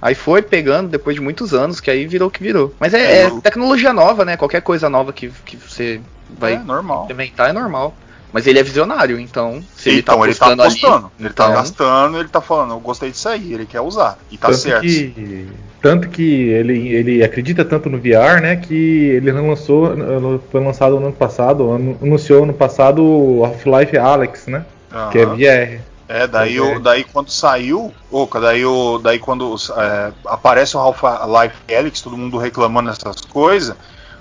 Aí 0.00 0.14
foi 0.14 0.40
pegando 0.42 0.88
depois 0.90 1.16
de 1.16 1.22
muitos 1.22 1.52
anos, 1.52 1.80
que 1.80 1.90
aí 1.90 2.06
virou 2.06 2.28
o 2.28 2.30
que 2.30 2.42
virou. 2.42 2.72
Mas 2.78 2.94
é, 2.94 3.00
É, 3.00 3.16
é 3.22 3.26
eu- 3.26 3.40
tecnologia 3.40 3.92
nova, 3.92 4.24
né? 4.24 4.36
Qualquer 4.36 4.60
coisa 4.62 4.88
nova 4.88 5.12
que, 5.12 5.32
que 5.44 5.56
você 5.56 6.00
vai 6.28 6.54
É 6.54 6.58
normal. 6.58 7.04
implementar 7.04 7.48
é 7.50 7.52
normal. 7.52 7.94
Mas 8.32 8.46
ele 8.46 8.58
é 8.58 8.62
visionário, 8.62 9.18
então 9.18 9.62
se 9.76 9.88
ele 9.88 9.98
então 10.00 10.18
tá 10.18 10.24
ele 10.26 10.34
tá 10.34 10.46
apostando 10.46 10.62
ali, 10.62 11.10
ele 11.20 11.28
tá 11.30 11.44
então- 11.44 11.56
gastando, 11.56 12.18
ele 12.18 12.28
tá 12.28 12.40
falando, 12.40 12.72
eu 12.72 12.80
gostei 12.80 13.10
disso 13.10 13.28
aí, 13.28 13.52
ele 13.54 13.64
quer 13.66 13.80
usar. 13.80 14.18
E 14.30 14.36
tá 14.36 14.48
tanto 14.48 14.58
certo. 14.60 14.82
Que, 14.82 15.48
tanto 15.80 16.08
que 16.08 16.22
ele, 16.50 16.88
ele 16.88 17.24
acredita 17.24 17.64
tanto 17.64 17.88
no 17.88 17.98
VR, 17.98 18.40
né? 18.42 18.56
Que 18.56 18.74
ele 18.74 19.30
lançou, 19.32 19.94
foi 20.50 20.60
lançado 20.62 20.98
no 20.98 21.06
ano 21.06 21.14
passado, 21.14 21.72
anu- 21.72 21.96
anunciou 22.02 22.44
no 22.44 22.52
passado 22.52 23.02
o 23.02 23.44
Half-Life 23.44 23.96
Alex, 23.96 24.46
né? 24.48 24.64
Que 25.12 25.18
é. 25.18 25.26
VR. 25.26 25.80
É, 26.08 26.26
daí, 26.26 26.56
É. 26.56 26.60
o, 26.60 26.78
daí 26.80 27.04
quando 27.04 27.30
saiu, 27.30 27.92
oca, 28.12 28.40
daí, 28.40 28.64
o, 28.64 28.98
daí 28.98 29.18
quando 29.18 29.54
é, 29.76 30.12
aparece 30.26 30.76
o 30.76 30.80
Half-Life 30.80 31.74
Alyx, 31.76 32.00
todo 32.00 32.16
mundo 32.16 32.36
reclamando 32.38 32.90
dessas 32.90 33.20
coisas, 33.22 33.74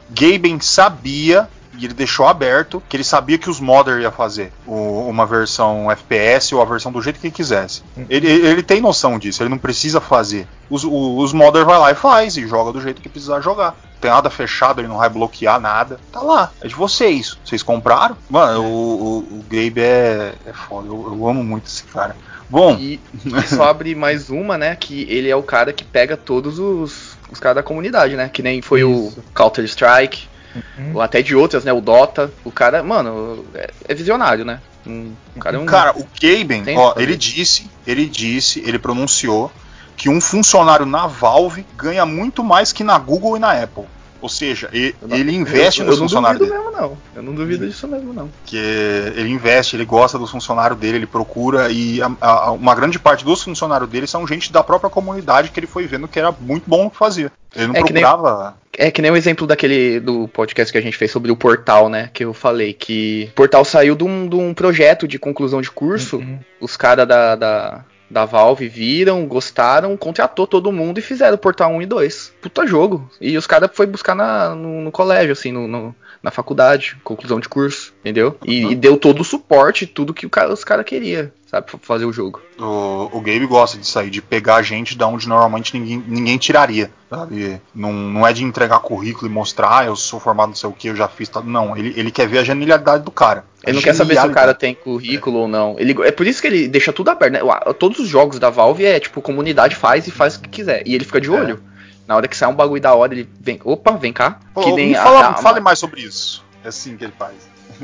Gaben 0.10 0.60
sabia, 0.60 1.48
e 1.78 1.86
ele 1.86 1.94
deixou 1.94 2.28
aberto, 2.28 2.82
que 2.88 2.96
ele 2.98 3.04
sabia 3.04 3.38
que 3.38 3.50
os 3.50 3.60
modder 3.60 4.00
ia 4.00 4.12
fazer 4.12 4.52
o- 4.66 5.08
uma 5.08 5.26
versão 5.26 5.92
FPS 5.92 6.54
ou 6.56 6.62
a 6.62 6.66
versão 6.66 6.92
do 6.92 7.02
jeito 7.02 7.20
que 7.20 7.28
ele 7.28 7.34
quisesse. 7.34 7.84
Ele, 8.10 8.28
ele 8.28 8.64
tem 8.64 8.82
noção 8.82 9.18
disso, 9.20 9.42
ele 9.44 9.50
não 9.50 9.58
precisa 9.58 10.00
fazer. 10.02 10.48
Os, 10.70 10.84
os 10.84 11.32
modder 11.34 11.66
vai 11.66 11.78
lá 11.78 11.92
e 11.92 11.96
faz, 11.96 12.38
e 12.38 12.48
joga 12.48 12.72
do 12.72 12.82
jeito 12.82 13.02
que 13.02 13.10
precisar 13.10 13.40
jogar. 13.42 13.72
Não 13.96 14.00
tem 14.02 14.12
nada 14.12 14.30
fechado, 14.30 14.82
ele 14.82 14.88
não 14.88 14.98
vai 14.98 15.10
bloquear 15.10 15.60
nada. 15.60 16.00
Tá 16.12 16.22
lá, 16.22 16.52
é 16.62 16.68
de 16.68 16.76
vocês. 16.76 17.38
Vocês 17.46 17.62
compraram? 17.64 18.16
Mano, 18.30 18.64
o, 18.64 18.66
o, 18.66 19.18
o 19.40 19.46
Gabe 19.50 19.80
é, 19.82 20.34
é 20.46 20.54
foda, 20.54 20.88
eu, 20.88 21.16
eu 21.20 21.28
amo 21.28 21.44
muito 21.44 21.68
esse 21.68 21.84
cara. 21.84 22.16
Bom, 22.48 22.78
E 22.80 23.00
isso 23.44 23.62
abre 23.64 23.96
mais 23.96 24.30
uma, 24.30 24.56
né? 24.58 24.76
Que 24.76 25.02
ele 25.10 25.30
é 25.30 25.36
o 25.36 25.42
cara 25.42 25.74
que 25.74 25.84
pega 25.84 26.16
todos 26.16 26.60
os, 26.60 27.18
os 27.32 27.40
caras 27.40 27.56
da 27.56 27.64
comunidade, 27.64 28.16
né? 28.16 28.30
Que 28.32 28.44
nem 28.44 28.62
foi 28.62 28.82
Isso. 28.82 29.20
o 29.20 29.24
Counter 29.34 29.66
Strike, 29.66 30.28
Uhum. 30.56 30.92
ou 30.96 31.02
até 31.02 31.22
de 31.22 31.36
outras, 31.36 31.64
né? 31.64 31.74
O 31.74 31.82
Dota. 31.82 32.32
O 32.44 32.52
cara, 32.52 32.82
mano, 32.82 33.46
é, 33.54 33.70
é 33.88 33.94
visionário, 33.94 34.46
né? 34.46 34.62
Um, 34.86 35.14
o 35.36 35.40
cara 35.40 35.58
é 35.58 35.60
um. 35.60 35.66
Cara, 35.66 35.92
o 35.98 36.08
Gaben, 36.22 36.64
Tem 36.64 36.78
ó, 36.78 36.94
ele 36.98 37.16
disse, 37.16 37.70
ele 37.86 38.06
disse, 38.06 38.60
ele 38.66 38.80
pronunciou 38.80 39.52
que 39.98 40.10
um 40.10 40.20
funcionário 40.22 40.86
na 40.86 41.08
Valve 41.08 41.66
ganha 41.76 42.06
muito 42.06 42.44
mais 42.44 42.72
que 42.72 42.84
na 42.84 42.98
Google 42.98 43.38
e 43.38 43.40
na 43.40 43.52
Apple. 43.52 43.86
Ou 44.26 44.30
seja, 44.30 44.72
e- 44.74 44.96
Eu 45.00 45.08
não- 45.08 45.18
ele 45.18 45.36
investe 45.36 45.82
eu, 45.82 45.86
nos 45.86 45.98
eu 45.98 46.00
não 46.02 46.08
funcionários 46.08 46.40
duvido 46.40 46.58
dele. 46.58 46.72
mesmo, 46.72 46.82
não. 46.82 46.98
Eu 47.16 47.22
não 47.22 47.36
duvido 47.36 47.68
disso 47.68 47.88
mesmo, 47.88 48.12
não. 48.12 48.28
Que 48.44 48.58
ele 48.58 49.30
investe, 49.30 49.76
ele 49.76 49.86
gosta 49.86 50.18
dos 50.18 50.32
funcionários 50.32 50.80
dele, 50.80 50.98
ele 50.98 51.06
procura 51.06 51.70
e 51.70 52.02
a- 52.02 52.12
a- 52.20 52.52
uma 52.52 52.74
grande 52.74 52.98
parte 52.98 53.24
dos 53.24 53.44
funcionários 53.44 53.88
dele 53.88 54.08
são 54.08 54.26
gente 54.26 54.52
da 54.52 54.64
própria 54.64 54.90
comunidade 54.90 55.52
que 55.52 55.60
ele 55.60 55.68
foi 55.68 55.86
vendo 55.86 56.08
que 56.08 56.18
era 56.18 56.32
muito 56.40 56.64
bom 56.68 56.88
o 56.88 56.90
que 56.90 56.98
fazia. 56.98 57.32
Ele 57.56 57.68
não 57.68 57.76
É 57.76 57.84
que 57.84 57.94
nem- 57.94 58.02
procurava. 58.04 58.58
É 58.76 58.90
que 58.90 59.00
nem 59.00 59.12
o 59.12 59.16
exemplo 59.16 59.46
daquele 59.46 60.00
do 60.00 60.28
podcast 60.28 60.72
que 60.72 60.78
a 60.80 60.82
gente 60.82 60.98
fez 60.98 61.12
sobre 61.12 61.32
o 61.32 61.36
portal, 61.38 61.88
né? 61.88 62.10
Que 62.12 62.26
eu 62.26 62.34
falei 62.34 62.74
que 62.74 63.30
o 63.32 63.36
portal 63.36 63.64
saiu 63.64 63.96
de 63.96 64.04
um, 64.04 64.28
de 64.28 64.36
um 64.36 64.56
projeto 64.56 65.08
de 65.08 65.20
conclusão 65.20 65.62
de 65.62 65.70
curso. 65.70 66.18
Uhum. 66.18 66.40
Os 66.60 66.76
caras 66.76 67.08
da, 67.08 67.36
da, 67.36 67.86
da 68.10 68.26
Valve 68.26 68.68
viram, 68.68 69.26
gostaram, 69.28 69.98
contratou 69.98 70.46
todo 70.48 70.72
mundo 70.72 71.00
e 71.00 71.02
fizeram 71.02 71.38
portal 71.38 71.72
1 71.72 71.82
e 71.82 71.86
2. 71.86 72.34
Puta 72.42 72.66
jogo. 72.68 73.10
E 73.20 73.38
os 73.38 73.48
caras 73.48 73.70
foi 73.74 73.86
buscar 73.88 74.16
na, 74.16 74.54
no, 74.56 74.82
no 74.82 74.92
colégio, 74.92 75.34
assim, 75.34 75.52
no, 75.52 75.68
no- 75.68 75.96
na 76.26 76.32
faculdade, 76.32 76.98
conclusão 77.04 77.40
de 77.40 77.48
curso. 77.48 77.94
entendeu? 78.00 78.36
E, 78.44 78.72
e 78.72 78.76
deu 78.76 78.98
todo 78.98 79.20
o 79.20 79.24
suporte, 79.24 79.86
tudo 79.86 80.12
que 80.12 80.26
o 80.26 80.30
cara, 80.30 80.52
os 80.52 80.64
caras 80.64 80.84
queriam, 80.84 81.30
sabe, 81.46 81.68
pra 81.68 81.80
fazer 81.80 82.06
o 82.06 82.12
jogo. 82.12 82.42
O, 82.58 83.12
o 83.16 83.22
Gabe 83.22 83.46
gosta 83.46 83.78
disso 83.78 84.00
aí, 84.00 84.10
de 84.10 84.24
pegar 84.24 84.64
gente 84.64 84.98
da 84.98 85.06
onde 85.06 85.30
normalmente 85.30 85.78
ninguém, 85.78 86.04
ninguém 86.08 86.36
tiraria, 86.40 86.90
sabe? 87.08 87.62
Não, 87.76 87.94
não 87.94 88.26
é 88.26 88.34
de 88.34 88.44
entregar 88.44 88.80
currículo 88.80 89.30
e 89.30 89.34
mostrar, 89.34 89.82
ah, 89.82 89.86
eu 89.86 89.96
sou 89.96 90.20
formado 90.20 90.50
não 90.50 90.56
sei 90.56 90.68
o 90.68 90.74
que, 90.74 90.88
eu 90.88 90.96
já 90.96 91.08
fiz, 91.08 91.30
não, 91.44 91.78
ele, 91.78 91.94
ele 91.96 92.10
quer 92.10 92.28
ver 92.28 92.40
a 92.40 92.44
genialidade 92.44 93.04
do 93.04 93.12
cara. 93.12 93.46
A 93.64 93.70
Ele 93.70 93.76
não 93.76 93.84
quer 93.84 93.94
saber 93.94 94.20
se 94.20 94.26
o 94.26 94.32
cara 94.32 94.56
tem 94.56 94.74
currículo 94.74 95.42
ou 95.42 95.48
não. 95.48 95.76
Ele, 95.78 95.96
é 96.08 96.12
por 96.12 96.26
isso 96.26 96.42
que 96.42 96.48
ele 96.48 96.68
deixa 96.68 96.92
tudo 96.92 97.12
aberto, 97.12 97.34
né? 97.34 97.40
Todos 97.78 98.00
os 98.00 98.08
jogos 98.08 98.40
da 98.40 98.50
Valve 98.50 98.84
é 98.84 99.00
tipo, 99.00 99.22
comunidade 99.22 99.76
faz 99.76 100.08
e 100.08 100.12
faz 100.12 100.38
o 100.38 100.42
que 100.42 100.50
quiser. 100.50 100.82
E 100.88 100.96
ele 100.96 101.06
fica 101.06 101.22
de 101.22 101.32
É. 101.62 101.75
Na 102.08 102.16
hora 102.16 102.28
que 102.28 102.38
sai 102.38 102.50
um 102.50 102.54
bagulho 102.56 102.82
da 102.82 102.94
hora, 102.94 103.14
ele 103.14 103.28
vem. 103.42 103.60
Opa, 103.64 103.92
vem 103.98 104.14
cá. 104.14 104.40
Pô, 104.54 104.62
que 104.62 104.72
nem 104.74 104.90
me 104.90 104.96
a- 104.96 105.04
fala, 105.04 105.28
a- 105.30 105.34
fale 105.36 105.60
mais 105.60 105.80
sobre 105.80 106.02
isso. 106.02 106.44
É 106.64 106.68
assim 106.68 106.96
que 106.98 107.04
ele 107.04 107.14
faz. 107.18 107.34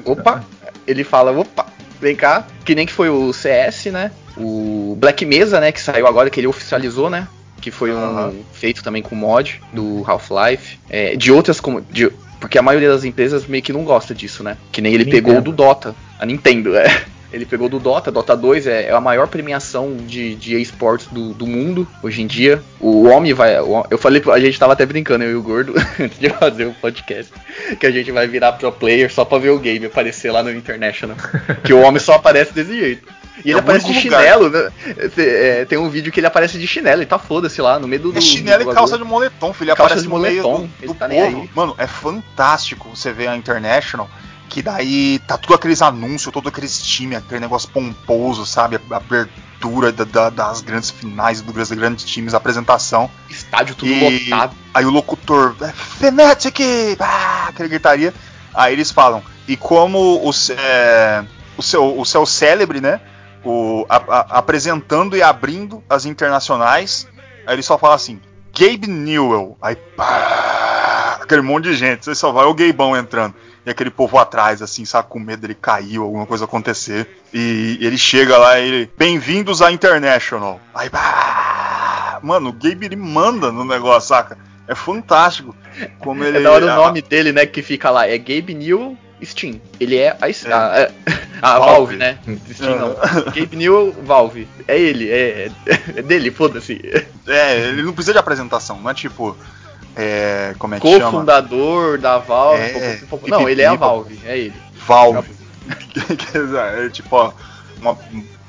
Opa! 0.06 0.44
Ele 0.88 1.04
fala, 1.04 1.32
opa, 1.38 1.66
vem 2.00 2.16
cá. 2.16 2.46
Que 2.64 2.74
nem 2.76 2.86
que 2.86 2.94
foi 2.94 3.10
o 3.10 3.34
CS, 3.34 3.88
né? 3.92 4.12
O 4.38 4.96
Black 5.00 5.26
Mesa, 5.26 5.60
né? 5.60 5.72
Que 5.72 5.82
saiu 5.82 6.08
agora, 6.08 6.30
que 6.30 6.40
ele 6.40 6.48
oficializou, 6.48 7.10
né? 7.10 7.28
Que 7.60 7.70
foi 7.72 7.92
um 7.94 8.44
feito 8.54 8.84
também 8.84 9.04
com 9.04 9.16
mod 9.16 9.62
do 9.74 10.04
Half-Life. 10.08 10.80
É, 10.90 11.16
de 11.16 11.32
outras 11.32 11.60
como. 11.60 11.82
de- 11.82 12.12
porque 12.40 12.58
a 12.58 12.62
maioria 12.62 12.90
das 12.90 13.04
empresas 13.04 13.46
meio 13.46 13.62
que 13.62 13.72
não 13.74 13.84
gosta 13.84 14.16
disso, 14.16 14.44
né? 14.44 14.58
Que 14.72 14.82
nem 14.82 14.94
ele 14.94 15.04
Nintendo. 15.06 15.24
pegou 15.26 15.40
o 15.40 15.44
do 15.44 15.52
Dota. 15.52 15.94
A 16.20 16.26
Nintendo, 16.26 16.76
é. 16.76 16.86
Ele 17.34 17.46
pegou 17.46 17.70
do 17.70 17.80
Dota, 17.80 18.12
Dota 18.12 18.36
2 18.36 18.68
é, 18.68 18.88
é 18.88 18.92
a 18.92 19.00
maior 19.00 19.28
premiação 19.28 19.96
de, 19.96 20.36
de 20.36 20.60
esportes 20.62 21.08
do, 21.08 21.34
do 21.34 21.48
mundo 21.48 21.88
hoje 22.04 22.22
em 22.22 22.28
dia. 22.28 22.62
O 22.80 23.08
homem 23.08 23.34
vai. 23.34 23.60
o- 23.62 23.86
eu 23.90 23.98
falei, 23.98 24.22
a 24.34 24.40
gente 24.40 24.60
tava 24.60 24.74
até 24.74 24.86
brincando, 24.86 25.24
eu 25.24 25.32
e 25.32 25.36
o 25.36 25.42
Gordo, 25.42 25.74
antes 26.00 26.20
de 26.20 26.30
fazer 26.30 26.66
o 26.66 26.74
podcast, 26.74 27.32
que 27.80 27.86
a 27.86 27.92
gente 27.92 28.12
vai 28.12 28.28
virar 28.28 28.52
pro 28.54 28.72
player 28.72 29.12
só 29.14 29.24
pra 29.24 29.38
ver 29.38 29.52
o 29.52 29.60
game 29.60 29.86
aparecer 29.86 30.32
lá 30.32 30.44
no 30.44 30.52
International. 30.52 31.16
que 31.64 31.74
o 31.74 31.80
homem 31.82 32.00
só 32.00 32.16
aparece 32.16 32.54
desse 32.54 32.78
jeito. 32.78 33.08
E 33.44 33.50
ele 33.50 33.58
É 33.58 33.62
aparece 33.62 33.88
de 33.88 33.94
chinelo, 34.00 34.50
né? 34.52 34.70
É, 35.18 35.66
tem 35.66 35.78
um 35.78 35.90
vídeo 35.90 36.12
que 36.12 36.20
ele 36.20 36.28
aparece 36.28 36.60
de 36.60 36.68
chinelo 36.68 37.02
e 37.02 37.06
tá 37.08 37.18
foda-se 37.18 37.60
lá, 37.62 37.80
no 37.80 37.88
meio 37.88 38.02
do. 38.04 38.16
É 38.18 38.22
chinelo 38.22 38.66
do 38.66 38.72
e 38.72 38.74
calça 38.76 38.98
de 38.98 39.04
moletom, 39.04 39.54
filho. 39.54 39.70
Ele 39.72 39.76
Calça 39.78 39.94
aparece 39.94 40.08
de 40.08 40.14
no 40.14 40.20
meio 40.20 40.44
moletom, 40.44 40.66
do, 40.66 40.70
ele 40.80 40.88
do 40.88 40.94
tá 40.94 41.08
povo. 41.10 41.50
Mano, 41.56 41.76
é 41.78 41.88
fantástico 41.88 42.90
você 42.94 43.12
ver 43.12 43.28
a 43.30 43.36
International, 43.36 44.08
que 44.52 44.62
daí 44.62 45.18
tá 45.20 45.38
tudo 45.38 45.54
aqueles 45.56 45.82
anúncios, 45.82 46.32
todo 46.34 46.50
aqueles 46.50 46.78
times, 46.84 47.18
aquele 47.20 47.40
negócio 47.40 47.70
pomposo, 47.70 48.46
sabe? 48.46 48.76
A 48.92 48.96
abertura 48.98 49.94
da- 49.94 50.04
da- 50.04 50.30
das 50.30 50.60
grandes 50.60 50.90
finais, 50.92 51.40
dos 51.42 51.72
grandes 51.72 52.04
times, 52.06 52.34
a 52.34 52.38
apresentação. 52.38 53.10
Estádio 53.30 53.76
tudo 53.76 53.90
E- 53.90 54.30
lotado. 54.30 54.54
Aí 54.74 54.84
o 54.86 54.90
locutor, 54.90 55.56
"É 55.62 55.72
Fnatic, 55.72 56.60
ah, 57.00 57.46
aquele 57.48 57.70
gritaria. 57.70 58.14
Aí 58.54 58.74
eles 58.74 58.92
falam, 58.92 59.24
e 59.48 59.56
como 59.56 59.98
o, 60.22 60.32
é, 60.58 61.24
o, 61.58 61.64
seu, 61.64 61.98
o 61.98 62.06
seu 62.06 62.26
célebre, 62.26 62.82
né? 62.82 63.00
O, 63.46 63.86
a- 63.90 63.96
a- 63.96 64.26
apresentando 64.40 65.16
e 65.16 65.24
abrindo 65.24 65.82
as 65.90 66.06
internacionais, 66.06 67.08
aí 67.48 67.56
ele 67.56 67.64
só 67.64 67.78
fala 67.78 67.96
assim, 67.96 68.20
Gabe 68.54 68.86
Newell. 68.88 69.58
Aí 69.62 69.76
pá, 69.96 70.41
aquele 71.22 71.42
monte 71.42 71.66
de 71.66 71.74
gente, 71.76 72.06
você 72.06 72.16
só 72.16 72.32
vai 72.32 72.46
o 72.46 72.54
Gabeão 72.54 72.96
entrando. 72.98 73.34
E 73.66 73.70
aquele 73.70 73.92
povo 73.92 74.18
atrás, 74.18 74.60
assim, 74.62 74.86
sabe, 74.86 75.08
com 75.08 75.20
medo 75.20 75.42
dele 75.42 75.54
cair 75.54 75.98
alguma 75.98 76.26
coisa 76.26 76.46
acontecer. 76.46 77.08
E 77.32 77.78
ele 77.80 77.98
chega 77.98 78.36
lá 78.38 78.60
e 78.60 78.68
ele, 78.68 78.92
bem-vindos 78.98 79.62
à 79.62 79.72
International. 79.72 80.60
Aí, 80.74 80.90
pá, 80.90 82.20
mano, 82.24 82.50
o 82.50 82.54
Gabe 82.54 82.88
ele 82.88 82.96
manda 82.96 83.52
no 83.52 83.64
negócio, 83.64 84.10
saca? 84.10 84.38
É 84.68 84.74
fantástico. 84.74 85.56
Como 86.00 86.24
ele. 86.24 86.40
É 86.40 86.42
da 86.42 86.52
hora 86.52 86.66
o 86.66 86.76
nome 86.76 87.02
dele, 87.04 87.32
né, 87.32 87.46
que 87.46 87.62
fica 87.62 87.90
lá. 87.92 88.08
É 88.08 88.18
Gabe 88.18 88.54
Newell 88.56 88.98
Steam. 89.24 89.62
Ele 89.80 89.98
é 89.98 90.18
a, 90.20 90.28
É. 90.30 90.54
a, 90.54 90.58
a- 90.58 90.90
a 91.56 91.60
Valve. 91.60 91.76
Valve, 91.76 91.96
né? 91.98 92.18
Steam 92.54 92.80
não. 92.80 92.96
Gabe 93.26 93.56
Newell 93.56 93.92
Valve. 94.04 94.48
É 94.68 94.80
ele, 94.80 95.10
é, 95.12 95.52
é 95.96 96.02
dele, 96.02 96.32
foda-se. 96.32 96.80
É, 97.28 97.60
ele 97.60 97.84
não 97.84 97.94
precisa 97.94 98.14
de 98.14 98.20
apresentação, 98.20 98.80
não 98.82 98.90
é 98.90 98.94
tipo. 98.96 99.38
É, 99.96 100.56
como 100.58 100.76
é 100.76 100.80
que 100.80 100.88
chama? 100.88 101.12
Co-fundador 101.12 101.98
da 101.98 102.18
Valve. 102.18 102.62
É, 102.62 103.00
pô. 103.10 103.20
Não, 103.28 103.50
ele 103.50 103.62
é 103.62 103.68
a 103.68 103.76
Valve, 103.76 104.20
é 104.26 104.38
ele. 104.38 104.54
Valve. 104.88 105.30
É 106.84 106.90
tipo, 106.90 107.16
ó, 107.16 107.32
uma 107.80 107.98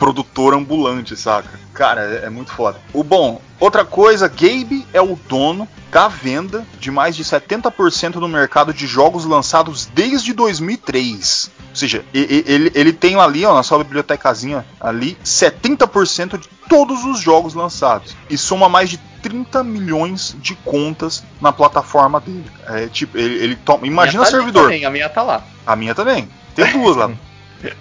produtora 0.03 0.57
ambulante, 0.57 1.17
saca? 1.17 1.61
Cara, 1.73 2.01
é, 2.03 2.27
é 2.27 2.29
muito 2.31 2.51
foda. 2.53 2.77
O 2.93 3.05
bom, 3.05 3.41
outra 3.61 3.85
coisa, 3.85 4.27
Gabe 4.27 4.85
é 4.93 5.01
o 5.01 5.17
dono 5.29 5.69
da 5.93 6.09
venda 6.09 6.67
de 6.81 6.91
mais 6.91 7.15
de 7.15 7.23
70% 7.23 8.15
do 8.15 8.27
mercado 8.29 8.75
de 8.75 8.85
jogos 8.85 9.25
lançados 9.25 9.87
desde 9.95 10.33
2003. 10.33 11.51
Ou 11.71 11.77
seja, 11.77 12.05
ele, 12.13 12.73
ele 12.75 12.93
tem 12.93 13.15
ali, 13.15 13.45
ó, 13.47 13.55
na 13.55 13.63
sua 13.63 13.79
bibliotecazinha 13.79 14.67
ali, 14.81 15.17
70% 15.25 16.37
de 16.37 16.49
todos 16.69 17.05
os 17.05 17.21
jogos 17.21 17.55
lançados. 17.55 18.17
E 18.29 18.37
soma 18.37 18.69
mais 18.69 18.91
de 18.91 18.99
30 19.23 19.63
milhões 19.63 20.35
de 20.41 20.57
contas 20.57 21.23
na 21.41 21.53
plataforma 21.53 22.19
dele. 22.21 22.45
É 22.67 22.89
tipo, 22.89 23.17
ele, 23.17 23.37
ele 23.37 23.55
toma. 23.57 23.87
Imagina 23.87 24.25
tá 24.25 24.29
ali 24.31 24.37
servidor. 24.37 24.65
também, 24.65 24.85
a 24.85 24.91
minha 24.91 25.09
tá 25.09 25.23
lá. 25.23 25.45
A 25.65 25.77
minha 25.77 25.95
também. 25.95 26.29
Tem 26.57 26.73
duas 26.73 26.97
lá. 26.97 27.09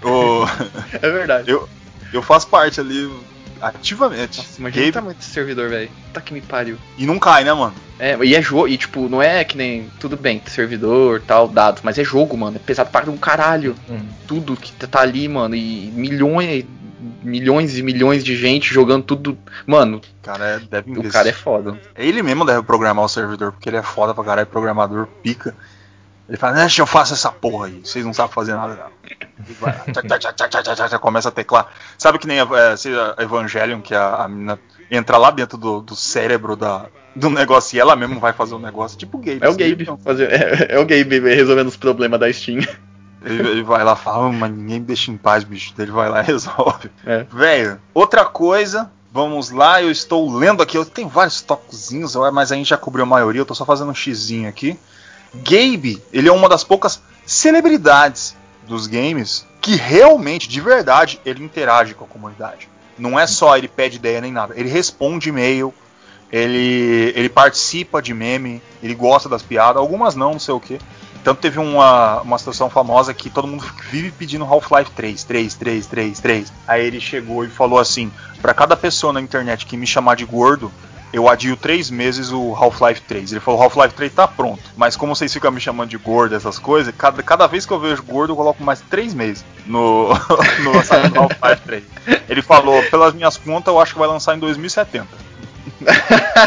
O- 0.04 0.46
É 1.02 1.10
verdade. 1.10 1.50
eu, 1.50 1.68
eu 2.14 2.22
faço 2.22 2.48
parte 2.48 2.80
ali 2.80 3.12
ativamente. 3.62 4.38
Nossa, 4.40 4.60
imagina 4.60 4.82
o 4.82 4.86
Gabe- 4.86 4.92
tamanho 4.94 5.16
desse 5.18 5.30
servidor, 5.30 5.70
velho. 5.70 5.90
Tá 6.14 6.20
que 6.22 6.34
me 6.34 6.42
pariu. 6.42 6.78
E 6.98 7.06
não 7.06 7.20
cai, 7.20 7.44
né, 7.44 7.54
mano? 7.54 7.74
É, 8.00 8.18
e 8.24 8.34
é 8.36 8.42
jogo, 8.42 8.68
e 8.68 8.78
tipo, 8.78 9.08
não 9.08 9.22
é 9.22 9.44
que 9.44 9.56
nem. 9.56 9.90
Tudo 10.00 10.18
bem, 10.18 10.42
servidor, 10.48 11.22
tal, 11.26 11.48
dados, 11.48 11.84
mas 11.84 11.98
é 12.00 12.04
jogo, 12.04 12.36
mano. 12.36 12.58
É 12.58 12.60
pesado 12.60 12.90
para 12.90 13.10
um 13.10 13.18
caralho. 13.18 13.76
Hum. 13.90 14.00
Tudo 14.28 14.56
que 14.58 14.72
tá 14.88 15.02
ali, 15.02 15.28
mano. 15.28 15.56
E 15.56 15.92
milhões, 15.94 16.66
milhões 17.24 17.78
e 17.78 17.84
milhões 17.84 18.24
de 18.24 18.36
gente 18.36 18.74
jogando 18.74 19.04
tudo. 19.04 19.38
Mano, 19.68 20.02
Cara, 20.24 20.46
é, 20.46 20.60
deve 20.60 20.98
o 21.00 21.10
cara 21.12 21.30
é 21.30 21.34
foda. 21.34 21.80
Ele 21.96 22.24
mesmo 22.24 22.44
deve 22.46 22.64
programar 22.64 23.06
o 23.06 23.10
servidor, 23.10 23.52
porque 23.52 23.70
ele 23.70 23.78
é 23.78 23.84
foda 23.84 24.14
pra 24.14 24.24
caralho, 24.24 24.48
programador 24.48 25.08
pica. 25.22 25.56
Ele 26.28 26.38
fala, 26.38 26.54
deixa 26.56 26.82
eu 26.82 26.88
faço 26.88 27.14
essa 27.14 27.32
porra 27.32 27.68
aí, 27.68 27.82
vocês 27.84 28.06
não 28.06 28.14
sabem 28.14 28.32
fazer 28.32 28.54
nada 28.54 28.76
não. 28.76 29.21
Começa 31.00 31.30
a 31.30 31.32
teclar. 31.32 31.68
Sabe 31.98 32.20
que 32.20 32.28
nem 32.28 32.40
a, 32.40 32.48
é, 32.54 32.76
sei, 32.78 32.94
a 32.98 33.16
Evangelion, 33.22 33.82
que 33.82 33.94
a, 33.96 34.16
a 34.24 34.28
menina 34.28 34.60
entra 34.90 35.18
lá 35.18 35.32
dentro 35.32 35.58
do, 35.58 35.82
do 35.82 35.96
cérebro 35.96 36.56
da, 36.56 36.86
do 37.16 37.30
negócio 37.30 37.76
e 37.76 37.80
ela 37.80 37.96
mesmo 37.96 38.20
vai 38.20 38.34
fazer 38.34 38.56
o 38.56 38.60
negócio, 38.60 38.98
tipo 38.98 39.18
o 39.18 39.22
Gabe. 39.22 39.40
É 39.42 39.48
o 39.48 39.52
Esse 39.52 39.58
Gabe. 39.70 39.98
fazer- 40.04 40.32
é, 40.32 40.76
é 40.76 40.80
o 40.80 40.86
Gabe 40.86 41.20
resolvendo 41.20 41.68
os 41.68 41.78
problemas 41.78 42.20
da 42.20 42.32
Steam. 42.32 42.60
Ele, 43.24 43.48
ele 43.50 43.64
vai 43.64 43.84
lá 43.84 43.94
e 43.94 44.04
fala, 44.04 44.28
"Ah, 44.28 44.32
mas 44.32 44.52
ninguém 44.52 44.80
me 44.80 44.86
deixa 44.88 45.12
em 45.12 45.18
paz, 45.18 45.44
bicho. 45.44 45.74
Ele 45.78 45.92
vai 45.92 46.10
lá 46.10 46.22
e 46.22 46.26
resolve. 46.26 46.90
É. 47.06 47.24
Velho, 47.32 47.80
outra 47.94 48.26
coisa, 48.26 48.92
vamos 49.14 49.52
lá, 49.52 49.82
eu 49.82 49.92
estou 49.92 50.36
lendo 50.36 50.64
aqui, 50.64 50.76
eu 50.78 50.84
tenho 50.86 51.08
vários 51.08 51.40
toquezinhos, 51.42 52.16
mas 52.34 52.52
a 52.52 52.56
gente 52.56 52.70
já 52.70 52.78
cobriu 52.78 53.04
a 53.04 53.08
maioria, 53.08 53.42
eu 53.42 53.46
tô 53.46 53.54
só 53.54 53.64
fazendo 53.64 53.92
um 53.92 53.96
xizinho 53.96 54.50
aqui. 54.50 54.76
Gabe, 55.34 56.02
ele 56.12 56.28
é 56.28 56.32
uma 56.32 56.50
das 56.50 56.64
poucas 56.64 57.02
celebridades 57.26 58.36
dos 58.72 58.88
games 58.88 59.46
que 59.60 59.76
realmente, 59.76 60.48
de 60.48 60.62
verdade, 60.62 61.20
ele 61.26 61.44
interage 61.44 61.94
com 61.94 62.06
a 62.06 62.08
comunidade. 62.08 62.70
Não 62.98 63.20
é 63.20 63.28
só 63.28 63.58
ele 63.58 63.68
pede 63.68 63.98
ideia 63.98 64.22
nem 64.22 64.32
nada, 64.32 64.54
ele 64.58 64.70
responde 64.70 65.28
e-mail, 65.28 65.74
ele, 66.32 67.12
ele 67.14 67.28
participa 67.28 68.02
de 68.02 68.14
meme, 68.14 68.62
ele 68.82 68.96
gosta 68.96 69.28
das 69.28 69.44
piadas, 69.44 69.76
algumas 69.76 70.16
não, 70.16 70.32
não 70.32 70.40
sei 70.40 70.54
o 70.54 70.60
que. 70.60 70.80
Tanto 71.22 71.42
teve 71.42 71.60
uma, 71.60 72.22
uma 72.22 72.38
situação 72.38 72.70
famosa 72.70 73.14
que 73.14 73.30
todo 73.30 73.48
mundo 73.48 73.64
vive 73.92 74.12
pedindo 74.12 74.46
Half-Life 74.46 74.92
3, 74.92 75.24
3, 75.24 75.54
3, 75.54 75.86
3, 75.86 76.20
3. 76.20 76.54
Aí 76.68 76.86
ele 76.88 77.00
chegou 77.00 77.44
e 77.44 77.50
falou 77.50 77.78
assim: 77.78 78.12
pra 78.42 78.54
cada 78.54 78.76
pessoa 78.76 79.14
na 79.14 79.22
internet 79.22 79.66
que 79.66 79.78
me 79.78 79.86
chamar 79.86 80.16
de 80.16 80.26
gordo, 80.26 80.72
eu 81.14 81.28
adio 81.30 81.56
três 81.58 81.90
meses 81.90 82.32
o 82.32 82.56
Half-Life 82.56 83.02
3. 83.02 83.32
Ele 83.32 83.40
falou: 83.42 83.62
Half-Life 83.62 83.94
3 83.96 84.14
tá 84.14 84.28
pronto. 84.28 84.62
Mas 84.78 84.96
como 84.96 85.16
vocês 85.16 85.32
ficam 85.34 85.52
me 85.52 85.60
chamando 85.60 85.90
de 85.90 85.98
gordo, 85.98 86.36
essas 86.36 86.58
coisas, 86.60 86.94
cada, 86.98 87.22
cada 87.24 87.48
vez 87.48 87.66
que 87.66 87.72
eu 87.74 87.80
vejo 87.80 88.04
gordo, 88.04 88.32
eu 88.34 88.38
coloco 88.38 88.64
mais 88.64 88.82
três 88.82 89.14
meses 89.14 89.44
no, 89.66 90.10
no 90.64 90.72
lançamento 90.74 91.14
do 91.14 91.20
Half-Life 91.20 91.62
3. 91.66 91.84
Ele 92.30 92.42
falou: 92.42 92.82
pelas 92.84 93.14
minhas 93.14 93.38
contas, 93.38 93.74
eu 93.74 93.80
acho 93.80 93.94
que 93.94 94.00
vai 94.00 94.08
lançar 94.08 94.36
em 94.36 94.40
2070. 94.40 95.08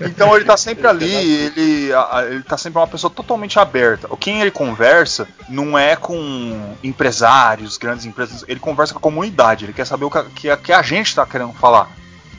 Então 0.00 0.34
ele 0.36 0.44
tá 0.44 0.56
sempre 0.56 0.86
ali, 0.86 1.12
ele, 1.12 1.90
ele 2.30 2.42
tá 2.42 2.56
sempre 2.56 2.78
uma 2.78 2.86
pessoa 2.86 3.10
totalmente 3.10 3.58
aberta. 3.58 4.08
Quem 4.18 4.40
ele 4.40 4.50
conversa 4.50 5.26
não 5.48 5.76
é 5.76 5.96
com 5.96 6.74
empresários, 6.82 7.76
grandes 7.76 8.04
empresas, 8.04 8.44
ele 8.48 8.60
conversa 8.60 8.92
com 8.92 8.98
a 8.98 9.02
comunidade, 9.02 9.64
ele 9.64 9.72
quer 9.72 9.84
saber 9.86 10.04
o 10.04 10.10
que 10.10 10.48
a- 10.48 10.56
que 10.56 10.72
a 10.72 10.82
gente 10.82 11.14
tá 11.14 11.26
querendo 11.26 11.52
falar. 11.54 11.90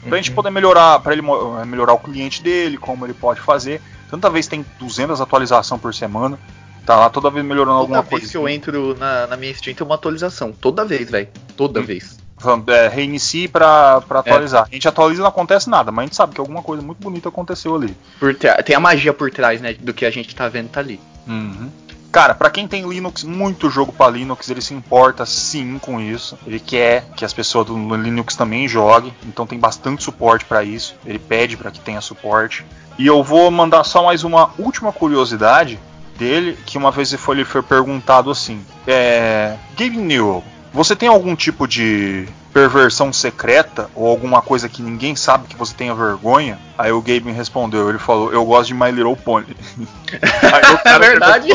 Pra 0.08 0.16
gente 0.18 0.30
poder 0.32 0.50
melhorar, 0.50 1.00
para 1.00 1.12
ele 1.12 1.22
eh, 1.22 1.64
melhorar 1.64 1.92
o 1.94 1.98
cliente 1.98 2.42
dele, 2.42 2.76
como 2.76 3.04
ele 3.06 3.14
pode 3.14 3.40
fazer. 3.40 3.80
Tanta 4.10 4.28
vez 4.30 4.46
tem 4.46 4.64
200 4.78 5.20
atualizações 5.20 5.80
por 5.80 5.94
semana, 5.94 6.38
tá 6.86 6.96
lá 6.96 7.10
toda 7.10 7.30
vez 7.30 7.44
melhorando 7.44 7.72
Toda 7.80 7.82
alguma 7.82 8.02
vez 8.02 8.10
coisa. 8.10 8.30
que 8.30 8.36
eu 8.36 8.48
entro 8.48 8.96
na, 8.98 9.26
na 9.26 9.36
minha 9.36 9.52
Steam 9.54 9.74
tem 9.74 9.84
uma 9.86 9.94
atualização. 9.96 10.52
Toda 10.52 10.84
vez, 10.84 11.10
velho. 11.10 11.28
Toda 11.56 11.80
Hum. 11.80 11.84
vez. 11.84 12.18
É, 12.66 12.88
reinicie 12.88 13.48
pra, 13.48 14.02
pra 14.02 14.18
atualizar. 14.20 14.66
A 14.70 14.74
gente 14.74 14.86
atualiza 14.86 15.20
e 15.20 15.22
não 15.22 15.28
acontece 15.30 15.70
nada, 15.70 15.90
mas 15.90 16.02
a 16.02 16.06
gente 16.06 16.16
sabe 16.16 16.34
que 16.34 16.40
alguma 16.40 16.62
coisa 16.62 16.82
muito 16.82 16.98
bonita 16.98 17.28
aconteceu 17.30 17.74
ali. 17.74 17.96
Por 18.20 18.34
Tem 18.34 18.76
a 18.76 18.80
magia 18.80 19.14
por 19.14 19.30
trás, 19.30 19.60
né? 19.62 19.72
Do 19.72 19.94
que 19.94 20.04
a 20.04 20.10
gente 20.10 20.34
tá 20.36 20.46
vendo 20.48 20.68
tá 20.68 20.80
ali. 20.80 21.00
Uhum. 21.26 21.70
Cara, 22.14 22.32
para 22.32 22.48
quem 22.48 22.68
tem 22.68 22.88
Linux, 22.88 23.24
muito 23.24 23.68
jogo 23.68 23.92
para 23.92 24.12
Linux, 24.12 24.48
ele 24.48 24.62
se 24.62 24.72
importa 24.72 25.26
sim 25.26 25.80
com 25.80 26.00
isso. 26.00 26.38
Ele 26.46 26.60
quer 26.60 27.06
que 27.16 27.24
as 27.24 27.32
pessoas 27.32 27.66
do 27.66 27.96
Linux 27.96 28.36
também 28.36 28.68
joguem, 28.68 29.12
então 29.26 29.44
tem 29.44 29.58
bastante 29.58 30.04
suporte 30.04 30.44
para 30.44 30.62
isso. 30.62 30.94
Ele 31.04 31.18
pede 31.18 31.56
para 31.56 31.72
que 31.72 31.80
tenha 31.80 32.00
suporte. 32.00 32.64
E 32.96 33.04
eu 33.04 33.20
vou 33.20 33.50
mandar 33.50 33.82
só 33.82 34.04
mais 34.04 34.22
uma 34.22 34.52
última 34.56 34.92
curiosidade 34.92 35.76
dele, 36.16 36.56
que 36.64 36.78
uma 36.78 36.92
vez 36.92 37.12
ele 37.12 37.20
foi, 37.20 37.34
ele 37.34 37.44
foi 37.44 37.64
perguntado 37.64 38.30
assim: 38.30 38.64
é, 38.86 39.56
Gabe 39.76 39.96
Newell, 39.96 40.44
você 40.72 40.94
tem 40.94 41.08
algum 41.08 41.34
tipo 41.34 41.66
de 41.66 42.28
perversão 42.52 43.12
secreta 43.12 43.90
ou 43.92 44.06
alguma 44.06 44.40
coisa 44.40 44.68
que 44.68 44.80
ninguém 44.80 45.16
sabe 45.16 45.48
que 45.48 45.56
você 45.56 45.74
tenha 45.74 45.92
vergonha? 45.92 46.60
Aí 46.78 46.92
o 46.92 47.00
Gabe 47.00 47.22
me 47.22 47.32
respondeu, 47.32 47.88
ele 47.88 47.98
falou, 47.98 48.32
eu 48.32 48.44
gosto 48.44 48.68
de 48.68 48.74
My 48.74 48.92
Little 48.92 49.16
Pony. 49.16 49.56
é 50.84 50.98
verdade. 51.00 51.48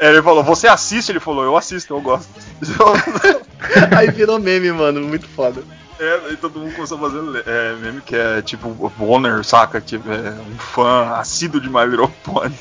Ele 0.00 0.22
falou, 0.22 0.42
você 0.42 0.66
assiste? 0.66 1.12
Ele 1.12 1.20
falou, 1.20 1.44
eu 1.44 1.56
assisto, 1.56 1.92
eu 1.92 2.00
gosto. 2.00 2.28
Aí 3.96 4.10
virou 4.10 4.38
meme, 4.38 4.72
mano, 4.72 5.02
muito 5.02 5.28
foda. 5.28 5.62
É, 6.00 6.32
e 6.32 6.36
todo 6.38 6.58
mundo 6.58 6.74
começou 6.74 6.96
a 6.96 7.00
fazer 7.02 7.44
é, 7.46 7.74
meme 7.74 8.00
que 8.00 8.16
é 8.16 8.40
tipo 8.40 8.70
Bonner, 8.96 9.44
saca? 9.44 9.82
Tipo, 9.82 10.10
é 10.10 10.30
um 10.30 10.58
fã 10.58 11.10
assíduo 11.16 11.60
de 11.60 11.68
My 11.68 11.84
Little 11.84 12.10
Pony. 12.24 12.56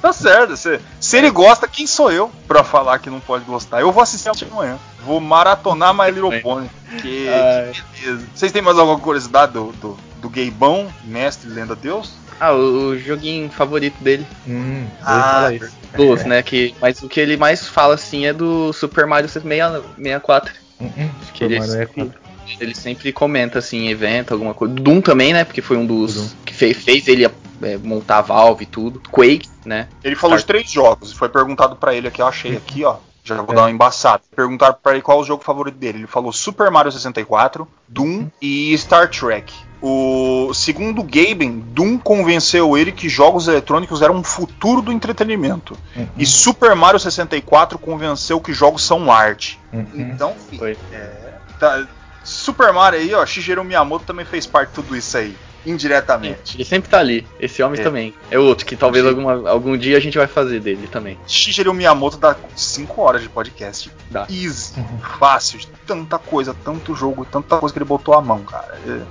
tá 0.00 0.10
certo, 0.14 0.56
se, 0.56 0.80
se 0.98 1.18
ele 1.18 1.30
gosta, 1.30 1.68
quem 1.68 1.86
sou 1.86 2.10
eu 2.10 2.32
pra 2.48 2.64
falar 2.64 2.98
que 2.98 3.10
não 3.10 3.20
pode 3.20 3.44
gostar? 3.44 3.82
Eu 3.82 3.92
vou 3.92 4.02
assistir 4.02 4.30
amanhã. 4.50 4.78
Vou 5.04 5.20
maratonar 5.20 5.92
My 5.92 6.10
Little 6.10 6.40
Pony. 6.40 6.70
Que, 7.02 7.28
que 7.74 8.00
beleza. 8.00 8.26
Vocês 8.34 8.50
têm 8.50 8.62
mais 8.62 8.78
alguma 8.78 8.98
curiosidade 8.98 9.52
do, 9.52 9.72
do, 9.72 9.98
do 10.22 10.30
Gaybão, 10.30 10.90
mestre 11.04 11.50
Lenda 11.50 11.76
Deus? 11.76 12.14
Ah, 12.38 12.52
o, 12.52 12.88
o, 12.88 12.98
joguinho 12.98 13.50
favorito 13.50 13.96
dele. 14.02 14.26
Hum, 14.46 14.86
ah, 15.02 15.48
dos, 15.96 16.24
né? 16.24 16.42
Que, 16.42 16.74
mas 16.80 17.02
o 17.02 17.08
que 17.08 17.20
ele 17.20 17.36
mais 17.36 17.66
fala 17.66 17.94
assim 17.94 18.26
é 18.26 18.32
do 18.32 18.72
Super 18.72 19.06
Mario 19.06 19.28
64. 19.28 20.54
Hum, 20.80 20.90
hum, 20.96 21.10
que 21.32 21.44
ele, 21.44 21.60
64. 21.60 22.12
ele 22.60 22.74
sempre 22.74 23.12
comenta 23.12 23.58
assim 23.58 23.86
em 23.86 23.88
evento, 23.88 24.32
alguma 24.32 24.52
coisa. 24.52 24.74
Doom 24.74 25.00
também, 25.00 25.32
né? 25.32 25.44
Porque 25.44 25.62
foi 25.62 25.76
um 25.76 25.86
dos 25.86 26.34
que 26.44 26.52
fez, 26.52 26.76
fez 26.76 27.08
ele 27.08 27.24
é, 27.24 27.76
montar 27.78 28.18
a 28.18 28.22
Valve 28.22 28.64
e 28.64 28.66
tudo. 28.66 29.00
Quake, 29.10 29.48
né? 29.64 29.88
Ele 30.04 30.14
falou 30.14 30.38
Star... 30.38 30.56
de 30.56 30.64
três 30.64 30.70
jogos. 30.70 31.12
Foi 31.12 31.28
perguntado 31.28 31.76
para 31.76 31.94
ele 31.94 32.08
aqui, 32.08 32.20
eu 32.20 32.26
achei 32.26 32.56
aqui, 32.56 32.84
ó. 32.84 32.96
Já 33.26 33.42
vou 33.42 33.52
é. 33.52 33.56
dar 33.56 33.62
uma 33.62 33.70
embaçada. 33.70 34.22
Perguntaram 34.34 34.76
para 34.80 34.92
ele 34.92 35.02
qual 35.02 35.18
o 35.18 35.24
jogo 35.24 35.42
favorito 35.42 35.76
dele. 35.76 35.98
Ele 35.98 36.06
falou 36.06 36.32
Super 36.32 36.70
Mario 36.70 36.92
64, 36.92 37.66
Doom 37.88 38.28
e 38.40 38.76
Star 38.78 39.10
Trek. 39.10 39.52
O 39.82 40.54
segundo 40.54 41.02
Gaben, 41.02 41.58
Doom 41.58 41.98
convenceu 41.98 42.78
ele 42.78 42.92
que 42.92 43.08
jogos 43.08 43.46
eletrônicos 43.48 44.00
eram 44.00 44.14
um 44.14 44.24
futuro 44.24 44.80
do 44.80 44.92
entretenimento. 44.92 45.76
Uhum. 45.94 46.08
E 46.16 46.24
Super 46.24 46.74
Mario 46.74 46.98
64 46.98 47.78
convenceu 47.78 48.40
que 48.40 48.52
jogos 48.52 48.82
são 48.84 49.12
arte. 49.12 49.60
Uhum. 49.72 49.86
Então, 49.94 50.34
filho, 50.48 50.76
é, 50.92 51.34
tá, 51.58 51.86
Super 52.24 52.72
Mario 52.72 53.00
aí, 53.00 53.12
ó, 53.12 53.24
Shigeru 53.26 53.62
Miyamoto 53.64 54.04
também 54.04 54.24
fez 54.24 54.46
parte 54.46 54.70
de 54.70 54.74
tudo 54.76 54.96
isso 54.96 55.16
aí 55.16 55.36
indiretamente. 55.66 56.56
Ele 56.56 56.64
sempre 56.64 56.88
tá 56.88 56.98
ali. 56.98 57.26
Esse 57.40 57.62
homem 57.62 57.80
é. 57.80 57.82
também. 57.82 58.14
É 58.30 58.38
outro 58.38 58.64
que 58.64 58.76
talvez 58.76 59.04
alguma, 59.04 59.48
algum 59.50 59.76
dia 59.76 59.96
a 59.96 60.00
gente 60.00 60.16
vai 60.16 60.26
fazer 60.26 60.60
dele 60.60 60.86
também. 60.86 61.18
Shigeru 61.26 61.74
Miyamoto 61.74 62.16
dá 62.16 62.36
5 62.54 63.00
horas 63.00 63.22
de 63.22 63.28
podcast. 63.28 63.90
Dá. 64.10 64.26
Easy. 64.30 64.78
Uhum. 64.78 64.98
Fácil. 65.18 65.60
Tanta 65.86 66.18
coisa, 66.18 66.54
tanto 66.64 66.94
jogo, 66.94 67.24
tanta 67.24 67.58
coisa 67.58 67.72
que 67.72 67.78
ele 67.78 67.84
botou 67.84 68.14
a 68.14 68.22
mão, 68.22 68.42
cara. 68.44 68.78
Ele, 68.84 69.04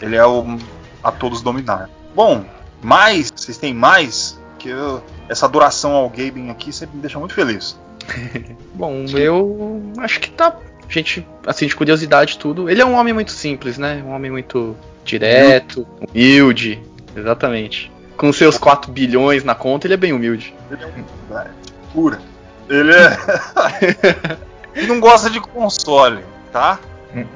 ele 0.00 0.16
é 0.16 0.26
o 0.26 0.58
a 1.02 1.12
todos 1.12 1.42
dominar. 1.42 1.88
Bom, 2.14 2.44
mais, 2.82 3.30
vocês 3.34 3.58
têm 3.58 3.74
mais? 3.74 4.38
Que 4.58 4.68
eu, 4.68 5.02
essa 5.28 5.46
adoração 5.46 5.92
ao 5.92 6.08
gaming 6.08 6.50
aqui 6.50 6.72
sempre 6.72 6.96
me 6.96 7.02
deixa 7.02 7.18
muito 7.18 7.34
feliz. 7.34 7.78
Bom, 8.74 9.04
eu 9.14 9.82
acho 9.98 10.20
que 10.20 10.30
tá 10.30 10.56
gente, 10.90 11.26
assim, 11.46 11.66
de 11.66 11.74
curiosidade 11.74 12.36
tudo. 12.36 12.68
Ele 12.68 12.82
é 12.82 12.84
um 12.84 12.94
homem 12.94 13.14
muito 13.14 13.30
simples, 13.30 13.78
né? 13.78 14.02
Um 14.04 14.10
homem 14.10 14.30
muito 14.30 14.76
direto, 15.04 15.86
humilde. 16.00 16.82
Exatamente. 17.16 17.90
Com 18.16 18.32
seus 18.32 18.58
4 18.58 18.92
bilhões 18.92 19.44
na 19.44 19.54
conta, 19.54 19.86
ele 19.86 19.94
é 19.94 19.96
bem 19.96 20.12
humilde. 20.12 20.54
Ele 20.70 20.82
é 20.82 20.86
um. 20.86 21.04
Pura. 21.92 22.20
Ele 22.68 22.92
é. 22.92 23.16
ele 24.74 24.86
não 24.86 25.00
gosta 25.00 25.30
de 25.30 25.40
console, 25.40 26.22
tá? 26.52 26.78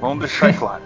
Vamos 0.00 0.20
deixar 0.20 0.54
claro. 0.54 0.82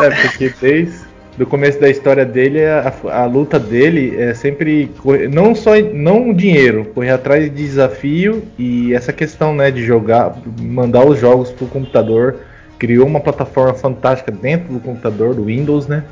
É, 0.00 0.10
porque 0.10 0.54
desde 0.60 1.09
do 1.40 1.46
começo 1.46 1.80
da 1.80 1.88
história 1.88 2.26
dele, 2.26 2.62
a, 2.66 2.92
a, 3.04 3.24
luta 3.24 3.58
dele 3.58 4.14
é 4.14 4.34
sempre 4.34 4.90
não 5.32 5.54
só 5.54 5.70
não 5.80 6.34
dinheiro, 6.34 6.84
correr 6.94 7.12
atrás 7.12 7.44
de 7.44 7.48
desafio 7.48 8.42
e 8.58 8.92
essa 8.92 9.10
questão, 9.10 9.54
né, 9.54 9.70
de 9.70 9.82
jogar, 9.82 10.36
mandar 10.60 11.02
os 11.02 11.18
jogos 11.18 11.50
pro 11.50 11.66
computador, 11.66 12.40
criou 12.78 13.06
uma 13.06 13.20
plataforma 13.20 13.72
fantástica 13.72 14.30
dentro 14.30 14.70
do 14.70 14.80
computador 14.80 15.34
do 15.34 15.46
Windows, 15.46 15.86
né? 15.88 16.04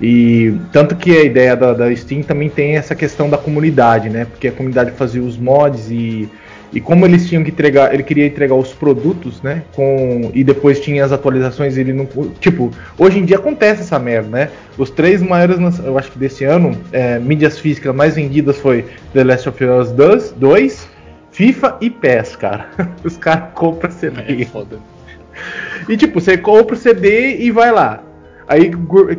E 0.00 0.54
tanto 0.72 0.96
que 0.96 1.14
a 1.14 1.24
ideia 1.24 1.54
da, 1.54 1.74
da 1.74 1.94
Steam 1.94 2.22
também 2.22 2.48
tem 2.48 2.78
essa 2.78 2.94
questão 2.94 3.28
da 3.28 3.36
comunidade, 3.36 4.08
né? 4.08 4.24
Porque 4.24 4.48
a 4.48 4.52
comunidade 4.52 4.92
fazia 4.92 5.22
os 5.22 5.36
mods 5.36 5.90
e 5.90 6.26
e 6.72 6.80
como 6.80 7.04
eles 7.04 7.28
tinham 7.28 7.42
que 7.42 7.50
entregar, 7.50 7.92
ele 7.92 8.02
queria 8.02 8.26
entregar 8.26 8.54
os 8.54 8.72
produtos, 8.72 9.42
né? 9.42 9.62
Com 9.74 10.30
e 10.32 10.44
depois 10.44 10.80
tinha 10.80 11.04
as 11.04 11.12
atualizações, 11.12 11.76
ele 11.76 11.92
não 11.92 12.06
tipo, 12.40 12.70
hoje 12.98 13.18
em 13.18 13.24
dia 13.24 13.36
acontece 13.36 13.82
essa 13.82 13.98
merda, 13.98 14.28
né? 14.28 14.50
Os 14.78 14.90
três 14.90 15.22
maiores, 15.22 15.58
eu 15.78 15.98
acho 15.98 16.10
que 16.12 16.18
desse 16.18 16.44
ano, 16.44 16.76
é, 16.92 17.18
mídias 17.18 17.58
físicas 17.58 17.94
mais 17.94 18.14
vendidas 18.14 18.58
foi 18.58 18.84
The 19.12 19.24
Last 19.24 19.48
of 19.48 19.64
Us 19.64 19.92
2, 19.92 20.32
2 20.32 20.88
FIFA 21.32 21.76
e 21.80 21.90
PES, 21.90 22.36
cara. 22.36 22.68
Os 23.04 23.16
caras 23.16 23.50
compram 23.54 23.90
CD. 23.90 24.42
É 24.42 24.44
foda. 24.44 24.78
E 25.88 25.96
tipo, 25.96 26.20
você 26.20 26.36
compra 26.36 26.74
o 26.74 26.78
CD 26.78 27.38
e 27.38 27.50
vai 27.50 27.72
lá. 27.72 28.02
Aí, 28.46 28.70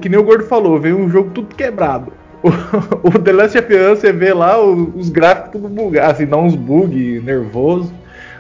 que 0.01 0.09
nem 0.09 0.19
o 0.19 0.23
Gordo 0.23 0.43
falou, 0.43 0.79
vem 0.79 0.93
um 0.93 1.09
jogo 1.09 1.31
tudo 1.31 1.55
quebrado. 1.55 2.11
o, 3.03 3.19
The 3.19 3.31
Last 3.31 3.57
of 3.57 3.73
Us, 3.73 3.99
você 3.99 4.11
vê 4.11 4.33
lá 4.33 4.59
os, 4.59 4.95
os 4.95 5.09
gráficos 5.09 5.51
tudo 5.51 5.69
bugados, 5.69 6.11
assim, 6.11 6.25
dá 6.25 6.37
uns 6.37 6.55
bug 6.55 7.21
nervoso. 7.21 7.93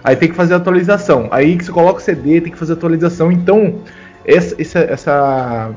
Aí 0.03 0.15
tem 0.15 0.29
que 0.29 0.35
fazer 0.35 0.55
atualização. 0.55 1.27
Aí 1.31 1.55
que 1.57 1.65
você 1.65 1.71
coloca 1.71 1.99
o 1.99 2.01
CD, 2.01 2.41
tem 2.41 2.51
que 2.51 2.57
fazer 2.57 2.73
atualização. 2.73 3.31
Então, 3.31 3.75
essa, 4.25 4.59
essa, 4.59 4.79
essa 4.79 5.71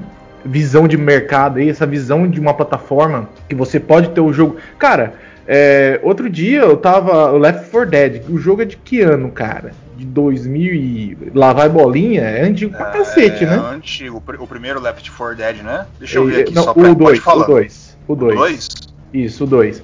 visão 0.44 0.88
de 0.88 0.96
mercado 0.96 1.58
aí, 1.58 1.68
essa 1.68 1.86
visão 1.86 2.28
de 2.28 2.40
uma 2.40 2.54
plataforma 2.54 3.28
que 3.48 3.54
você 3.54 3.78
pode 3.78 4.10
ter 4.10 4.20
o 4.20 4.32
jogo. 4.32 4.56
Cara, 4.78 5.14
é, 5.46 6.00
outro 6.02 6.28
dia 6.28 6.60
eu 6.60 6.76
tava. 6.76 7.30
Left 7.32 7.70
4 7.70 7.90
Dead, 7.90 8.22
o 8.30 8.38
jogo 8.38 8.62
é 8.62 8.64
de 8.64 8.76
que 8.76 9.00
ano, 9.02 9.30
cara? 9.30 9.72
De 9.96 10.04
2000 10.04 10.74
e. 10.74 11.18
Lá 11.34 11.52
vai 11.52 11.68
bolinha? 11.68 12.22
É 12.22 12.42
antigo 12.42 12.74
pra 12.76 12.88
é, 12.88 12.92
cacete, 12.92 13.44
né? 13.44 13.56
É 13.56 13.74
antigo, 13.74 14.22
o 14.38 14.46
primeiro 14.46 14.80
Left 14.80 15.10
4 15.10 15.36
Dead, 15.36 15.62
né? 15.62 15.86
Deixa 15.98 16.18
eu 16.18 16.26
ver 16.26 16.42
aqui 16.42 16.54
não, 16.54 16.64
só 16.64 16.72
pra 16.72 16.90
o 16.90 16.94
2, 16.94 17.26
o 17.26 17.44
2. 17.44 17.83
O 18.06 18.14
2. 18.14 18.68
Isso, 19.12 19.44
o 19.44 19.46
2. 19.46 19.82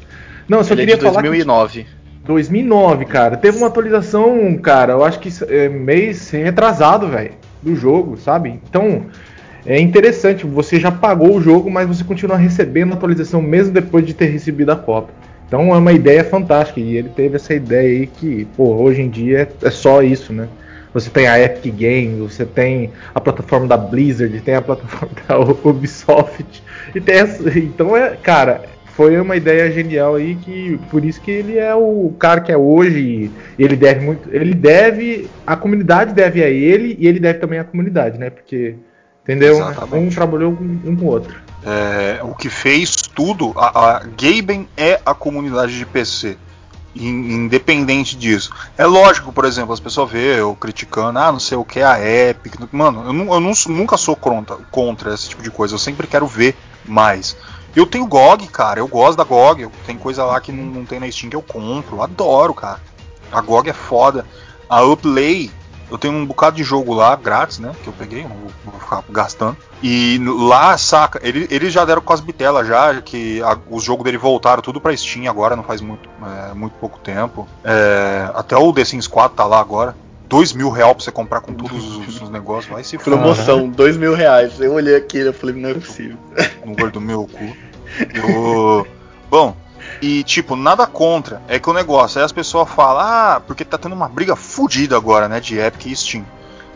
Não, 0.48 0.62
só 0.64 0.74
Ele 0.74 0.82
queria 0.82 0.94
é 0.94 0.98
de 0.98 1.04
falar. 1.04 1.22
2009. 1.22 1.84
Que... 1.84 1.90
2009, 2.24 3.04
cara. 3.06 3.36
Teve 3.36 3.58
uma 3.58 3.68
atualização, 3.68 4.56
cara, 4.58 4.92
eu 4.92 5.04
acho 5.04 5.18
que 5.20 5.30
é 5.48 5.68
mês 5.68 6.30
retrasado, 6.30 7.08
velho, 7.08 7.32
do 7.62 7.74
jogo, 7.74 8.16
sabe? 8.16 8.60
Então, 8.68 9.06
é 9.64 9.78
interessante, 9.80 10.46
você 10.46 10.78
já 10.78 10.90
pagou 10.90 11.34
o 11.34 11.40
jogo, 11.40 11.70
mas 11.70 11.88
você 11.88 12.04
continua 12.04 12.36
recebendo 12.36 12.92
atualização 12.92 13.42
mesmo 13.42 13.72
depois 13.72 14.06
de 14.06 14.14
ter 14.14 14.26
recebido 14.26 14.70
a 14.70 14.76
cópia. 14.76 15.14
Então 15.46 15.74
é 15.74 15.78
uma 15.78 15.92
ideia 15.92 16.22
fantástica 16.22 16.78
e 16.78 16.96
ele 16.96 17.08
teve 17.08 17.36
essa 17.36 17.52
ideia 17.52 18.00
aí 18.00 18.06
que, 18.06 18.46
pô, 18.56 18.72
hoje 18.76 19.02
em 19.02 19.08
dia 19.08 19.48
é 19.62 19.70
só 19.70 20.00
isso, 20.00 20.32
né? 20.32 20.46
Você 20.92 21.08
tem 21.08 21.28
a 21.28 21.40
Epic 21.40 21.74
Games, 21.74 22.18
você 22.18 22.44
tem 22.44 22.90
a 23.14 23.20
plataforma 23.20 23.66
da 23.66 23.76
Blizzard, 23.76 24.40
tem 24.40 24.54
a 24.54 24.62
plataforma 24.62 25.14
da 25.28 25.38
Ubisoft. 25.38 26.62
E 26.94 27.00
tem 27.00 27.16
essa, 27.16 27.58
então 27.58 27.96
é, 27.96 28.16
cara, 28.16 28.62
foi 28.94 29.18
uma 29.20 29.36
ideia 29.36 29.70
genial 29.70 30.16
aí 30.16 30.34
que 30.34 30.78
por 30.90 31.04
isso 31.04 31.20
que 31.20 31.30
ele 31.30 31.58
é 31.58 31.74
o 31.74 32.12
cara 32.18 32.40
que 32.40 32.52
é 32.52 32.56
hoje. 32.56 33.30
Ele 33.58 33.76
deve 33.76 34.04
muito, 34.04 34.28
ele 34.34 34.52
deve, 34.52 35.28
a 35.46 35.56
comunidade 35.56 36.12
deve 36.12 36.42
a 36.42 36.48
ele 36.48 36.96
e 36.98 37.06
ele 37.06 37.20
deve 37.20 37.38
também 37.38 37.58
à 37.58 37.64
comunidade, 37.64 38.18
né? 38.18 38.28
Porque 38.30 38.74
entendeu? 39.22 39.58
Um 39.92 40.10
trabalhou 40.10 40.52
um 40.52 40.96
com 40.96 41.04
o 41.04 41.08
outro. 41.08 41.34
É, 41.64 42.22
o 42.22 42.34
que 42.34 42.48
fez 42.48 42.96
tudo, 42.96 43.52
a, 43.56 43.96
a 43.96 43.98
Gaben 44.00 44.66
é 44.76 44.98
a 45.04 45.14
comunidade 45.14 45.78
de 45.78 45.86
PC 45.86 46.36
independente 46.94 48.16
disso. 48.16 48.50
É 48.76 48.84
lógico, 48.84 49.32
por 49.32 49.44
exemplo, 49.44 49.72
as 49.72 49.80
pessoas 49.80 50.10
vê 50.10 50.40
eu 50.40 50.54
criticando, 50.54 51.18
ah, 51.18 51.32
não 51.32 51.40
sei 51.40 51.56
o 51.56 51.64
que, 51.64 51.80
a 51.80 51.98
Epic. 52.00 52.54
Mano, 52.72 53.04
eu, 53.06 53.12
não, 53.12 53.34
eu 53.34 53.40
não, 53.40 53.52
nunca 53.68 53.96
sou 53.96 54.16
contra, 54.16 54.56
contra 54.70 55.14
esse 55.14 55.28
tipo 55.28 55.42
de 55.42 55.50
coisa, 55.50 55.74
eu 55.74 55.78
sempre 55.78 56.06
quero 56.06 56.26
ver 56.26 56.56
mais. 56.84 57.36
Eu 57.74 57.86
tenho 57.86 58.06
GOG, 58.06 58.48
cara, 58.48 58.80
eu 58.80 58.88
gosto 58.88 59.16
da 59.18 59.24
GOG, 59.24 59.68
tem 59.86 59.96
coisa 59.96 60.24
lá 60.24 60.40
que 60.40 60.50
não, 60.50 60.64
não 60.64 60.84
tem 60.84 60.98
na 60.98 61.10
Steam 61.10 61.30
que 61.30 61.36
eu 61.36 61.42
compro, 61.42 61.96
eu 61.96 62.02
adoro, 62.02 62.52
cara. 62.52 62.80
A 63.30 63.40
GOG 63.40 63.70
é 63.70 63.72
foda. 63.72 64.26
A 64.68 64.82
Uplay 64.82 65.50
Eu 65.90 65.98
tenho 65.98 66.14
um 66.14 66.24
bocado 66.24 66.56
de 66.56 66.62
jogo 66.62 66.94
lá, 66.94 67.16
grátis, 67.16 67.58
né? 67.58 67.72
Que 67.82 67.88
eu 67.88 67.92
peguei, 67.92 68.22
não 68.22 68.36
vou, 68.36 68.50
vou 68.64 68.80
ficar 68.80 69.02
gastando. 69.10 69.56
E 69.82 70.20
lá, 70.24 70.76
saca, 70.78 71.20
ele, 71.22 71.48
eles 71.50 71.72
já 71.72 71.84
deram 71.84 72.00
Cosbitela 72.00 72.64
já, 72.64 73.00
que 73.00 73.42
a, 73.42 73.58
os 73.68 73.82
jogos 73.82 74.04
dele 74.04 74.18
voltaram 74.18 74.62
tudo 74.62 74.80
pra 74.80 74.96
Steam 74.96 75.28
agora, 75.28 75.56
não 75.56 75.64
faz 75.64 75.80
muito, 75.80 76.08
é, 76.22 76.54
muito 76.54 76.74
pouco 76.74 76.98
tempo. 76.98 77.48
É, 77.64 78.30
até 78.34 78.56
o 78.56 78.72
The 78.72 78.84
Sims 78.84 79.06
4 79.06 79.36
tá 79.36 79.44
lá 79.44 79.60
agora. 79.60 79.96
Dois 80.28 80.52
mil 80.52 80.70
reais 80.70 80.92
pra 80.92 81.04
você 81.04 81.10
comprar 81.10 81.40
com 81.40 81.52
todos 81.52 81.96
os, 81.96 82.22
os 82.22 82.30
negócios, 82.30 82.72
vai 82.72 82.84
se 82.84 82.96
Promoção, 82.96 83.68
dois 83.68 83.96
mil 83.96 84.14
reais. 84.14 84.60
Eu 84.60 84.74
olhei 84.74 84.94
aqui 84.94 85.18
e 85.18 85.32
falei, 85.32 85.56
não 85.56 85.70
é 85.70 85.74
possível. 85.74 86.16
No 86.64 86.76
gordo 86.76 86.92
do 86.92 87.00
meu 87.00 87.26
cu. 87.26 87.56
Eu... 88.14 88.86
Bom, 89.28 89.56
e, 90.00 90.22
tipo, 90.24 90.56
nada 90.56 90.86
contra. 90.86 91.42
É 91.46 91.58
que 91.58 91.68
o 91.68 91.72
negócio, 91.72 92.18
aí 92.18 92.24
as 92.24 92.32
pessoas 92.32 92.68
falam, 92.70 93.02
ah, 93.02 93.42
porque 93.46 93.64
tá 93.64 93.76
tendo 93.76 93.94
uma 93.94 94.08
briga 94.08 94.34
fodida 94.34 94.96
agora, 94.96 95.28
né, 95.28 95.40
de 95.40 95.58
Epic 95.58 95.86
e 95.86 95.96
Steam. 95.96 96.24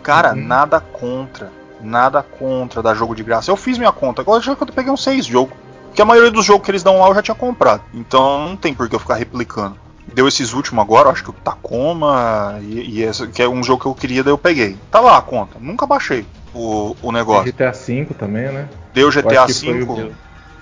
Cara, 0.03 0.33
uhum. 0.33 0.45
nada 0.47 0.81
contra. 0.81 1.51
Nada 1.81 2.22
contra 2.22 2.83
dar 2.83 2.95
jogo 2.95 3.14
de 3.14 3.22
graça. 3.22 3.51
Eu 3.51 3.57
fiz 3.57 3.79
minha 3.79 3.93
conta, 3.93 4.22
agora 4.22 4.43
já 4.43 4.55
que 4.55 4.62
eu 4.62 4.66
peguei 4.66 4.93
uns 4.93 5.03
seis 5.03 5.27
jogos. 5.27 5.55
Que 5.95 6.03
a 6.03 6.05
maioria 6.05 6.31
dos 6.31 6.45
jogos 6.45 6.64
que 6.64 6.70
eles 6.70 6.83
dão 6.83 6.99
lá 6.99 7.09
eu 7.09 7.14
já 7.14 7.22
tinha 7.22 7.35
comprado. 7.35 7.83
Então 7.93 8.49
não 8.49 8.57
tem 8.57 8.75
por 8.75 8.89
que 8.89 8.95
eu 8.95 9.01
ficar 9.01 9.14
replicando. 9.14 9.77
Deu 10.12 10.29
esses 10.29 10.53
últimos 10.53 10.83
agora, 10.83 11.09
acho 11.11 11.25
que 11.25 11.31
o 11.31 11.33
Tacoma 11.33 12.59
e, 12.62 12.99
e 12.99 13.05
essa, 13.05 13.27
que 13.27 13.43
é 13.43 13.49
um 13.49 13.62
jogo 13.62 13.83
que 13.83 13.87
eu 13.87 13.95
queria, 13.95 14.22
daí 14.22 14.33
eu 14.33 14.39
peguei. 14.39 14.77
Tá 14.91 15.01
lá 15.01 15.18
a 15.18 15.22
conta. 15.22 15.57
Nunca 15.61 15.87
baixei 15.87 16.27
o, 16.55 16.97
o 17.03 17.12
negócio. 17.12 17.53
GTA 17.53 17.72
V 17.72 18.07
também, 18.18 18.51
né? 18.51 18.68
Deu 18.93 19.11
GTA 19.11 19.47
V. 19.47 20.12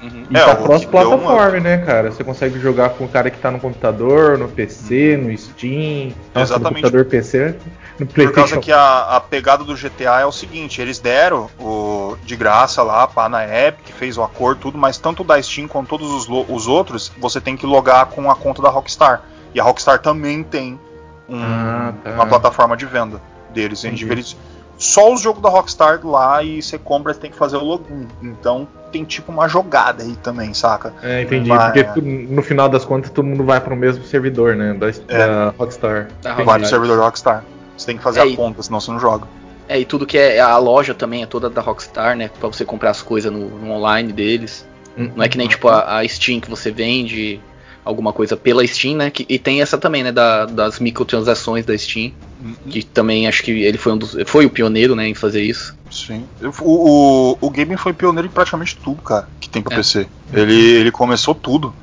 Uhum. 0.03 0.27
E 0.31 0.37
é, 0.37 0.45
tá 0.45 0.57
cross-plataforma, 0.57 1.61
né, 1.61 1.79
cara? 1.79 2.11
Você 2.11 2.25
consegue 2.25 2.59
jogar 2.59 2.91
com 2.91 3.05
o 3.05 3.09
cara 3.09 3.31
que 3.31 3.39
tá 3.39 3.53
no 3.53 3.61
computador, 3.61 4.37
no 4.37 4.49
PC, 4.49 5.17
no 5.17 5.37
Steam. 5.37 6.13
Nossa, 6.35 6.55
Exatamente. 6.55 6.63
No 6.63 6.91
computador 6.91 7.05
PC. 7.05 7.55
No 8.01 8.07
Por 8.07 8.33
causa 8.33 8.59
que 8.59 8.73
a, 8.73 9.17
a, 9.17 9.21
pegada 9.21 9.63
do 9.63 9.77
GTA 9.77 10.21
é 10.21 10.27
o 10.27 10.33
seguinte: 10.33 10.81
eles 10.83 10.99
deram 10.99 11.49
o 11.61 12.17
de 12.25 12.35
graça 12.35 12.83
lá 12.83 13.07
pá, 13.07 13.29
na 13.29 13.45
Epic, 13.45 13.95
fez 13.95 14.17
o 14.17 14.23
acordo, 14.23 14.61
tudo, 14.61 14.79
mas 14.79 14.99
tanto 14.99 15.23
da 15.23 15.41
Steam 15.41 15.69
quanto 15.69 15.91
todos 15.91 16.11
os, 16.11 16.47
os 16.49 16.67
outros, 16.67 17.13
você 17.19 17.41
tem 17.41 17.57
que 17.57 17.65
logar 17.65 18.07
com 18.07 18.29
a 18.29 18.35
conta 18.35 18.61
da 18.61 18.71
Rockstar. 18.71 19.23
E 19.55 19.61
a 19.61 19.63
Rockstar 19.63 20.01
também 20.01 20.43
tem 20.43 20.81
um, 21.29 21.41
ah, 21.41 21.93
tá. 22.03 22.11
uma 22.11 22.27
plataforma 22.27 22.77
de 22.77 22.87
venda 22.87 23.21
deles. 23.51 23.85
Eles, 23.85 24.37
só 24.77 25.13
os 25.13 25.21
jogos 25.21 25.41
da 25.41 25.49
Rockstar 25.49 26.05
lá 26.05 26.43
e 26.43 26.61
você 26.61 26.77
compra, 26.77 27.15
tem 27.15 27.31
que 27.31 27.37
fazer 27.37 27.57
o 27.57 27.65
login. 27.65 28.09
Então 28.21 28.67
tem 28.93 29.05
tipo 29.05 29.33
uma 29.33 29.49
jogada 29.49 30.03
aí 30.03 30.15
também, 30.17 30.53
saca? 30.53 30.93
É, 31.03 31.23
entendi. 31.23 31.49
Mas, 31.49 31.73
porque 31.73 32.01
no 32.01 32.43
final 32.43 32.69
das 32.69 32.85
contas 32.85 33.11
todo 33.11 33.25
mundo 33.25 33.45
vai 33.45 33.61
para 33.61 33.73
o 33.73 33.77
mesmo 33.77 34.05
servidor, 34.05 34.55
né? 34.55 34.75
Da, 34.75 34.89
é. 34.89 34.93
da 35.09 35.55
Rockstar. 35.57 36.09
Da 36.23 36.35
vai 36.35 36.59
pro 36.59 36.69
servidor 36.69 36.99
da 36.99 37.05
Rockstar. 37.05 37.45
Você 37.77 37.87
tem 37.87 37.97
que 37.97 38.03
fazer 38.03 38.21
é, 38.21 38.23
a 38.23 38.37
conta, 38.37 38.63
senão 38.63 38.81
você 38.81 38.91
não 38.91 39.01
joga. 39.01 39.27
É, 39.69 39.81
e 39.81 39.85
tudo 39.85 40.07
que 40.07 40.19
é 40.19 40.41
a 40.41 40.59
loja 40.59 40.93
também 40.93 41.23
é 41.23 41.27
toda 41.27 41.49
da 41.49 41.63
Rockstar, 41.63 42.17
né? 42.17 42.31
Pra 42.39 42.49
você 42.49 42.65
comprar 42.65 42.91
as 42.91 43.01
coisas 43.01 43.33
no, 43.33 43.49
no 43.49 43.71
online 43.73 44.13
deles. 44.13 44.67
Hum, 44.97 45.11
não 45.17 45.25
é 45.25 45.29
que 45.29 45.39
nem 45.39 45.49
tipo 45.49 45.69
a, 45.69 45.99
a 45.99 46.07
Steam 46.07 46.41
que 46.41 46.51
você 46.51 46.71
vende 46.71 47.41
alguma 47.85 48.13
coisa 48.13 48.37
pela 48.37 48.67
Steam, 48.67 48.97
né? 48.97 49.11
Que, 49.11 49.25
e 49.29 49.39
tem 49.39 49.63
essa 49.63 49.79
também, 49.79 50.03
né? 50.03 50.13
Da, 50.13 50.45
das 50.45 50.79
microtransações 50.79 51.65
da 51.65 51.77
Steam. 51.77 52.13
Uhum. 52.43 52.55
Que 52.69 52.83
também 52.85 53.27
acho 53.27 53.43
que 53.43 53.51
ele 53.63 53.79
foi 53.79 53.93
um 53.93 53.99
dos. 53.99 54.17
Foi 54.27 54.45
o 54.45 54.51
pioneiro, 54.51 54.95
né, 54.95 55.09
em 55.09 55.15
fazer 55.15 55.43
isso. 55.43 55.77
Sim. 56.07 56.25
O, 56.61 57.33
o, 57.33 57.39
o 57.41 57.51
gaming 57.51 57.77
foi 57.77 57.93
pioneiro 57.93 58.29
em 58.29 58.31
praticamente 58.31 58.77
tudo, 58.77 59.03
cara, 59.03 59.29
que 59.41 59.49
tem 59.49 59.63
pra 59.63 59.75
é. 59.75 59.77
PC. 59.77 60.09
Ele, 60.33 60.55
ele 60.55 60.91
começou 60.91 61.35
tudo. 61.35 61.75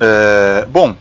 É, 0.00 0.66
bom, 0.70 0.94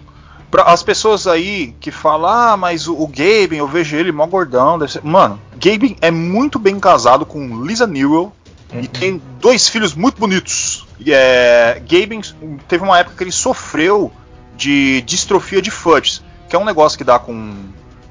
para 0.49 0.63
as 0.63 0.81
pessoas 0.83 1.27
aí 1.27 1.75
que 1.79 1.91
falam, 1.91 2.29
ah, 2.29 2.57
mas 2.57 2.87
o, 2.87 2.93
o 2.93 3.07
Gaben, 3.07 3.59
eu 3.59 3.67
vejo 3.67 3.95
ele 3.95 4.11
mó 4.11 4.25
gordão. 4.25 4.79
Mano, 5.03 5.39
Gaben 5.53 5.95
é 6.01 6.11
muito 6.11 6.57
bem 6.57 6.79
casado 6.79 7.25
com 7.25 7.63
Lisa 7.63 7.85
Newell 7.85 8.31
uhum. 8.73 8.81
e 8.81 8.87
tem 8.87 9.21
dois 9.39 9.67
filhos 9.67 9.93
muito 9.93 10.19
bonitos. 10.19 10.87
É, 11.05 11.81
Gaben 11.85 12.21
teve 12.67 12.83
uma 12.83 12.97
época 12.99 13.17
que 13.17 13.23
ele 13.23 13.31
sofreu 13.31 14.11
de 14.55 15.01
distrofia 15.01 15.61
de 15.61 15.69
Fudge, 15.69 16.21
que 16.47 16.55
é 16.55 16.59
um 16.59 16.65
negócio 16.65 16.97
que 16.97 17.03
dá 17.03 17.19
com 17.19 17.53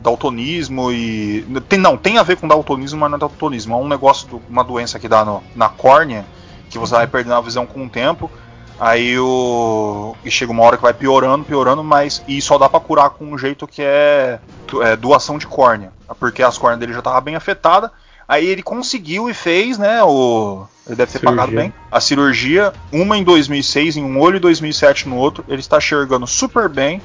daltonismo 0.04 0.92
e. 0.92 1.44
Tem, 1.68 1.78
não, 1.78 1.96
tem 1.96 2.18
a 2.18 2.22
ver 2.22 2.36
com 2.36 2.46
daltonismo, 2.46 3.00
mas 3.00 3.10
não 3.10 3.16
é 3.16 3.20
daltonismo. 3.20 3.74
É 3.74 3.78
um 3.78 3.88
negócio, 3.88 4.28
do, 4.28 4.42
uma 4.48 4.62
doença 4.62 4.98
que 4.98 5.08
dá 5.08 5.24
no, 5.24 5.42
na 5.56 5.68
córnea, 5.68 6.26
que 6.68 6.78
você 6.78 6.94
vai 6.94 7.06
perdendo 7.06 7.34
a 7.34 7.40
visão 7.40 7.66
com 7.66 7.86
o 7.86 7.88
tempo. 7.88 8.30
Aí 8.78 9.18
o. 9.18 10.14
E 10.24 10.30
chega 10.30 10.52
uma 10.52 10.62
hora 10.62 10.76
que 10.76 10.82
vai 10.82 10.92
piorando, 10.92 11.44
piorando, 11.44 11.82
mas. 11.82 12.22
E 12.28 12.40
só 12.42 12.58
dá 12.58 12.68
para 12.68 12.80
curar 12.80 13.10
com 13.10 13.24
um 13.24 13.38
jeito 13.38 13.66
que 13.66 13.82
é, 13.82 14.38
é 14.82 14.96
doação 14.96 15.38
de 15.38 15.46
córnea. 15.46 15.90
Porque 16.20 16.42
as 16.42 16.58
córneas 16.58 16.80
dele 16.80 16.92
já 16.92 16.98
estavam 16.98 17.20
bem 17.22 17.34
afetadas. 17.34 17.90
Aí 18.26 18.46
ele 18.46 18.62
conseguiu 18.62 19.28
e 19.28 19.34
fez, 19.34 19.78
né? 19.78 20.02
O, 20.02 20.66
ele 20.86 20.96
deve 20.96 21.12
ter 21.12 21.18
cirurgia. 21.18 21.42
pagado 21.42 21.56
bem. 21.56 21.72
A 21.90 22.00
cirurgia, 22.00 22.72
uma 22.92 23.16
em 23.16 23.22
2006 23.22 23.96
em 23.96 24.04
um 24.04 24.18
olho 24.18 24.36
e 24.36 24.40
2007 24.40 25.08
no 25.08 25.16
outro. 25.16 25.44
Ele 25.48 25.60
está 25.60 25.78
enxergando 25.78 26.26
super 26.26 26.68
bem. 26.68 27.00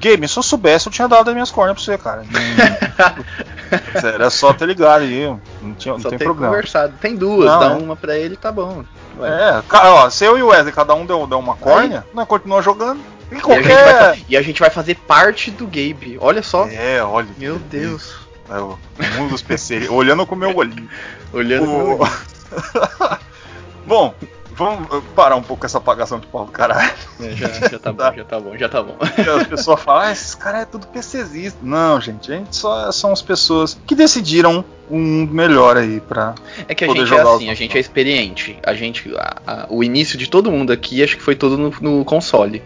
Game, 0.00 0.26
se 0.26 0.38
eu 0.38 0.42
soubesse, 0.42 0.86
eu 0.86 0.92
tinha 0.92 1.06
dado 1.06 1.28
as 1.28 1.34
minhas 1.34 1.50
córneas 1.50 1.76
pra 1.76 1.84
você, 1.84 1.98
cara. 1.98 2.24
Era 4.02 4.30
só 4.30 4.52
ter 4.52 4.66
ligado 4.66 5.02
aí. 5.02 5.26
Não, 5.60 5.74
tinha, 5.74 5.94
não 5.94 6.00
tem, 6.00 6.18
tem 6.18 6.26
problema. 6.26 6.48
Conversado. 6.52 6.94
Tem 7.00 7.14
duas, 7.14 7.50
não, 7.50 7.60
dá 7.60 7.66
é. 7.66 7.76
uma 7.76 7.94
pra 7.94 8.16
ele 8.16 8.34
tá 8.34 8.50
bom. 8.50 8.82
É, 9.20 9.62
ó, 9.70 10.08
se 10.08 10.24
eu 10.24 10.38
e 10.38 10.42
o 10.42 10.48
Wesley, 10.48 10.72
cada 10.72 10.94
um 10.94 11.04
deu, 11.04 11.26
deu 11.26 11.38
uma 11.38 11.54
córnea, 11.54 12.04
nós 12.14 12.26
continua 12.26 12.62
jogando. 12.62 13.00
E, 13.30 13.36
qualquer... 13.36 13.68
e, 13.68 13.72
a 13.72 14.16
e, 14.30 14.36
a 14.36 14.42
gente 14.42 14.58
vai 14.58 14.70
fazer 14.70 14.96
parte 14.96 15.50
do 15.50 15.66
Gabe. 15.66 16.18
Olha 16.20 16.42
só. 16.42 16.66
É, 16.66 17.02
olha. 17.02 17.28
Meu 17.38 17.58
Deus. 17.58 18.14
É 18.48 18.58
o 18.58 18.76
mundo 19.16 19.30
dos 19.30 19.42
PC. 19.42 19.88
olhando 19.88 20.26
com 20.26 20.34
o 20.34 20.38
meu 20.38 20.56
olhinho. 20.56 20.88
Olhando 21.32 21.64
o... 21.64 21.66
com 21.66 21.72
o 21.72 21.86
meu 21.86 21.98
olhinho. 22.00 23.18
Bom, 23.86 24.14
vamos 24.60 25.04
parar 25.16 25.36
um 25.36 25.42
pouco 25.42 25.64
essa 25.64 25.78
apagação 25.78 26.20
de 26.20 26.26
pau 26.26 26.44
do 26.44 26.52
caralho. 26.52 26.92
É, 27.18 27.30
já, 27.30 27.48
já, 27.48 27.78
tá, 27.78 27.92
bom, 27.92 28.12
já 28.14 28.24
tá 28.24 28.40
bom, 28.40 28.58
já 28.58 28.68
tá 28.68 28.82
bom. 28.82 28.96
E 29.16 29.20
as 29.40 29.46
pessoas 29.46 29.80
falam, 29.80 30.02
ah, 30.02 30.12
esses 30.12 30.34
caras 30.34 30.62
é 30.62 30.64
tudo 30.66 30.86
PCzista. 30.86 31.58
Não, 31.62 31.98
gente, 31.98 32.30
a 32.30 32.36
gente 32.36 32.54
só 32.54 32.92
são 32.92 33.10
as 33.10 33.22
pessoas 33.22 33.78
que 33.86 33.94
decidiram 33.94 34.62
um 34.90 34.98
mundo 34.98 35.32
melhor 35.32 35.78
aí 35.78 36.00
pra. 36.00 36.34
É 36.68 36.74
que 36.74 36.84
a 36.84 36.88
gente 36.88 37.14
é 37.14 37.20
assim, 37.20 37.48
a 37.50 37.54
gente 37.54 37.76
é 37.76 37.80
experiente. 37.80 38.58
A 38.62 38.74
gente. 38.74 39.10
A, 39.16 39.36
a, 39.46 39.66
o 39.70 39.82
início 39.82 40.18
de 40.18 40.28
todo 40.28 40.50
mundo 40.50 40.72
aqui 40.72 41.02
acho 41.02 41.16
que 41.16 41.22
foi 41.22 41.34
todo 41.34 41.56
no, 41.56 41.74
no 41.80 42.04
console. 42.04 42.62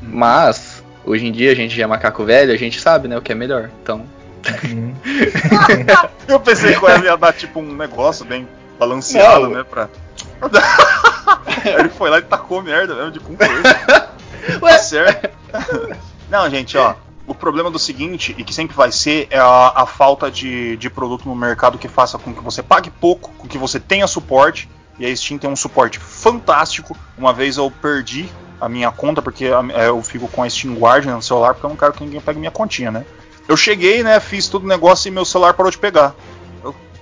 Hum. 0.00 0.10
Mas, 0.12 0.84
hoje 1.04 1.26
em 1.26 1.32
dia 1.32 1.50
a 1.50 1.54
gente 1.56 1.74
já 1.74 1.82
é 1.82 1.86
macaco 1.86 2.24
velho, 2.24 2.52
a 2.52 2.56
gente 2.56 2.80
sabe, 2.80 3.08
né, 3.08 3.18
o 3.18 3.22
que 3.22 3.32
é 3.32 3.34
melhor. 3.34 3.70
Então. 3.82 4.06
Uhum. 4.62 4.94
eu 6.28 6.38
pensei 6.38 6.76
que 6.76 6.84
ia 7.04 7.16
dar 7.16 7.32
tipo 7.32 7.58
um 7.58 7.74
negócio 7.74 8.24
bem 8.24 8.46
balanceado, 8.78 9.48
Não. 9.48 9.50
né? 9.50 9.64
Pra. 9.64 9.88
Ele 11.64 11.88
foi 11.88 12.10
lá 12.10 12.18
e 12.18 12.22
tacou 12.22 12.62
merda 12.62 12.94
mesmo 12.94 13.10
de 13.10 13.20
com 13.20 13.34
Ué? 14.62 14.72
Tá 14.72 14.78
certo. 14.78 15.30
Não, 16.30 16.48
gente, 16.50 16.76
ó. 16.76 16.94
O 17.26 17.34
problema 17.34 17.70
do 17.70 17.78
seguinte, 17.78 18.34
e 18.36 18.44
que 18.44 18.52
sempre 18.52 18.76
vai 18.76 18.92
ser, 18.92 19.28
é 19.30 19.38
a, 19.38 19.72
a 19.74 19.86
falta 19.86 20.30
de, 20.30 20.76
de 20.76 20.90
produto 20.90 21.26
no 21.26 21.34
mercado 21.34 21.78
que 21.78 21.88
faça 21.88 22.18
com 22.18 22.34
que 22.34 22.42
você 22.42 22.62
pague 22.62 22.90
pouco, 22.90 23.30
com 23.38 23.48
que 23.48 23.56
você 23.56 23.80
tenha 23.80 24.06
suporte. 24.06 24.68
E 24.98 25.06
a 25.06 25.16
Steam 25.16 25.38
tem 25.38 25.48
um 25.48 25.56
suporte 25.56 25.98
fantástico. 25.98 26.96
Uma 27.16 27.32
vez 27.32 27.56
eu 27.56 27.70
perdi 27.70 28.28
a 28.60 28.68
minha 28.68 28.92
conta, 28.92 29.22
porque 29.22 29.46
é, 29.46 29.88
eu 29.88 30.02
fico 30.02 30.28
com 30.28 30.42
a 30.42 30.50
Steam 30.50 30.74
Guardian 30.74 31.16
no 31.16 31.22
celular, 31.22 31.54
porque 31.54 31.66
eu 31.66 31.70
não 31.70 31.76
quero 31.76 31.92
que 31.92 32.04
ninguém 32.04 32.20
pegue 32.20 32.38
minha 32.38 32.50
continha, 32.50 32.90
né? 32.90 33.04
Eu 33.46 33.56
cheguei, 33.56 34.02
né, 34.02 34.18
fiz 34.20 34.48
todo 34.48 34.64
o 34.64 34.68
negócio 34.68 35.08
e 35.08 35.10
meu 35.10 35.24
celular 35.24 35.52
parou 35.52 35.70
de 35.70 35.76
pegar. 35.76 36.14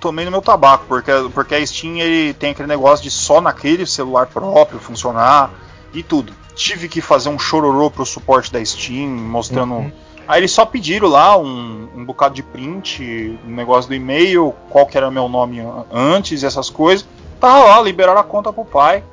Eu 0.03 0.09
tomei 0.09 0.25
no 0.25 0.31
meu 0.31 0.41
tabaco, 0.41 0.83
porque, 0.85 1.11
porque 1.33 1.55
a 1.55 1.65
Steam 1.65 1.97
ele 1.97 2.33
tem 2.33 2.51
aquele 2.51 2.67
negócio 2.67 3.01
de 3.01 3.09
só 3.09 3.39
naquele 3.39 3.85
celular 3.85 4.27
próprio 4.27 4.77
funcionar 4.77 5.49
e 5.93 6.03
tudo. 6.03 6.33
Tive 6.53 6.89
que 6.89 6.99
fazer 6.99 7.29
um 7.29 7.39
chororô 7.39 7.89
pro 7.89 8.05
suporte 8.05 8.51
da 8.51 8.63
Steam, 8.65 9.07
mostrando. 9.07 9.75
Uhum. 9.75 9.91
Aí 10.27 10.41
eles 10.41 10.51
só 10.51 10.65
pediram 10.65 11.07
lá 11.07 11.37
um, 11.37 11.87
um 11.95 12.03
bocado 12.03 12.35
de 12.35 12.43
print, 12.43 13.39
um 13.47 13.55
negócio 13.55 13.87
do 13.87 13.95
e-mail, 13.95 14.53
qual 14.69 14.85
que 14.85 14.97
era 14.97 15.09
meu 15.09 15.29
nome 15.29 15.61
antes, 15.89 16.43
essas 16.43 16.69
coisas. 16.69 17.07
Tava 17.39 17.63
lá, 17.63 17.81
liberaram 17.81 18.19
a 18.19 18.25
conta 18.25 18.51
pro 18.51 18.65
pai, 18.65 19.05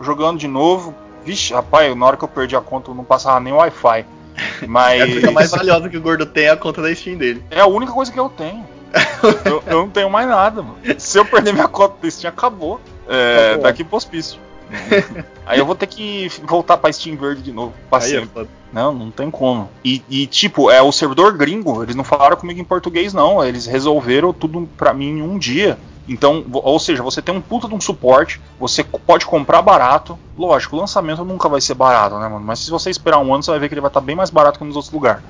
jogando 0.00 0.38
de 0.38 0.46
novo. 0.46 0.94
Vixe, 1.24 1.52
rapaz, 1.52 1.96
na 1.96 2.06
hora 2.06 2.16
que 2.16 2.22
eu 2.22 2.28
perdi 2.28 2.54
a 2.54 2.60
conta 2.60 2.94
não 2.94 3.02
passava 3.02 3.40
nem 3.40 3.52
Wi-Fi. 3.52 4.06
Mas... 4.68 5.00
É 5.00 5.02
a 5.02 5.10
coisa 5.10 5.30
mais 5.32 5.50
valiosa 5.50 5.88
que 5.88 5.96
o 5.96 6.00
gordo 6.00 6.24
tem 6.24 6.44
é 6.44 6.50
a 6.50 6.56
conta 6.56 6.80
da 6.80 6.94
Steam 6.94 7.16
dele. 7.18 7.42
É 7.50 7.58
a 7.58 7.66
única 7.66 7.90
coisa 7.90 8.12
que 8.12 8.20
eu 8.20 8.28
tenho. 8.28 8.75
eu, 9.44 9.62
eu, 9.66 9.78
não 9.78 9.90
tenho 9.90 10.10
mais 10.10 10.28
nada, 10.28 10.62
mano. 10.62 10.78
Se 10.98 11.18
eu 11.18 11.24
perder 11.24 11.52
minha 11.52 11.68
conta 11.68 11.96
da 12.02 12.10
Steam, 12.10 12.30
acabou. 12.30 12.80
É, 13.08 13.48
acabou. 13.48 13.62
daqui 13.62 13.84
pro 13.84 13.96
hospício. 13.96 14.38
Aí 15.46 15.58
eu 15.58 15.66
vou 15.66 15.74
ter 15.74 15.86
que 15.86 16.28
voltar 16.42 16.76
pra 16.76 16.92
Steam 16.92 17.16
Verde 17.16 17.42
de 17.42 17.52
novo. 17.52 17.72
Aí 17.92 18.16
É 18.16 18.46
não, 18.72 18.92
não 18.92 19.10
tem 19.10 19.30
como. 19.30 19.70
E, 19.84 20.02
e, 20.08 20.26
tipo, 20.26 20.70
é 20.70 20.82
o 20.82 20.92
servidor 20.92 21.36
gringo, 21.36 21.82
eles 21.82 21.94
não 21.94 22.04
falaram 22.04 22.36
comigo 22.36 22.60
em 22.60 22.64
português, 22.64 23.14
não. 23.14 23.44
Eles 23.44 23.66
resolveram 23.66 24.32
tudo 24.32 24.68
pra 24.76 24.92
mim 24.92 25.18
em 25.18 25.22
um 25.22 25.38
dia. 25.38 25.78
Então, 26.08 26.44
ou 26.52 26.78
seja, 26.78 27.02
você 27.02 27.20
tem 27.20 27.34
um 27.34 27.40
puta 27.40 27.66
de 27.66 27.74
um 27.74 27.80
suporte, 27.80 28.40
você 28.60 28.84
pode 28.84 29.26
comprar 29.26 29.60
barato. 29.60 30.18
Lógico, 30.38 30.76
o 30.76 30.78
lançamento 30.78 31.24
nunca 31.24 31.48
vai 31.48 31.60
ser 31.60 31.74
barato, 31.74 32.16
né, 32.18 32.28
mano? 32.28 32.44
Mas 32.44 32.60
se 32.60 32.70
você 32.70 32.90
esperar 32.90 33.18
um 33.18 33.34
ano, 33.34 33.42
você 33.42 33.50
vai 33.50 33.58
ver 33.58 33.68
que 33.68 33.74
ele 33.74 33.80
vai 33.80 33.90
estar 33.90 34.00
bem 34.00 34.14
mais 34.14 34.30
barato 34.30 34.58
que 34.58 34.64
nos 34.64 34.76
outros 34.76 34.92
lugares. 34.92 35.22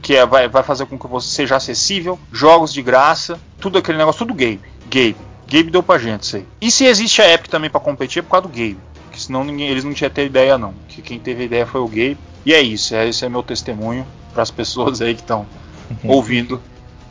Que 0.00 0.16
é, 0.16 0.24
vai, 0.24 0.48
vai 0.48 0.62
fazer 0.62 0.86
com 0.86 0.98
que 0.98 1.06
você 1.06 1.28
seja 1.28 1.56
acessível, 1.56 2.18
jogos 2.32 2.72
de 2.72 2.80
graça, 2.80 3.38
tudo 3.60 3.78
aquele 3.78 3.98
negócio, 3.98 4.20
tudo 4.20 4.32
Gabe. 4.32 4.60
Gabe. 4.86 5.16
Gabe 5.46 5.70
deu 5.70 5.82
pra 5.82 5.98
gente 5.98 6.22
isso 6.22 6.36
aí. 6.36 6.46
E 6.60 6.70
se 6.70 6.86
existe 6.86 7.20
a 7.20 7.30
Epic 7.30 7.50
também 7.50 7.68
para 7.68 7.80
competir 7.80 8.20
é 8.20 8.22
por 8.22 8.30
causa 8.30 8.48
do 8.48 8.54
Gabe. 8.54 8.78
Porque 9.04 9.20
senão 9.20 9.44
ninguém, 9.44 9.68
eles 9.68 9.84
não 9.84 9.92
tinham 9.92 10.10
ter 10.10 10.24
ideia, 10.24 10.56
não. 10.56 10.72
Que 10.88 11.02
quem 11.02 11.18
teve 11.18 11.44
ideia 11.44 11.66
foi 11.66 11.80
o 11.80 11.88
Gabe. 11.88 12.16
E 12.46 12.54
é 12.54 12.62
isso, 12.62 12.94
é, 12.94 13.06
esse 13.06 13.24
é 13.24 13.28
meu 13.28 13.42
testemunho 13.42 14.06
para 14.32 14.42
as 14.42 14.50
pessoas 14.50 15.02
aí 15.02 15.14
que 15.14 15.20
estão 15.20 15.46
ouvindo 16.04 16.60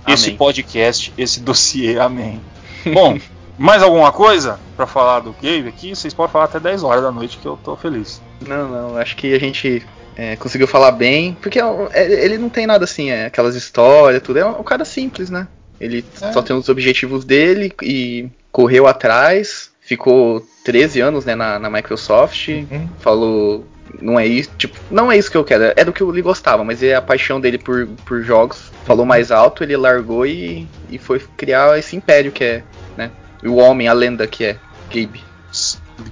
esse 0.07 0.31
podcast, 0.31 1.13
esse 1.17 1.39
dossiê. 1.39 1.99
Amém. 1.99 2.41
Bom, 2.93 3.19
mais 3.57 3.83
alguma 3.83 4.11
coisa 4.11 4.59
para 4.75 4.87
falar 4.87 5.19
do 5.19 5.33
Gabe 5.33 5.67
aqui? 5.67 5.95
Vocês 5.95 6.13
podem 6.13 6.31
falar 6.31 6.45
até 6.45 6.59
10 6.59 6.83
horas 6.83 7.03
da 7.03 7.11
noite 7.11 7.37
que 7.37 7.45
eu 7.45 7.57
tô 7.63 7.75
feliz. 7.75 8.21
Não, 8.47 8.67
não, 8.67 8.97
acho 8.97 9.15
que 9.15 9.33
a 9.33 9.39
gente 9.39 9.85
é, 10.15 10.35
conseguiu 10.35 10.67
falar 10.67 10.91
bem, 10.91 11.37
porque 11.41 11.59
é 11.59 11.63
é, 11.91 12.25
ele 12.25 12.37
não 12.37 12.49
tem 12.49 12.65
nada 12.65 12.83
assim, 12.83 13.09
é, 13.09 13.25
aquelas 13.25 13.55
histórias, 13.55 14.21
tudo. 14.21 14.39
É 14.39 14.45
um, 14.45 14.59
um 14.59 14.63
cara 14.63 14.85
simples, 14.85 15.29
né? 15.29 15.47
Ele 15.79 16.05
é. 16.21 16.31
só 16.31 16.41
tem 16.41 16.55
os 16.55 16.69
objetivos 16.69 17.25
dele 17.25 17.73
e 17.81 18.29
correu 18.51 18.87
atrás, 18.87 19.71
ficou 19.79 20.45
13 20.63 21.01
anos 21.01 21.25
né, 21.25 21.35
na, 21.35 21.57
na 21.57 21.69
Microsoft, 21.69 22.49
uhum. 22.49 22.87
falou. 22.99 23.65
Não 23.99 24.19
é 24.19 24.25
isso, 24.25 24.49
tipo, 24.57 24.77
não 24.89 25.11
é 25.11 25.17
isso 25.17 25.29
que 25.29 25.37
eu 25.37 25.43
quero, 25.43 25.73
é 25.75 25.83
do 25.83 25.91
que 25.91 26.03
ele 26.03 26.21
gostava, 26.21 26.63
mas 26.63 26.81
é 26.81 26.95
a 26.95 27.01
paixão 27.01 27.39
dele 27.39 27.57
por, 27.57 27.87
por 28.05 28.23
jogos. 28.23 28.71
Falou 28.85 29.05
mais 29.05 29.31
alto, 29.31 29.63
ele 29.63 29.75
largou 29.75 30.25
e, 30.25 30.67
e 30.89 30.97
foi 30.97 31.19
criar 31.37 31.77
esse 31.77 31.95
império 31.95 32.31
que 32.31 32.43
é, 32.43 32.63
né? 32.97 33.11
O 33.43 33.55
homem, 33.55 33.87
a 33.87 33.93
lenda 33.93 34.25
que 34.27 34.45
é 34.45 34.57
Gabe. 34.89 35.23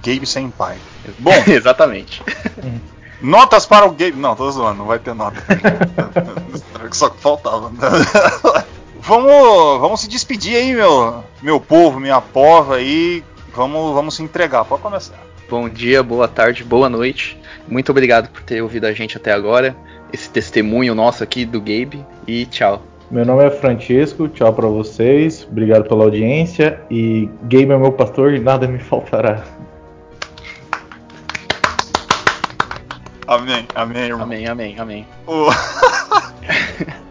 Gabe 0.04 0.26
sem 0.26 0.50
pai. 0.50 0.76
Bom, 1.18 1.32
exatamente. 1.46 2.22
Notas 3.20 3.66
para 3.66 3.86
o 3.86 3.90
Gabe. 3.90 4.12
Não, 4.12 4.34
tô 4.34 4.50
zoando, 4.50 4.78
não 4.78 4.86
vai 4.86 4.98
ter 4.98 5.14
nota. 5.14 5.36
Só 6.92 7.10
que 7.10 7.20
faltava. 7.20 7.70
vamos, 9.00 9.80
vamos 9.80 10.00
se 10.00 10.08
despedir 10.08 10.56
aí, 10.56 10.74
meu, 10.74 11.22
meu 11.42 11.60
povo, 11.60 12.00
minha 12.00 12.20
pova 12.20 12.76
aí. 12.76 13.22
Vamos, 13.54 13.94
vamos 13.94 14.14
se 14.14 14.22
entregar. 14.22 14.64
Pode 14.64 14.82
começar. 14.82 15.29
Bom 15.50 15.68
dia, 15.68 16.00
boa 16.00 16.28
tarde, 16.28 16.62
boa 16.62 16.88
noite. 16.88 17.36
Muito 17.66 17.90
obrigado 17.90 18.28
por 18.28 18.40
ter 18.40 18.62
ouvido 18.62 18.86
a 18.86 18.92
gente 18.92 19.16
até 19.16 19.32
agora. 19.32 19.74
Esse 20.12 20.30
testemunho 20.30 20.94
nosso 20.94 21.24
aqui 21.24 21.44
do 21.44 21.58
Gabe. 21.58 22.06
E 22.24 22.46
tchau. 22.46 22.80
Meu 23.10 23.26
nome 23.26 23.44
é 23.44 23.50
Francisco, 23.50 24.28
tchau 24.28 24.52
para 24.52 24.68
vocês. 24.68 25.44
Obrigado 25.50 25.88
pela 25.88 26.04
audiência. 26.04 26.80
E 26.88 27.28
Gabe 27.42 27.72
é 27.72 27.76
meu 27.76 27.90
pastor 27.90 28.32
e 28.32 28.38
nada 28.38 28.68
me 28.68 28.78
faltará. 28.78 29.42
Amém, 33.26 33.66
amém, 33.74 34.02
irmão. 34.04 34.22
Amém, 34.22 34.46
amém, 34.46 34.78
amém. 34.78 35.06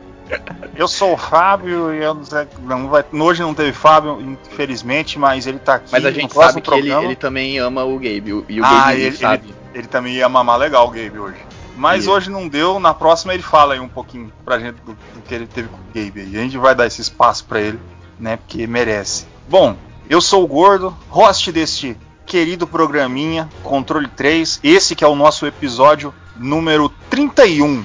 Eu 0.75 0.87
sou 0.87 1.13
o 1.13 1.17
Fábio 1.17 1.93
e 1.93 2.01
eu 2.01 2.13
não, 2.13 2.23
sei, 2.23 2.47
não 2.61 2.87
vai, 2.87 3.03
hoje 3.11 3.41
não 3.41 3.53
teve 3.53 3.73
Fábio, 3.73 4.21
infelizmente, 4.21 5.19
mas 5.19 5.45
ele 5.45 5.59
tá 5.59 5.75
aqui. 5.75 5.91
Mas 5.91 6.05
a 6.05 6.11
gente 6.11 6.33
sabe 6.33 6.61
que 6.61 6.73
ele, 6.73 6.91
ele, 6.91 7.15
também 7.15 7.57
ama 7.57 7.83
o 7.83 7.95
Gabe. 7.95 8.45
E 8.47 8.61
o 8.61 8.65
ah, 8.65 8.85
Gabe 8.85 9.01
ele, 9.01 9.17
sabe. 9.17 9.43
Ele, 9.43 9.55
ele, 9.73 9.87
também 9.87 10.13
ia 10.13 10.29
mamar 10.29 10.57
legal 10.57 10.87
o 10.87 10.91
Gabe 10.91 11.19
hoje. 11.19 11.37
Mas 11.75 12.05
e... 12.05 12.09
hoje 12.09 12.29
não 12.29 12.47
deu, 12.47 12.79
na 12.79 12.93
próxima 12.93 13.33
ele 13.33 13.43
fala 13.43 13.73
aí 13.73 13.79
um 13.79 13.87
pouquinho 13.87 14.31
pra 14.45 14.59
gente 14.59 14.75
do, 14.85 14.93
do 14.93 15.21
que 15.27 15.33
ele 15.33 15.47
teve 15.47 15.67
com 15.67 15.77
o 15.77 15.79
Gabe. 15.93 16.29
E 16.31 16.37
a 16.37 16.41
gente 16.41 16.57
vai 16.57 16.73
dar 16.73 16.87
esse 16.87 17.01
espaço 17.01 17.43
para 17.45 17.59
ele, 17.59 17.79
né? 18.19 18.37
Porque 18.37 18.65
merece. 18.65 19.25
Bom, 19.49 19.75
eu 20.09 20.21
sou 20.21 20.43
o 20.43 20.47
Gordo, 20.47 20.95
host 21.09 21.51
deste 21.51 21.97
querido 22.25 22.67
programinha 22.67 23.49
Controle 23.63 24.07
3. 24.07 24.59
Esse 24.63 24.95
que 24.95 25.03
é 25.03 25.07
o 25.07 25.15
nosso 25.15 25.45
episódio 25.45 26.13
número 26.37 26.89
31. 27.09 27.83